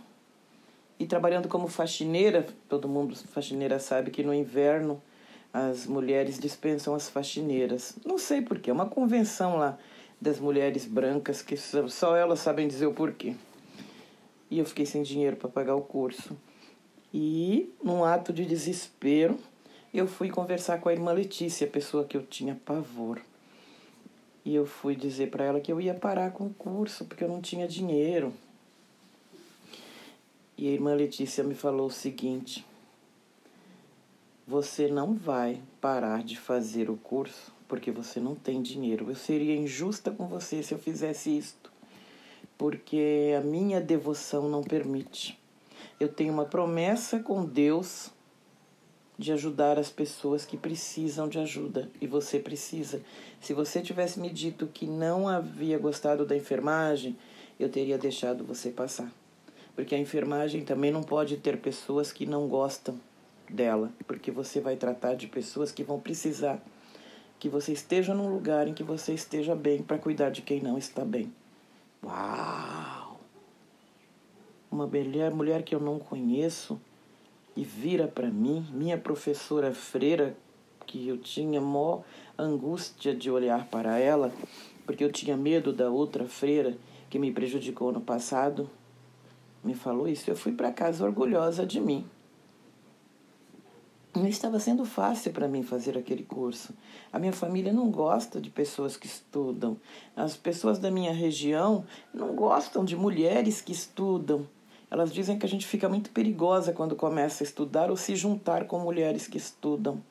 e 1.00 1.06
trabalhando 1.06 1.48
como 1.48 1.68
faxineira, 1.68 2.48
todo 2.70 2.88
mundo 2.88 3.16
faxineira 3.16 3.80
sabe 3.80 4.12
que 4.12 4.24
no 4.24 4.34
inverno 4.34 5.02
as 5.54 5.86
mulheres 5.86 6.38
dispensam 6.40 6.94
as 6.94 7.10
faxineiras. 7.10 7.98
Não 8.06 8.18
sei 8.18 8.42
porquê, 8.42 8.70
é 8.70 8.74
uma 8.74 8.88
convenção 8.88 9.58
lá 9.58 9.78
das 10.20 10.40
mulheres 10.40 10.86
brancas 10.86 11.42
que 11.42 11.56
só 11.58 12.16
elas 12.16 12.40
sabem 12.40 12.68
dizer 12.68 12.88
o 12.88 12.94
porquê. 12.94 13.36
E 14.50 14.60
eu 14.60 14.66
fiquei 14.66 14.86
sem 14.86 15.04
dinheiro 15.04 15.36
para 15.36 15.50
pagar 15.50 15.76
o 15.76 15.82
curso. 15.82 16.38
E, 17.14 17.74
num 17.84 18.04
ato 18.04 18.34
de 18.34 18.46
desespero, 18.46 19.38
eu 19.94 20.08
fui 20.08 20.30
conversar 20.30 20.80
com 20.80 20.90
a 20.90 20.94
irmã 20.94 21.12
Letícia, 21.14 21.66
a 21.66 21.70
pessoa 21.70 22.04
que 22.04 22.18
eu 22.18 22.26
tinha 22.26 22.60
pavor. 22.66 23.22
E 24.44 24.54
eu 24.54 24.66
fui 24.66 24.96
dizer 24.96 25.32
para 25.32 25.46
ela 25.46 25.60
que 25.60 25.72
eu 25.72 25.80
ia 25.80 25.94
parar 25.94 26.32
com 26.32 26.48
o 26.48 26.54
curso, 26.54 27.06
porque 27.06 27.24
eu 27.24 27.30
não 27.30 27.42
tinha 27.42 27.68
dinheiro. 27.68 28.34
E 30.58 30.70
a 30.70 30.72
irmã 30.72 30.94
Letícia 30.94 31.44
me 31.44 31.54
falou 31.54 31.88
o 31.88 31.92
seguinte: 31.92 32.66
Você 34.48 34.88
não 34.88 35.14
vai 35.14 35.62
parar 35.82 36.24
de 36.24 36.40
fazer 36.40 36.90
o 36.90 36.96
curso 36.96 37.54
porque 37.68 37.92
você 37.92 38.20
não 38.20 38.36
tem 38.36 38.62
dinheiro. 38.62 39.10
Eu 39.10 39.16
seria 39.16 39.56
injusta 39.56 40.12
com 40.12 40.28
você 40.28 40.64
se 40.64 40.74
eu 40.74 40.80
fizesse 40.80 41.36
isto, 41.36 41.72
porque 42.58 43.34
a 43.38 43.42
minha 43.42 43.82
devoção 43.82 44.48
não 44.48 44.62
permite. 44.62 45.38
Eu 46.00 46.08
tenho 46.08 46.34
uma 46.34 46.46
promessa 46.46 47.20
com 47.20 47.44
Deus 47.44 48.12
de 49.18 49.32
ajudar 49.32 49.80
as 49.80 49.90
pessoas 49.90 50.46
que 50.46 50.58
precisam 50.58 51.28
de 51.28 51.40
ajuda 51.40 51.90
e 52.02 52.08
você 52.08 52.40
precisa. 52.40 53.02
Se 53.40 53.54
você 53.54 53.82
tivesse 53.82 54.20
me 54.20 54.30
dito 54.30 54.68
que 54.68 54.86
não 54.86 55.28
havia 55.28 55.78
gostado 55.78 56.26
da 56.26 56.36
enfermagem, 56.36 57.16
eu 57.60 57.70
teria 57.70 57.98
deixado 57.98 58.44
você 58.44 58.70
passar. 58.70 59.12
Porque 59.76 59.94
a 59.94 60.00
enfermagem 60.00 60.64
também 60.64 60.92
não 60.92 61.04
pode 61.04 61.38
ter 61.38 61.58
pessoas 61.58 62.12
que 62.12 62.26
não 62.26 62.48
gostam 62.48 63.00
dela, 63.50 63.92
porque 64.08 64.32
você 64.32 64.60
vai 64.60 64.76
tratar 64.76 65.16
de 65.16 65.28
pessoas 65.28 65.72
que 65.72 65.84
vão 65.84 66.00
precisar 66.00 66.62
que 67.38 67.50
você 67.50 67.74
esteja 67.74 68.14
num 68.14 68.30
lugar 68.30 68.68
em 68.68 68.74
que 68.74 68.84
você 68.84 69.14
esteja 69.14 69.54
bem 69.56 69.84
para 69.84 69.98
cuidar 69.98 70.30
de 70.30 70.42
quem 70.42 70.62
não 70.62 70.78
está 70.78 71.04
bem. 71.04 71.32
Uau! 72.04 73.06
uma 74.76 74.86
mulher, 74.86 75.34
mulher 75.34 75.64
que 75.64 75.74
eu 75.74 75.80
não 75.80 75.98
conheço, 75.98 76.80
e 77.56 77.64
vira 77.64 78.08
para 78.08 78.30
mim, 78.30 78.66
minha 78.74 78.98
professora 78.98 79.74
freira, 79.74 80.36
que 80.86 81.08
eu 81.08 81.18
tinha 81.18 81.62
mó 81.62 82.02
angústia 82.38 83.16
de 83.16 83.32
olhar 83.32 83.66
para 83.68 83.98
ela, 83.98 84.32
porque 84.86 85.04
eu 85.04 85.12
tinha 85.12 85.38
medo 85.38 85.72
da 85.72 85.90
outra 85.90 86.26
freira 86.26 86.78
que 87.10 87.18
me 87.18 87.32
prejudicou 87.32 87.94
no 87.94 88.02
passado, 88.02 88.70
me 89.66 89.74
falou 89.74 90.08
isso. 90.08 90.30
Eu 90.30 90.36
fui 90.36 90.52
para 90.52 90.72
casa 90.72 91.04
orgulhosa 91.04 91.66
de 91.66 91.82
mim. 91.82 92.06
Não 94.16 94.28
estava 94.28 94.60
sendo 94.60 94.86
fácil 94.86 95.34
para 95.34 95.48
mim 95.48 95.64
fazer 95.64 95.98
aquele 95.98 96.24
curso. 96.24 96.74
A 97.12 97.20
minha 97.20 97.34
família 97.34 97.74
não 97.74 97.90
gosta 97.92 98.40
de 98.40 98.50
pessoas 98.50 98.96
que 98.96 99.08
estudam. 99.08 99.76
As 100.16 100.38
pessoas 100.38 100.80
da 100.80 100.90
minha 100.90 101.12
região 101.12 101.84
não 102.14 102.34
gostam 102.34 102.86
de 102.86 102.96
mulheres 102.96 103.60
que 103.60 103.74
estudam. 103.74 104.48
Elas 104.90 105.12
dizem 105.12 105.38
que 105.38 105.46
a 105.46 105.50
gente 105.50 105.66
fica 105.66 105.90
muito 105.90 106.12
perigosa 106.12 106.72
quando 106.72 106.96
começa 106.96 107.44
a 107.44 107.46
estudar 107.46 107.90
ou 107.90 107.98
se 107.98 108.16
juntar 108.16 108.68
com 108.68 108.80
mulheres 108.80 109.28
que 109.28 109.38
estudam. 109.38 110.02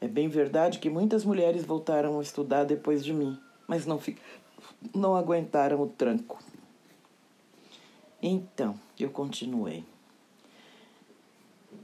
É 0.00 0.08
bem 0.08 0.28
verdade 0.28 0.78
que 0.78 0.88
muitas 0.88 1.24
mulheres 1.24 1.64
voltaram 1.64 2.18
a 2.18 2.22
estudar 2.22 2.64
depois 2.64 3.04
de 3.04 3.12
mim, 3.12 3.38
mas 3.66 3.84
não, 3.84 4.00
não 4.94 5.16
aguentaram 5.16 5.82
o 5.82 5.88
tranco. 5.88 6.38
Então, 8.26 8.74
eu 8.98 9.10
continuei. 9.10 9.84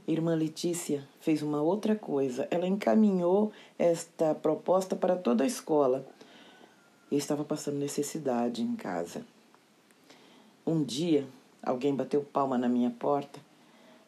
Irmã 0.07 0.33
Letícia 0.33 1.07
fez 1.19 1.43
uma 1.43 1.61
outra 1.61 1.95
coisa. 1.95 2.47
Ela 2.49 2.65
encaminhou 2.65 3.51
esta 3.77 4.33
proposta 4.33 4.95
para 4.95 5.15
toda 5.15 5.43
a 5.43 5.47
escola. 5.47 6.03
Eu 7.11 7.19
estava 7.19 7.43
passando 7.43 7.77
necessidade 7.77 8.63
em 8.63 8.75
casa. 8.75 9.23
Um 10.65 10.83
dia, 10.83 11.27
alguém 11.61 11.93
bateu 11.93 12.23
palma 12.23 12.57
na 12.57 12.67
minha 12.67 12.89
porta, 12.89 13.39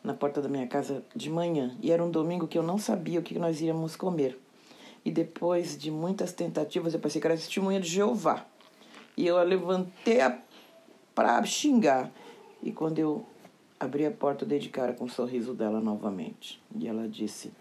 na 0.04 0.16
porta 0.16 0.42
da 0.42 0.50
minha 0.50 0.66
casa 0.66 1.06
de 1.16 1.30
manhã, 1.30 1.78
e 1.84 1.92
era 1.92 2.04
um 2.04 2.10
domingo 2.10 2.48
que 2.48 2.58
eu 2.58 2.64
não 2.64 2.80
sabia 2.80 3.20
o 3.20 3.24
que 3.24 3.38
nós 3.38 3.62
íamos 3.62 3.96
comer. 3.96 4.40
E 5.06 5.12
depois 5.12 5.78
de 5.78 5.92
muitas 5.92 6.34
tentativas, 6.34 6.96
eu 6.96 7.00
pensei 7.00 7.22
que 7.22 7.28
era 7.28 7.38
testemunha 7.38 7.80
de 7.80 7.90
Jeová. 7.90 8.44
E 9.16 9.28
eu 9.28 9.38
a 9.38 9.44
levantei 9.44 10.18
para 11.14 11.46
xingar. 11.46 12.12
E 12.64 12.72
quando 12.72 12.98
eu 12.98 13.26
abri 13.80 14.06
a 14.06 14.12
porta, 14.12 14.46
eu 14.46 14.48
dei 14.48 14.58
de 14.58 14.70
cara 14.70 14.94
com 14.94 15.06
o 15.06 15.10
sorriso 15.10 15.54
dela 15.54 15.82
novamente. 15.82 16.62
E 16.76 16.88
ela 16.88 17.08
disse: 17.08 17.52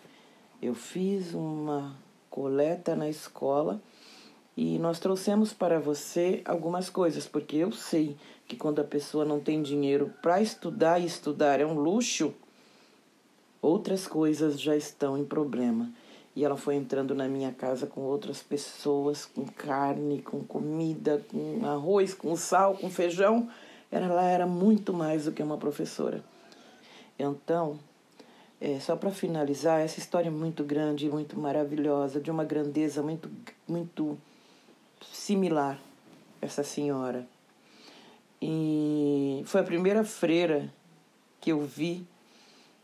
Eu 0.61 0.75
fiz 0.75 1.35
uma 1.35 1.97
coleta 2.31 2.95
na 2.95 3.09
escola 3.09 3.83
e 4.57 4.79
nós 4.79 4.99
trouxemos 4.99 5.53
para 5.53 5.81
você 5.81 6.41
algumas 6.45 6.89
coisas, 6.89 7.27
porque 7.27 7.57
eu 7.57 7.73
sei 7.73 8.17
que 8.47 8.57
quando 8.57 8.81
a 8.81 8.85
pessoa 8.85 9.25
não 9.25 9.41
tem 9.41 9.63
dinheiro 9.63 10.13
para 10.23 10.41
estudar 10.41 11.01
e 11.01 11.07
estudar 11.07 11.59
é 11.59 11.67
um 11.67 11.75
luxo, 11.75 12.33
outras 13.61 14.07
coisas 14.07 14.61
já 14.61 14.77
estão 14.77 15.19
em 15.19 15.25
problema. 15.25 15.91
E 16.35 16.45
ela 16.45 16.57
foi 16.57 16.77
entrando 16.77 17.15
na 17.15 17.29
minha 17.29 17.53
casa 17.53 17.87
com 17.87 18.03
outras 18.03 18.43
pessoas, 18.43 19.27
com 19.27 19.45
carne, 19.45 20.23
com 20.23 20.43
comida, 20.43 21.23
com 21.31 21.67
arroz, 21.67 22.15
com 22.15 22.35
sal, 22.37 22.75
com 22.75 22.89
feijão. 22.89 23.51
Ela 23.93 24.25
era 24.25 24.47
muito 24.47 24.95
mais 24.95 25.27
do 25.27 25.33
que 25.33 25.43
uma 25.43 25.59
professora. 25.59 26.25
Então, 27.19 27.79
é, 28.61 28.81
só 28.81 28.97
para 28.97 29.11
finalizar, 29.11 29.81
essa 29.81 29.99
história 29.99 30.29
é 30.29 30.31
muito 30.31 30.65
grande, 30.65 31.11
muito 31.11 31.39
maravilhosa, 31.39 32.21
de 32.21 32.31
uma 32.31 32.45
grandeza 32.45 33.03
muito, 33.03 33.31
muito 33.69 34.19
similar, 35.13 35.79
essa 36.41 36.63
senhora. 36.63 37.27
E 38.41 39.43
foi 39.47 39.61
a 39.61 39.65
primeira 39.65 40.03
freira 40.05 40.73
que 41.41 41.53
eu 41.53 41.61
vi 41.61 42.07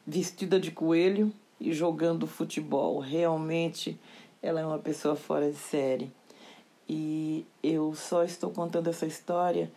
vestida 0.06 0.60
de 0.60 0.70
coelho 0.70 1.32
e 1.60 1.72
jogando 1.72 2.26
futebol. 2.26 2.98
Realmente 2.98 3.98
ela 4.42 4.60
é 4.60 4.66
uma 4.66 4.78
pessoa 4.78 5.16
fora 5.16 5.50
de 5.50 5.56
série. 5.56 6.12
E 6.88 7.44
eu 7.62 7.94
só 7.94 8.24
estou 8.24 8.50
contando 8.50 8.88
essa 8.88 9.06
história 9.06 9.70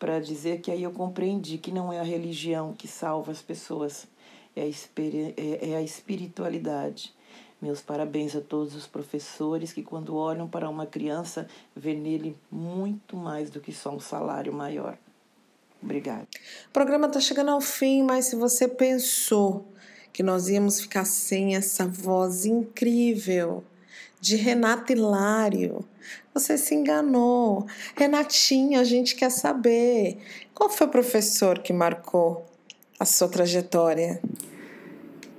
para 0.00 0.18
dizer 0.18 0.62
que 0.62 0.70
aí 0.70 0.82
eu 0.82 0.90
compreendi 0.90 1.58
que 1.58 1.70
não 1.70 1.92
é 1.92 2.00
a 2.00 2.02
religião 2.02 2.72
que 2.72 2.88
salva 2.88 3.30
as 3.30 3.42
pessoas 3.42 4.08
é 4.56 4.62
a, 4.62 4.66
é, 4.66 5.70
é 5.72 5.76
a 5.76 5.82
espiritualidade. 5.82 7.14
Meus 7.60 7.82
parabéns 7.82 8.34
a 8.34 8.40
todos 8.40 8.74
os 8.74 8.86
professores 8.86 9.70
que, 9.72 9.82
quando 9.82 10.16
olham 10.16 10.48
para 10.48 10.68
uma 10.70 10.86
criança, 10.86 11.46
vê 11.76 11.94
nele 11.94 12.34
muito 12.50 13.14
mais 13.14 13.50
do 13.50 13.60
que 13.60 13.72
só 13.72 13.94
um 13.94 14.00
salário 14.00 14.50
maior. 14.52 14.96
Obrigada. 15.82 16.26
O 16.68 16.72
programa 16.72 17.06
está 17.06 17.20
chegando 17.20 17.50
ao 17.50 17.60
fim, 17.60 18.02
mas 18.02 18.24
se 18.24 18.36
você 18.36 18.66
pensou 18.66 19.68
que 20.12 20.22
nós 20.22 20.48
íamos 20.48 20.80
ficar 20.80 21.04
sem 21.04 21.54
essa 21.54 21.86
voz 21.86 22.46
incrível 22.46 23.62
de 24.18 24.36
Renata 24.36 24.92
Hilário, 24.92 25.84
você 26.40 26.58
se 26.58 26.74
enganou. 26.74 27.66
Renatinha, 27.94 28.80
a 28.80 28.84
gente 28.84 29.14
quer 29.14 29.30
saber. 29.30 30.18
Qual 30.54 30.68
foi 30.68 30.86
o 30.86 30.90
professor 30.90 31.60
que 31.60 31.72
marcou 31.72 32.44
a 32.98 33.04
sua 33.04 33.28
trajetória? 33.28 34.20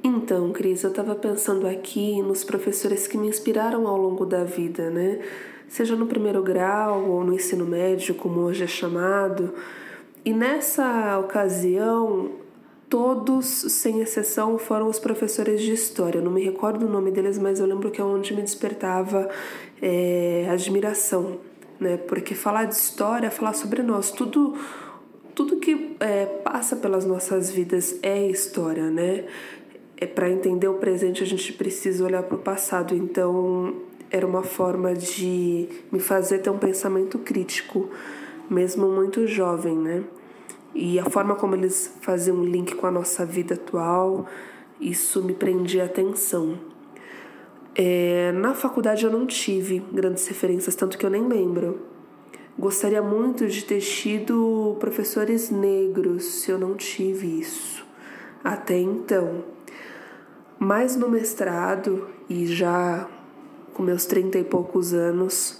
Então, 0.03 0.51
Cris, 0.51 0.83
eu 0.83 0.89
estava 0.89 1.13
pensando 1.13 1.67
aqui 1.67 2.21
nos 2.21 2.43
professores 2.43 3.07
que 3.07 3.17
me 3.17 3.27
inspiraram 3.27 3.87
ao 3.87 3.97
longo 3.97 4.25
da 4.25 4.43
vida, 4.43 4.89
né? 4.89 5.19
Seja 5.67 5.95
no 5.95 6.07
primeiro 6.07 6.41
grau 6.41 7.09
ou 7.09 7.23
no 7.23 7.33
ensino 7.33 7.65
médio, 7.65 8.15
como 8.15 8.41
hoje 8.41 8.63
é 8.63 8.67
chamado. 8.67 9.53
E 10.25 10.33
nessa 10.33 11.19
ocasião, 11.19 12.31
todos, 12.91 13.45
sem 13.45 14.01
exceção, 14.01 14.57
foram 14.57 14.89
os 14.89 14.99
professores 14.99 15.61
de 15.61 15.71
história. 15.71 16.19
Eu 16.19 16.23
não 16.23 16.31
me 16.31 16.43
recordo 16.43 16.85
o 16.85 16.89
nome 16.89 17.09
deles, 17.09 17.39
mas 17.39 17.61
eu 17.61 17.65
lembro 17.65 17.89
que 17.89 18.01
é 18.01 18.03
onde 18.03 18.33
me 18.35 18.41
despertava 18.41 19.29
é, 19.81 20.45
admiração, 20.51 21.39
né? 21.79 21.95
Porque 21.95 22.35
falar 22.35 22.65
de 22.65 22.75
história, 22.75 23.31
falar 23.31 23.53
sobre 23.53 23.81
nós, 23.81 24.11
tudo 24.11 24.55
tudo 25.33 25.55
que 25.55 25.95
é, 26.01 26.25
passa 26.25 26.75
pelas 26.75 27.05
nossas 27.05 27.49
vidas 27.49 27.97
é 28.03 28.27
história, 28.27 28.91
né? 28.91 29.23
É 29.95 30.05
para 30.05 30.29
entender 30.29 30.67
o 30.67 30.73
presente 30.73 31.23
a 31.23 31.25
gente 31.25 31.53
precisa 31.53 32.03
olhar 32.03 32.23
para 32.23 32.35
o 32.35 32.39
passado. 32.39 32.93
Então 32.93 33.73
era 34.09 34.27
uma 34.27 34.43
forma 34.43 34.93
de 34.93 35.69
me 35.89 36.01
fazer 36.01 36.39
ter 36.39 36.49
um 36.49 36.57
pensamento 36.57 37.17
crítico, 37.19 37.89
mesmo 38.49 38.89
muito 38.89 39.25
jovem, 39.25 39.77
né? 39.77 40.03
E 40.73 40.99
a 40.99 41.05
forma 41.09 41.35
como 41.35 41.55
eles 41.55 41.95
faziam 42.01 42.37
um 42.37 42.45
link 42.45 42.75
com 42.75 42.87
a 42.87 42.91
nossa 42.91 43.25
vida 43.25 43.55
atual, 43.55 44.25
isso 44.79 45.23
me 45.23 45.33
prendia 45.33 45.85
atenção. 45.85 46.57
É, 47.75 48.31
na 48.33 48.53
faculdade 48.53 49.05
eu 49.05 49.11
não 49.11 49.25
tive 49.25 49.79
grandes 49.91 50.27
referências, 50.27 50.75
tanto 50.75 50.97
que 50.97 51.05
eu 51.05 51.09
nem 51.09 51.27
lembro. 51.27 51.81
Gostaria 52.57 53.01
muito 53.01 53.47
de 53.47 53.63
ter 53.63 53.79
tido 53.79 54.75
professores 54.79 55.49
negros, 55.49 56.25
se 56.25 56.51
eu 56.51 56.57
não 56.57 56.75
tive 56.75 57.39
isso 57.39 57.85
até 58.43 58.77
então. 58.77 59.43
Mas 60.59 60.95
no 60.95 61.09
mestrado, 61.09 62.07
e 62.29 62.45
já 62.45 63.09
com 63.73 63.83
meus 63.83 64.05
trinta 64.05 64.37
e 64.37 64.43
poucos 64.43 64.93
anos, 64.93 65.59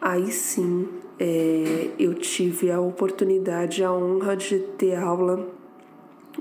aí 0.00 0.30
sim 0.32 0.88
é, 1.20 1.90
eu 1.98 2.14
tive 2.14 2.70
a 2.70 2.80
oportunidade, 2.80 3.84
a 3.84 3.92
honra 3.92 4.34
de 4.34 4.58
ter 4.78 4.96
aula 4.96 5.46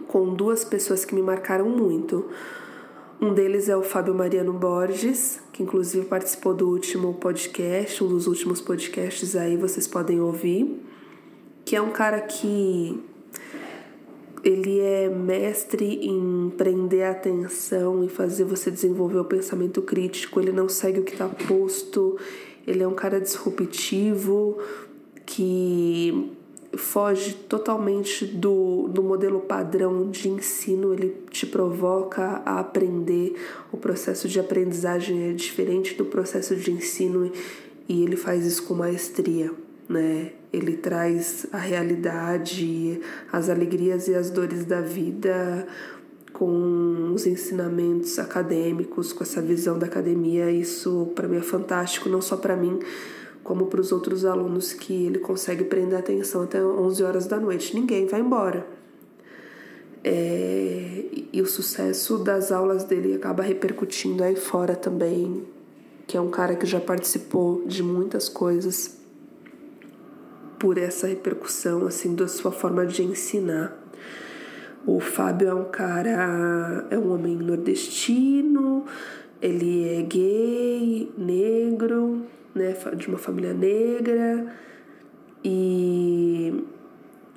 com 0.08 0.34
duas 0.34 0.64
pessoas 0.64 1.04
que 1.04 1.14
me 1.14 1.22
marcaram 1.22 1.70
muito. 1.70 2.26
Um 3.22 3.34
deles 3.34 3.68
é 3.68 3.76
o 3.76 3.84
Fábio 3.84 4.16
Mariano 4.16 4.54
Borges, 4.54 5.42
que 5.52 5.62
inclusive 5.62 6.06
participou 6.06 6.54
do 6.54 6.70
último 6.70 7.14
podcast, 7.16 8.02
um 8.02 8.08
dos 8.08 8.26
últimos 8.26 8.62
podcasts 8.62 9.36
aí 9.36 9.58
vocês 9.58 9.86
podem 9.86 10.22
ouvir, 10.22 10.82
que 11.66 11.76
é 11.76 11.82
um 11.82 11.92
cara 11.92 12.22
que 12.22 12.98
ele 14.42 14.80
é 14.80 15.10
mestre 15.10 16.08
em 16.08 16.54
prender 16.58 17.04
a 17.04 17.12
atenção 17.12 18.02
e 18.06 18.08
fazer 18.08 18.46
você 18.46 18.72
desenvolver 18.72 19.18
o 19.18 19.26
pensamento 19.26 19.82
crítico. 19.82 20.40
Ele 20.40 20.54
não 20.54 20.70
segue 20.70 21.02
o 21.02 21.04
que 21.04 21.12
está 21.12 21.28
posto. 21.28 22.18
Ele 22.66 22.84
é 22.84 22.88
um 22.88 22.94
cara 22.94 23.20
disruptivo 23.20 24.58
que 25.26 26.32
foge 26.78 27.34
totalmente 27.34 28.26
do, 28.26 28.88
do 28.90 29.02
modelo 29.02 29.40
padrão 29.40 30.10
de 30.10 30.30
ensino, 30.30 30.94
ele 30.94 31.16
te 31.30 31.46
provoca 31.46 32.42
a 32.46 32.60
aprender. 32.60 33.36
O 33.72 33.78
processo 33.78 34.28
de 34.28 34.40
aprendizagem 34.40 35.30
é 35.30 35.34
diferente 35.34 35.96
do 35.96 36.06
processo 36.06 36.56
de 36.56 36.72
ensino 36.72 37.32
e 37.88 38.04
ele 38.04 38.16
faz 38.16 38.46
isso 38.46 38.64
com 38.64 38.76
maestria, 38.76 39.52
né? 39.88 40.34
Ele 40.52 40.78
traz 40.78 41.46
a 41.52 41.58
realidade, 41.58 43.00
as 43.32 43.50
alegrias 43.50 44.08
e 44.08 44.16
as 44.16 44.30
dores 44.30 44.66
da 44.66 44.82
vida 44.82 45.68
com 46.40 47.12
os 47.14 47.28
ensinamentos 47.28 48.18
acadêmicos, 48.18 49.12
com 49.12 49.22
essa 49.22 49.42
visão 49.42 49.78
da 49.78 49.88
academia. 49.88 50.50
Isso 50.50 51.12
para 51.14 51.28
mim 51.28 51.36
é 51.36 51.42
fantástico, 51.42 52.08
não 52.08 52.22
só 52.22 52.38
para 52.38 52.56
mim, 52.56 52.80
como 53.44 53.66
para 53.66 53.82
os 53.82 53.92
outros 53.92 54.24
alunos 54.24 54.72
que 54.72 55.06
ele 55.06 55.20
consegue 55.20 55.66
prender 55.66 55.98
a 55.98 56.00
atenção 56.00 56.44
até 56.44 56.64
11 56.64 57.04
horas 57.04 57.28
da 57.28 57.38
noite. 57.38 57.76
Ninguém 57.76 58.08
vai 58.08 58.22
embora. 58.22 58.66
É, 60.02 61.04
e 61.34 61.42
o 61.42 61.46
sucesso 61.46 62.18
das 62.18 62.54
aulas 62.54 62.86
dele 62.86 63.16
acaba 63.16 63.44
repercutindo 63.44 64.24
aí 64.24 64.38
fora 64.38 64.78
também, 64.78 65.44
que 66.08 66.16
é 66.16 66.22
um 66.22 66.30
cara 66.30 66.56
que 66.56 66.66
já 66.66 66.80
participou 66.80 67.66
de 67.66 67.84
muitas 67.84 68.30
coisas 68.30 68.98
por 70.58 70.78
essa 70.78 71.06
repercussão 71.06 71.86
assim 71.86 72.16
da 72.16 72.30
sua 72.30 72.52
forma 72.52 72.86
de 72.86 73.04
ensinar. 73.04 73.78
O 74.86 75.00
Fábio 75.00 75.50
é 75.50 75.54
um 75.54 75.66
cara, 75.66 76.88
é 76.90 76.98
um 76.98 77.14
homem 77.14 77.36
nordestino, 77.36 78.86
ele 79.42 79.88
é 79.88 80.02
gay, 80.02 81.12
negro, 81.18 82.26
né, 82.56 82.76
de 82.96 83.08
uma 83.08 83.18
família 83.18 83.54
negra. 83.54 84.48
E 85.44 86.66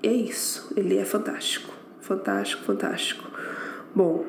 é 0.03 0.13
isso, 0.13 0.73
ele 0.77 0.97
é 0.97 1.05
fantástico, 1.05 1.73
fantástico, 2.01 2.63
fantástico. 2.65 3.31
Bom, 3.95 4.25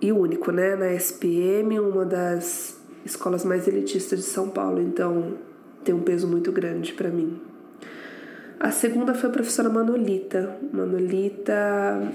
e 0.00 0.12
único, 0.12 0.50
né, 0.52 0.76
na 0.76 0.92
SPM, 0.92 1.78
uma 1.80 2.04
das 2.04 2.80
escolas 3.04 3.44
mais 3.44 3.66
elitistas 3.66 4.18
de 4.18 4.24
São 4.24 4.48
Paulo, 4.48 4.80
então 4.80 5.34
tem 5.84 5.94
um 5.94 6.02
peso 6.02 6.26
muito 6.26 6.52
grande 6.52 6.92
para 6.92 7.08
mim. 7.08 7.40
A 8.60 8.70
segunda 8.70 9.14
foi 9.14 9.30
a 9.30 9.32
professora 9.32 9.68
Manolita. 9.68 10.56
Manolita, 10.72 12.12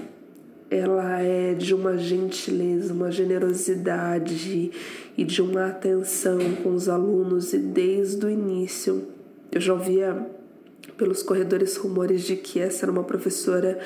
ela 0.70 1.20
é 1.20 1.54
de 1.54 1.74
uma 1.74 1.96
gentileza, 1.96 2.92
uma 2.92 3.10
generosidade 3.10 4.72
e 5.16 5.24
de 5.24 5.42
uma 5.42 5.66
atenção 5.66 6.38
com 6.62 6.74
os 6.74 6.88
alunos 6.88 7.52
e 7.52 7.58
desde 7.58 8.26
o 8.26 8.30
início 8.30 9.08
eu 9.54 9.60
já 9.60 9.72
ouvia 9.72 10.26
pelos 10.96 11.22
corredores 11.22 11.76
rumores 11.76 12.22
de 12.24 12.34
que 12.34 12.58
essa 12.58 12.84
era 12.84 12.92
uma 12.92 13.04
professora 13.04 13.78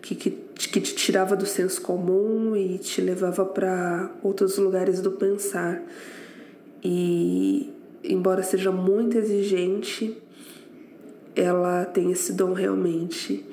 que, 0.00 0.14
que, 0.14 0.30
que 0.30 0.80
te 0.80 0.94
tirava 0.94 1.36
do 1.36 1.46
senso 1.46 1.80
comum 1.82 2.56
e 2.56 2.78
te 2.78 3.00
levava 3.00 3.44
para 3.44 4.10
outros 4.22 4.56
lugares 4.56 5.00
do 5.00 5.10
pensar. 5.10 5.82
E, 6.82 7.70
embora 8.04 8.42
seja 8.42 8.70
muito 8.70 9.18
exigente, 9.18 10.16
ela 11.34 11.84
tem 11.84 12.12
esse 12.12 12.32
dom 12.32 12.52
realmente. 12.52 13.44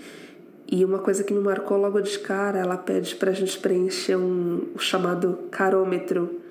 E 0.70 0.84
uma 0.84 1.00
coisa 1.00 1.24
que 1.24 1.34
me 1.34 1.40
marcou 1.40 1.78
logo 1.78 2.02
de 2.02 2.20
cara, 2.20 2.60
ela 2.60 2.78
pede 2.78 3.16
para 3.16 3.32
a 3.32 3.34
gente 3.34 3.58
preencher 3.60 4.18
um, 4.18 4.68
o 4.76 4.80
chamado 4.80 5.40
carômetro 5.50 6.42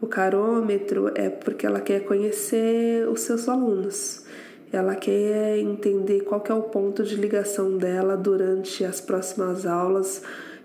o 0.00 0.06
carômetro 0.06 1.12
é 1.14 1.28
porque 1.28 1.66
ela 1.66 1.78
quer 1.78 2.04
conhecer 2.04 3.06
os 3.06 3.20
seus 3.20 3.48
alunos. 3.48 4.24
Ela 4.72 4.94
quer 4.94 5.58
entender 5.58 6.20
qual 6.20 6.40
que 6.40 6.50
é 6.50 6.54
o 6.54 6.62
ponto 6.62 7.02
de 7.02 7.16
ligação 7.16 7.76
dela 7.76 8.16
durante 8.16 8.82
as 8.82 9.00
próximas 9.00 9.66
aulas, 9.66 10.22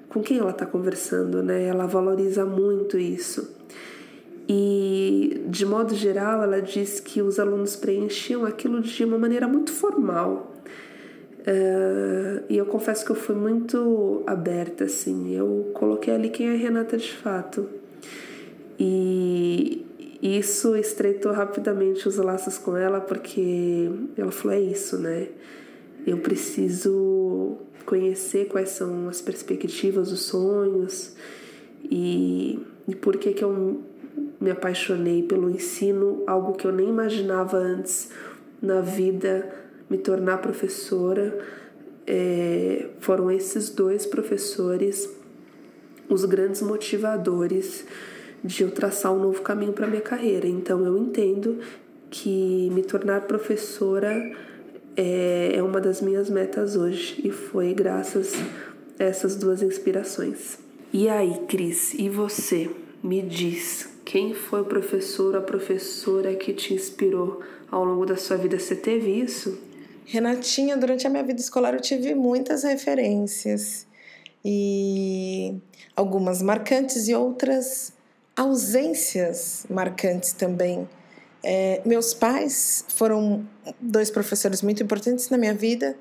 com 0.08 0.22
quem 0.22 0.38
ela 0.38 0.52
está 0.52 0.66
conversando, 0.66 1.44
né? 1.44 1.66
Ela 1.66 1.86
valoriza 1.86 2.46
muito 2.46 2.98
isso. 2.98 3.54
E, 4.48 5.44
de 5.48 5.66
modo 5.66 5.94
geral, 5.96 6.44
ela 6.44 6.62
diz 6.62 7.02
que 7.02 7.22
os 7.22 7.38
alunos 7.38 7.76
preenchiam 7.76 8.46
aquilo 8.46 8.80
de 8.80 9.04
uma 9.04 9.18
maneira 9.18 9.48
muito 9.50 9.74
formal. 9.74 10.54
Uh, 11.48 12.44
e 12.50 12.58
eu 12.58 12.66
confesso 12.66 13.06
que 13.06 13.12
eu 13.12 13.16
fui 13.16 13.36
muito 13.36 14.24
aberta, 14.26 14.86
assim. 14.86 15.36
Eu 15.36 15.70
coloquei 15.74 16.14
ali 16.14 16.30
quem 16.30 16.50
é 16.50 16.56
Renata 16.56 16.98
de 16.98 17.12
fato. 17.12 17.70
E 18.80 19.86
isso 20.22 20.76
estreitou 20.76 21.32
rapidamente 21.32 22.08
os 22.08 22.18
laços 22.18 22.58
com 22.58 22.76
ela, 22.76 23.00
porque 23.00 23.90
ela 24.18 24.32
falou: 24.32 24.58
é 24.58 24.60
isso, 24.60 24.98
né? 24.98 25.28
Eu 26.06 26.18
preciso 26.18 27.58
conhecer 27.86 28.46
quais 28.46 28.70
são 28.70 29.08
as 29.08 29.22
perspectivas, 29.22 30.12
os 30.12 30.22
sonhos 30.24 31.16
e, 31.84 32.60
e 32.88 32.96
por 32.96 33.18
que, 33.18 33.34
que 33.34 33.44
eu 33.44 33.84
me 34.40 34.52
apaixonei 34.52 35.24
pelo 35.24 35.50
ensino, 35.50 36.24
algo 36.26 36.54
que 36.54 36.66
eu 36.66 36.72
nem 36.72 36.90
imaginava 36.90 37.58
antes 37.58 38.10
na 38.62 38.82
vida, 38.82 39.48
me 39.90 39.98
tornar 39.98 40.38
professora. 40.38 41.38
É, 42.08 42.90
foram 43.00 43.32
esses 43.32 43.70
dois 43.70 44.06
professores 44.06 45.10
os 46.10 46.24
grandes 46.26 46.62
motivadores 46.62 47.86
de 48.44 48.64
eu 48.64 48.72
traçar 48.72 49.12
um 49.12 49.20
novo 49.20 49.42
caminho 49.42 49.74
para 49.74 49.88
minha 49.88 50.02
carreira. 50.02 50.48
Então 50.48 50.86
eu 50.86 50.98
entendo 50.98 51.60
que 52.10 52.70
me 52.72 52.84
tornar 52.84 53.22
professora 53.22 54.32
é, 54.96 55.54
é 55.56 55.64
uma 55.64 55.82
das 55.82 56.02
minhas 56.02 56.30
metas 56.30 56.76
hoje 56.76 57.22
e 57.24 57.32
foi 57.32 57.74
graças 57.74 58.34
a 59.00 59.04
essas 59.04 59.36
duas 59.36 59.62
inspirações. 59.62 60.60
E 60.94 61.10
aí, 61.10 61.42
Cris, 61.48 61.94
e 61.94 62.08
você? 62.08 62.70
Me 63.04 63.22
diz, 63.22 63.90
quem 64.04 64.34
foi 64.34 64.62
o 64.62 64.66
professor 64.66 65.36
ou 65.36 65.40
a 65.40 65.44
professora 65.44 66.34
que 66.34 66.54
te 66.54 66.74
inspirou 66.74 67.42
ao 67.70 67.84
longo 67.84 68.06
da 68.06 68.16
sua 68.16 68.38
vida? 68.38 68.58
Você 68.58 68.76
teve 68.76 69.12
isso? 69.12 69.60
Renatinha, 70.06 70.78
durante 70.78 71.08
a 71.08 71.10
minha 71.10 71.24
vida 71.24 71.42
escolar 71.42 71.74
eu 71.74 71.82
tive 71.82 72.14
muitas 72.14 72.64
referências 72.64 73.88
e 74.44 75.56
algumas 75.96 76.42
marcantes 76.42 77.08
e 77.08 77.16
outras 77.16 77.92
ausências 78.36 79.66
marcantes 79.70 80.34
também. 80.34 80.88
É, 81.44 81.82
meus 81.86 82.14
pais 82.14 82.86
foram 82.90 83.48
dois 83.80 84.12
professores 84.12 84.62
muito 84.62 84.84
importantes 84.84 85.30
na 85.30 85.38
minha 85.38 85.54
vida. 85.54 85.96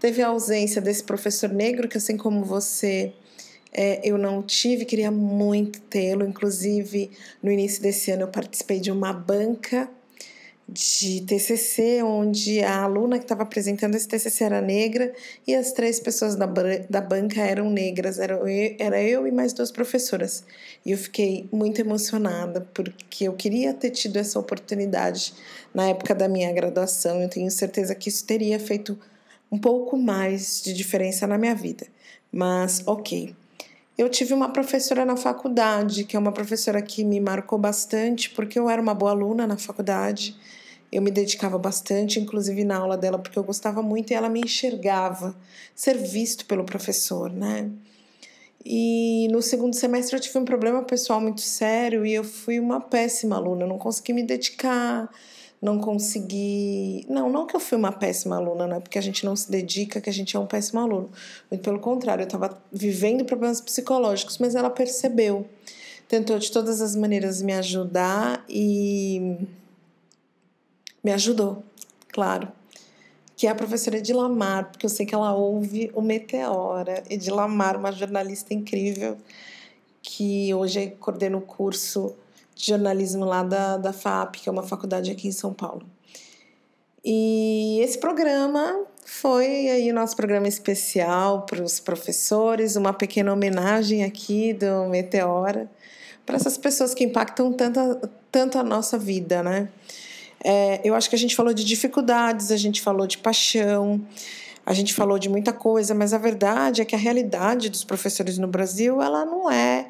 Teve 0.00 0.22
a 0.22 0.28
ausência 0.28 0.80
desse 0.80 1.04
professor 1.04 1.50
negro, 1.50 1.88
que 1.88 1.98
assim 1.98 2.16
como 2.16 2.44
você, 2.44 3.12
é, 3.72 4.00
eu 4.02 4.16
não 4.16 4.42
tive, 4.42 4.84
queria 4.86 5.10
muito 5.10 5.80
tê-lo. 5.82 6.26
Inclusive, 6.26 7.10
no 7.42 7.50
início 7.50 7.82
desse 7.82 8.10
ano, 8.10 8.22
eu 8.22 8.28
participei 8.28 8.80
de 8.80 8.90
uma 8.90 9.12
banca 9.12 9.90
de 10.68 11.20
TCC, 11.22 12.02
onde 12.02 12.62
a 12.62 12.82
aluna 12.82 13.18
que 13.18 13.24
estava 13.24 13.42
apresentando 13.42 13.94
esse 13.94 14.08
TCC 14.08 14.44
era 14.44 14.60
negra 14.60 15.12
e 15.46 15.54
as 15.54 15.72
três 15.72 16.00
pessoas 16.00 16.36
da, 16.36 16.46
da 16.88 17.00
banca 17.00 17.40
eram 17.40 17.68
negras, 17.68 18.18
era 18.18 18.34
eu, 18.34 18.76
era 18.78 19.02
eu 19.02 19.26
e 19.26 19.32
mais 19.32 19.52
duas 19.52 19.70
professoras. 19.70 20.44
E 20.84 20.92
eu 20.92 20.98
fiquei 20.98 21.48
muito 21.52 21.80
emocionada 21.80 22.60
porque 22.72 23.24
eu 23.24 23.34
queria 23.34 23.74
ter 23.74 23.90
tido 23.90 24.16
essa 24.16 24.38
oportunidade 24.38 25.34
na 25.74 25.88
época 25.88 26.14
da 26.14 26.28
minha 26.28 26.52
graduação. 26.52 27.20
Eu 27.20 27.28
tenho 27.28 27.50
certeza 27.50 27.94
que 27.94 28.08
isso 28.08 28.24
teria 28.24 28.58
feito 28.58 28.98
um 29.50 29.58
pouco 29.58 29.98
mais 29.98 30.62
de 30.62 30.72
diferença 30.72 31.26
na 31.26 31.36
minha 31.36 31.54
vida. 31.54 31.86
Mas, 32.32 32.82
ok. 32.86 33.34
Eu 33.96 34.08
tive 34.08 34.32
uma 34.34 34.48
professora 34.48 35.04
na 35.04 35.16
faculdade, 35.16 36.04
que 36.04 36.16
é 36.16 36.18
uma 36.18 36.32
professora 36.32 36.80
que 36.80 37.04
me 37.04 37.20
marcou 37.20 37.58
bastante, 37.58 38.30
porque 38.30 38.58
eu 38.58 38.68
era 38.68 38.80
uma 38.80 38.94
boa 38.94 39.12
aluna 39.12 39.46
na 39.46 39.56
faculdade 39.56 40.36
eu 40.92 41.00
me 41.00 41.10
dedicava 41.10 41.56
bastante, 41.56 42.20
inclusive 42.20 42.64
na 42.64 42.76
aula 42.76 42.98
dela, 42.98 43.18
porque 43.18 43.38
eu 43.38 43.42
gostava 43.42 43.82
muito 43.82 44.10
e 44.10 44.14
ela 44.14 44.28
me 44.28 44.40
enxergava 44.40 45.34
ser 45.74 45.96
visto 45.96 46.44
pelo 46.44 46.64
professor, 46.64 47.32
né? 47.32 47.70
E 48.64 49.26
no 49.32 49.40
segundo 49.40 49.74
semestre 49.74 50.14
eu 50.14 50.20
tive 50.20 50.38
um 50.38 50.44
problema 50.44 50.82
pessoal 50.82 51.20
muito 51.20 51.40
sério 51.40 52.04
e 52.04 52.12
eu 52.12 52.22
fui 52.22 52.60
uma 52.60 52.78
péssima 52.78 53.36
aluna, 53.36 53.64
eu 53.64 53.68
não 53.68 53.78
consegui 53.78 54.12
me 54.12 54.22
dedicar, 54.22 55.10
não 55.62 55.78
consegui. 55.78 57.06
Não, 57.08 57.30
não 57.30 57.46
que 57.46 57.54
eu 57.54 57.60
fui 57.60 57.78
uma 57.78 57.92
péssima 57.92 58.36
aluna, 58.36 58.66
né? 58.66 58.80
Porque 58.80 58.98
a 58.98 59.00
gente 59.00 59.24
não 59.24 59.36
se 59.36 59.48
dedica, 59.48 60.00
que 60.00 60.10
a 60.10 60.12
gente 60.12 60.36
é 60.36 60.40
um 60.40 60.46
péssimo 60.46 60.80
aluno. 60.80 61.08
Muito 61.48 61.62
pelo 61.62 61.78
contrário, 61.78 62.22
eu 62.22 62.26
estava 62.26 62.60
vivendo 62.72 63.24
problemas 63.24 63.60
psicológicos, 63.60 64.38
mas 64.38 64.56
ela 64.56 64.68
percebeu. 64.68 65.46
Tentou 66.08 66.36
de 66.36 66.50
todas 66.50 66.80
as 66.80 66.96
maneiras 66.96 67.40
me 67.40 67.52
ajudar 67.52 68.44
e 68.48 69.38
me 71.02 71.12
ajudou, 71.12 71.62
claro, 72.08 72.48
que 73.36 73.46
é 73.46 73.50
a 73.50 73.54
professora 73.54 73.98
Edilamar, 73.98 74.70
porque 74.70 74.84
eu 74.84 74.90
sei 74.90 75.06
que 75.06 75.14
ela 75.14 75.32
ouve 75.32 75.90
o 75.94 76.02
Meteora. 76.02 77.02
Edilamar, 77.08 77.76
uma 77.78 77.92
jornalista 77.92 78.52
incrível, 78.52 79.16
que 80.02 80.52
hoje 80.52 80.90
coordena 80.98 81.38
o 81.38 81.40
curso 81.40 82.14
de 82.54 82.66
jornalismo 82.66 83.24
lá 83.24 83.42
da, 83.42 83.76
da 83.76 83.92
FAP, 83.92 84.36
que 84.36 84.48
é 84.48 84.52
uma 84.52 84.62
faculdade 84.62 85.10
aqui 85.10 85.28
em 85.28 85.32
São 85.32 85.52
Paulo. 85.52 85.86
E 87.04 87.80
esse 87.80 87.98
programa 87.98 88.84
foi 89.04 89.68
aí 89.68 89.90
o 89.90 89.94
nosso 89.94 90.16
programa 90.16 90.46
especial 90.46 91.42
para 91.42 91.62
os 91.62 91.80
professores, 91.80 92.76
uma 92.76 92.92
pequena 92.92 93.32
homenagem 93.32 94.04
aqui 94.04 94.52
do 94.52 94.88
Meteora 94.88 95.68
para 96.24 96.36
essas 96.36 96.56
pessoas 96.56 96.94
que 96.94 97.04
impactam 97.04 97.52
tanto, 97.52 98.08
tanto 98.30 98.58
a 98.58 98.62
nossa 98.62 98.96
vida, 98.96 99.42
né? 99.42 99.68
É, 100.44 100.80
eu 100.84 100.94
acho 100.94 101.08
que 101.08 101.16
a 101.16 101.18
gente 101.18 101.36
falou 101.36 101.52
de 101.52 101.64
dificuldades, 101.64 102.50
a 102.50 102.56
gente 102.56 102.80
falou 102.80 103.06
de 103.06 103.18
paixão, 103.18 104.00
a 104.64 104.72
gente 104.72 104.94
falou 104.94 105.18
de 105.18 105.28
muita 105.28 105.52
coisa, 105.52 105.94
mas 105.94 106.12
a 106.12 106.18
verdade 106.18 106.80
é 106.80 106.84
que 106.84 106.94
a 106.94 106.98
realidade 106.98 107.68
dos 107.68 107.84
professores 107.84 108.38
no 108.38 108.46
Brasil 108.46 109.00
ela 109.02 109.24
não 109.24 109.50
é 109.50 109.81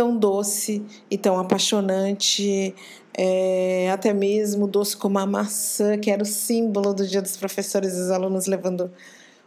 tão 0.00 0.16
doce 0.16 0.82
e 1.10 1.18
tão 1.18 1.38
apaixonante, 1.38 2.74
é, 3.12 3.90
até 3.90 4.14
mesmo 4.14 4.66
doce 4.66 4.96
como 4.96 5.18
a 5.18 5.26
maçã, 5.26 5.98
que 5.98 6.10
era 6.10 6.22
o 6.22 6.26
símbolo 6.26 6.94
do 6.94 7.06
Dia 7.06 7.20
dos 7.20 7.36
Professores, 7.36 7.92
os 7.92 8.10
alunos 8.10 8.46
levando 8.46 8.90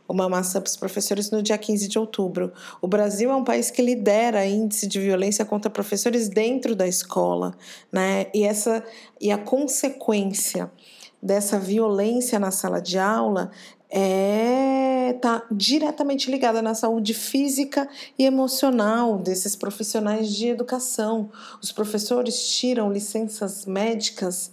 uma 0.07 0.29
maçã 0.29 0.61
para 0.61 0.69
os 0.69 0.77
professores 0.77 1.31
no 1.31 1.41
dia 1.41 1.57
15 1.57 1.87
de 1.87 1.97
outubro. 1.97 2.53
O 2.79 2.87
Brasil 2.87 3.31
é 3.31 3.35
um 3.35 3.43
país 3.43 3.71
que 3.71 3.81
lidera 3.81 4.45
índice 4.45 4.85
de 4.85 4.99
violência 4.99 5.43
contra 5.43 5.71
professores 5.71 6.29
dentro 6.29 6.75
da 6.75 6.87
escola, 6.87 7.55
né? 7.91 8.27
E 8.31 8.43
essa 8.43 8.83
e 9.19 9.31
a 9.31 9.39
consequência 9.39 10.71
dessa 11.19 11.57
violência 11.57 12.37
na 12.37 12.51
sala 12.51 12.79
de 12.79 12.99
aula 12.99 13.49
é 13.95 15.13
tá 15.13 15.45
diretamente 15.51 16.29
ligada 16.29 16.61
na 16.61 16.73
saúde 16.73 17.13
física 17.13 17.87
e 18.17 18.25
emocional 18.25 19.17
desses 19.17 19.55
profissionais 19.55 20.35
de 20.35 20.47
educação. 20.47 21.29
Os 21.61 21.71
professores 21.71 22.57
tiram 22.57 22.91
licenças 22.91 23.65
médicas 23.65 24.51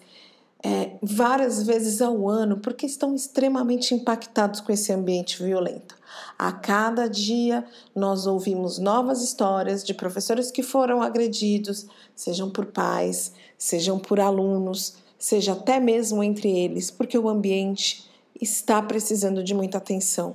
é, 0.63 0.93
várias 1.03 1.63
vezes 1.63 2.03
ao 2.03 2.29
ano 2.29 2.59
porque 2.59 2.85
estão 2.85 3.15
extremamente 3.15 3.95
impactados 3.95 4.61
com 4.61 4.71
esse 4.71 4.93
ambiente 4.93 5.43
violento. 5.43 5.97
A 6.39 6.53
cada 6.53 7.09
dia 7.09 7.65
nós 7.95 8.27
ouvimos 8.27 8.79
novas 8.79 9.23
histórias 9.23 9.83
de 9.83 9.95
professores 9.95 10.51
que 10.51 10.63
foram 10.63 11.01
agredidos, 11.01 11.87
sejam 12.15 12.51
por 12.51 12.67
pais, 12.67 13.33
sejam 13.57 13.99
por 13.99 14.21
alunos, 14.21 14.97
seja 15.19 15.53
até 15.53 15.81
mesmo 15.81 16.23
entre 16.23 16.51
eles, 16.51 16.91
porque 16.91 17.17
o 17.19 17.29
ambiente 17.29 18.10
está 18.41 18.81
precisando 18.83 19.45
de 19.45 19.55
muita 19.55 19.79
atenção. 19.79 20.35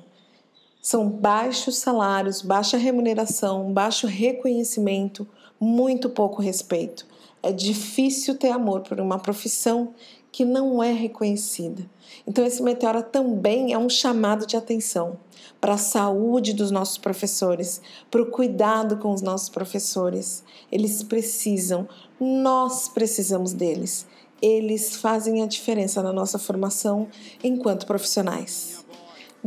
São 0.82 1.10
baixos 1.10 1.78
salários, 1.78 2.42
baixa 2.42 2.78
remuneração, 2.78 3.74
baixo 3.74 4.06
reconhecimento, 4.06 5.28
muito 5.60 6.10
pouco 6.10 6.42
respeito. 6.42 7.08
É 7.42 7.52
difícil 7.52 8.38
ter 8.38 8.50
amor 8.50 8.82
por 8.82 9.00
uma 9.00 9.18
profissão 9.18 9.94
que 10.32 10.44
não 10.44 10.84
é 10.84 10.92
reconhecida. 10.92 11.90
Então, 12.28 12.46
esse 12.46 12.62
meteoro 12.62 13.02
também 13.02 13.72
é 13.72 13.78
um 13.78 13.90
chamado 13.90 14.46
de 14.46 14.58
atenção 14.58 15.18
para 15.62 15.76
a 15.76 15.78
saúde 15.78 16.54
dos 16.54 16.72
nossos 16.72 16.98
professores, 16.98 17.82
para 18.12 18.22
o 18.22 18.30
cuidado 18.30 18.98
com 18.98 19.14
os 19.14 19.22
nossos 19.22 19.50
professores. 19.50 20.44
Eles 20.72 21.02
precisam, 21.02 21.88
nós 22.20 22.90
precisamos 22.90 23.54
deles. 23.54 24.06
Eles 24.42 24.98
fazem 24.98 25.42
a 25.42 25.48
diferença 25.48 26.04
na 26.04 26.12
nossa 26.12 26.38
formação 26.38 27.08
enquanto 27.44 27.86
profissionais. 27.86 28.86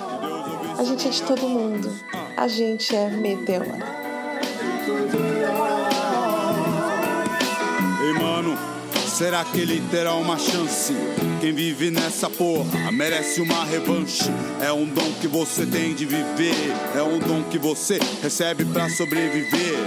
a 0.76 0.82
gente 0.82 1.06
é 1.06 1.10
de 1.10 1.22
todo 1.22 1.48
mundo, 1.48 1.96
a 2.36 2.48
gente 2.48 2.96
é 2.96 3.08
Meteora. 3.08 4.02
Será 9.22 9.44
que 9.44 9.60
ele 9.60 9.80
terá 9.88 10.16
uma 10.16 10.36
chance? 10.36 10.92
Quem 11.40 11.52
vive 11.52 11.92
nessa 11.92 12.28
porra 12.28 12.90
merece 12.90 13.40
uma 13.40 13.64
revanche. 13.64 14.24
É 14.60 14.72
um 14.72 14.84
dom 14.84 15.12
que 15.20 15.28
você 15.28 15.64
tem 15.64 15.94
de 15.94 16.04
viver, 16.04 16.72
é 16.92 17.02
um 17.04 17.20
dom 17.20 17.44
que 17.44 17.56
você 17.56 18.00
recebe 18.20 18.64
pra 18.64 18.90
sobreviver. 18.90 19.78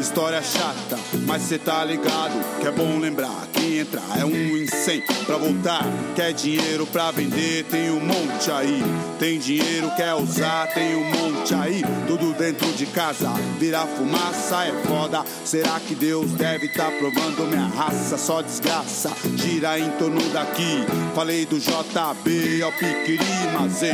História 0.00 0.42
chata, 0.42 0.98
mas 1.24 1.42
cê 1.42 1.56
tá 1.56 1.84
ligado 1.84 2.34
que 2.60 2.66
é 2.66 2.72
bom 2.72 2.98
lembrar. 2.98 3.46
Quem 3.52 3.78
entra 3.78 4.02
é 4.18 4.24
um 4.24 4.56
incêndio 4.56 5.06
pra 5.24 5.36
voltar. 5.36 5.82
Quer 6.14 6.32
dinheiro 6.32 6.84
pra 6.86 7.10
vender, 7.10 7.64
tem 7.64 7.90
um 7.90 8.00
monte 8.00 8.50
aí. 8.50 8.82
Tem 9.18 9.38
dinheiro, 9.38 9.90
quer 9.96 10.14
usar, 10.14 10.66
tem 10.74 10.94
um 10.96 11.04
monte 11.04 11.54
aí. 11.54 11.82
Tudo 12.06 12.34
dentro 12.34 12.70
de 12.72 12.84
casa, 12.86 13.30
virar 13.58 13.86
fumaça 13.86 14.66
é 14.66 14.72
foda. 14.86 15.24
Será 15.44 15.80
que 15.80 15.94
Deus 15.94 16.32
deve 16.32 16.68
tá 16.68 16.90
provando 16.90 17.46
minha 17.48 17.66
raça? 17.68 18.18
Só 18.18 18.42
gira 19.36 19.78
em 19.78 19.90
torno 19.92 20.20
daqui. 20.32 20.84
Falei 21.14 21.44
do 21.46 21.58
JB 21.58 22.62
ao 22.62 22.72
Piquiri, 22.72 23.24
mazei. 23.52 23.92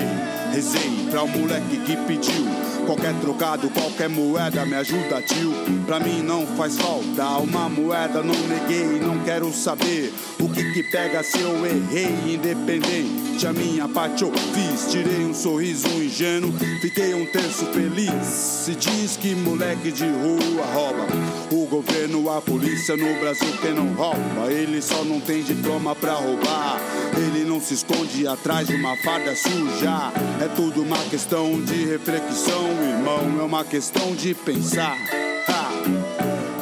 Rezei 0.52 1.08
pra 1.10 1.22
o 1.22 1.28
moleque 1.28 1.78
que 1.84 1.96
pediu. 1.96 2.59
Qualquer 2.90 3.14
trocado, 3.20 3.70
qualquer 3.70 4.08
moeda 4.08 4.66
me 4.66 4.74
ajuda, 4.74 5.22
tio. 5.22 5.52
Pra 5.86 6.00
mim 6.00 6.22
não 6.22 6.44
faz 6.44 6.76
falta 6.76 7.24
uma 7.38 7.68
moeda, 7.68 8.20
não 8.20 8.34
neguei, 8.48 8.98
não 8.98 9.20
quero 9.20 9.52
saber 9.52 10.12
o 10.40 10.48
que 10.48 10.72
que 10.72 10.82
pega 10.82 11.22
se 11.22 11.38
eu 11.38 11.64
errei. 11.64 12.34
Independente, 12.34 13.46
a 13.46 13.52
minha 13.52 13.86
parte 13.86 14.24
eu 14.24 14.32
fiz. 14.32 14.90
Tirei 14.90 15.24
um 15.24 15.32
sorriso 15.32 15.86
ingênuo, 15.86 16.52
fiquei 16.80 17.14
um 17.14 17.24
terço 17.26 17.64
feliz. 17.66 18.26
Se 18.26 18.74
diz 18.74 19.16
que 19.16 19.36
moleque 19.36 19.92
de 19.92 20.06
rua 20.06 20.66
rouba. 20.74 21.06
O 21.52 21.66
governo, 21.66 22.28
a 22.28 22.40
polícia 22.40 22.96
no 22.96 23.20
Brasil, 23.20 23.56
quem 23.62 23.72
não 23.72 23.94
rouba? 23.94 24.50
Ele 24.50 24.82
só 24.82 25.04
não 25.04 25.20
tem 25.20 25.44
diploma 25.44 25.94
pra 25.94 26.14
roubar. 26.14 26.80
Ele 27.16 27.44
não 27.44 27.60
se 27.60 27.74
esconde 27.74 28.26
atrás 28.26 28.66
de 28.66 28.74
uma 28.74 28.96
farda 28.96 29.36
suja. 29.36 30.12
É 30.40 30.48
tudo 30.56 30.82
uma 30.82 30.98
questão 31.10 31.60
de 31.60 31.84
reflexão, 31.84 32.66
irmão. 32.82 33.40
É 33.40 33.42
uma 33.42 33.64
questão 33.64 34.14
de 34.14 34.34
pensar. 34.34 34.96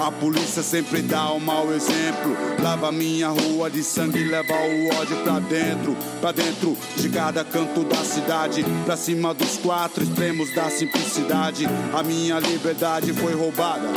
A 0.00 0.12
polícia 0.12 0.62
sempre 0.62 1.02
dá 1.02 1.32
um 1.32 1.40
mau 1.40 1.72
exemplo. 1.72 2.36
Lava 2.62 2.90
minha 2.92 3.28
rua 3.28 3.68
de 3.68 3.82
sangue, 3.82 4.24
leva 4.24 4.54
o 4.54 5.00
ódio 5.00 5.16
pra 5.24 5.38
dentro. 5.40 5.96
Pra 6.20 6.32
dentro 6.32 6.76
de 6.96 7.08
cada 7.08 7.44
canto 7.44 7.84
da 7.84 7.96
cidade. 7.96 8.64
Pra 8.84 8.96
cima 8.96 9.34
dos 9.34 9.56
quatro 9.58 10.02
extremos 10.02 10.54
da 10.54 10.70
simplicidade. 10.70 11.66
A 11.92 12.02
minha 12.02 12.38
liberdade 12.38 13.12
foi 13.12 13.34
roubada. 13.34 13.88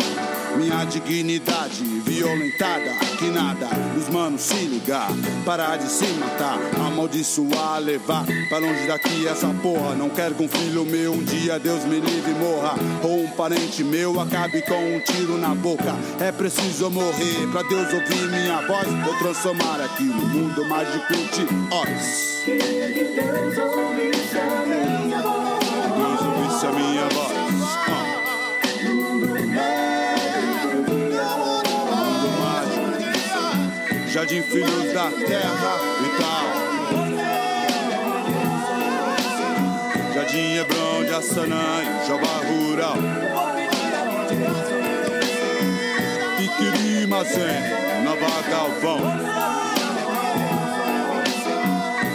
Minha 0.58 0.86
dignidade 0.86 1.84
violentada, 2.06 2.92
que 3.18 3.30
nada, 3.30 3.68
os 3.98 4.10
manos 4.10 4.42
se 4.42 4.66
ligar, 4.66 5.10
parar 5.46 5.78
de 5.78 5.88
se 5.88 6.06
matar, 6.14 6.60
amaldiçoar, 6.86 7.80
levar 7.80 8.26
pra 8.50 8.58
longe 8.58 8.88
daqui 8.88 9.28
essa 9.28 9.48
porra. 9.62 9.96
Não 9.96 10.10
quero 10.10 10.36
que 10.36 10.44
um 10.44 10.48
filho 10.48 10.86
meu 10.86 11.14
um 11.14 11.24
dia 11.24 11.60
Deus 11.60 11.84
me 11.86 12.00
livre 12.00 12.32
e 12.32 12.36
morra, 12.36 12.76
ou 13.04 13.24
um 13.24 13.30
parente 13.30 13.84
meu 13.84 14.20
acabe 14.20 14.62
com 14.62 14.96
um 14.96 15.00
tiro 15.00 15.38
na 15.38 15.56
boca. 15.56 15.96
É 16.20 16.32
preciso 16.32 16.90
morrer 16.90 17.48
pra 17.52 17.64
Deus 17.64 17.94
ouvir 17.94 18.28
minha 18.30 18.62
voz, 18.68 18.88
vou 19.06 19.16
transformar 19.20 19.82
aqui 19.82 20.04
no 20.04 20.26
mundo 20.28 20.66
mágico 20.66 21.14
de 21.14 21.48
Oz. 21.74 22.32
Deus 22.46 23.58
ouvisse 23.58 24.38
a 24.38 24.66
minha 24.66 25.22
voz. 25.22 25.66
Deus 25.98 26.22
ouvisse 26.22 26.66
a 26.66 26.72
minha 26.72 27.10
voz. 27.10 27.41
Jardim 34.12 34.42
Filhos 34.42 34.92
da 34.94 35.10
Terra 35.10 35.80
e 36.04 36.10
tal. 36.20 36.44
Jardim 40.14 40.58
Hebrão 40.58 41.06
de 41.06 41.14
Assanã 41.14 41.82
e 41.82 41.86
Jabá 42.06 42.42
Rural. 42.46 42.98
Piquiri 46.36 47.08
Mazem, 47.08 47.62
Nova 48.04 48.42
Galvão. 48.50 49.00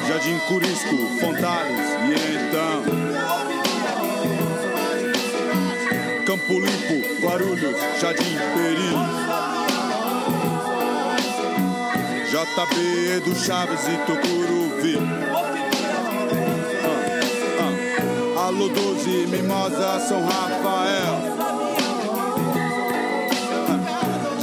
Jardim 0.07 0.39
Curisco, 0.41 0.97
Fontales 1.19 1.89
e 2.03 2.15
então. 2.37 2.85
Campo 6.27 6.61
Limpo, 6.61 7.23
Guarulhos, 7.23 7.79
Jardim 7.99 8.37
Peri. 8.55 9.26
JB 12.37 13.20
do 13.24 13.34
Chaves 13.34 13.80
e 13.89 13.97
Tucuruvi. 14.05 14.99
Ah, 15.32 16.93
ah. 18.37 18.49
Alô 18.49 18.68
12, 18.68 19.26
Mimosa, 19.28 19.99
São 20.01 20.22
Rafael. 20.22 21.16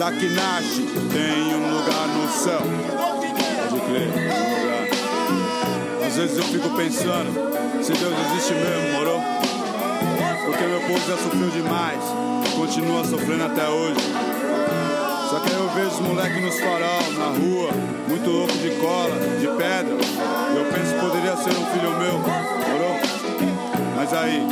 Ah, 0.03 0.11
que 0.11 0.27
nasce, 0.27 0.81
tem 1.11 1.55
um 1.55 1.77
lugar 1.77 2.07
no 2.07 2.27
céu. 2.31 2.61
Pode 2.97 3.81
crer, 3.85 4.09
um 4.09 4.49
lugar. 4.57 6.07
Às 6.07 6.15
vezes 6.15 6.37
eu 6.39 6.43
fico 6.45 6.71
pensando, 6.71 7.31
se 7.83 7.93
Deus 7.93 8.13
existe 8.31 8.55
mesmo, 8.55 8.91
morou? 8.97 9.21
Porque 10.45 10.63
meu 10.65 10.81
povo 10.81 10.99
já 11.07 11.15
sofreu 11.17 11.49
demais, 11.51 12.01
continua 12.57 13.05
sofrendo 13.05 13.43
até 13.43 13.69
hoje. 13.69 14.22
Só 15.34 15.39
que 15.39 15.49
aí 15.49 15.55
eu 15.55 15.67
vejo 15.69 15.88
os 15.88 15.99
moleques 15.99 16.43
nos 16.43 16.59
farol, 16.59 17.11
na 17.17 17.25
rua, 17.25 17.71
muito 18.07 18.29
louco 18.29 18.53
de 18.53 18.69
cola, 18.79 19.15
de 19.39 19.47
pedra. 19.47 19.97
Eu 20.55 20.65
penso 20.71 20.93
que 20.93 20.99
poderia 20.99 21.36
ser 21.38 21.49
um 21.49 21.65
filho 21.73 21.89
meu, 21.97 22.19
morou? 22.19 22.99
Mas 23.95 24.13
aí, 24.13 24.47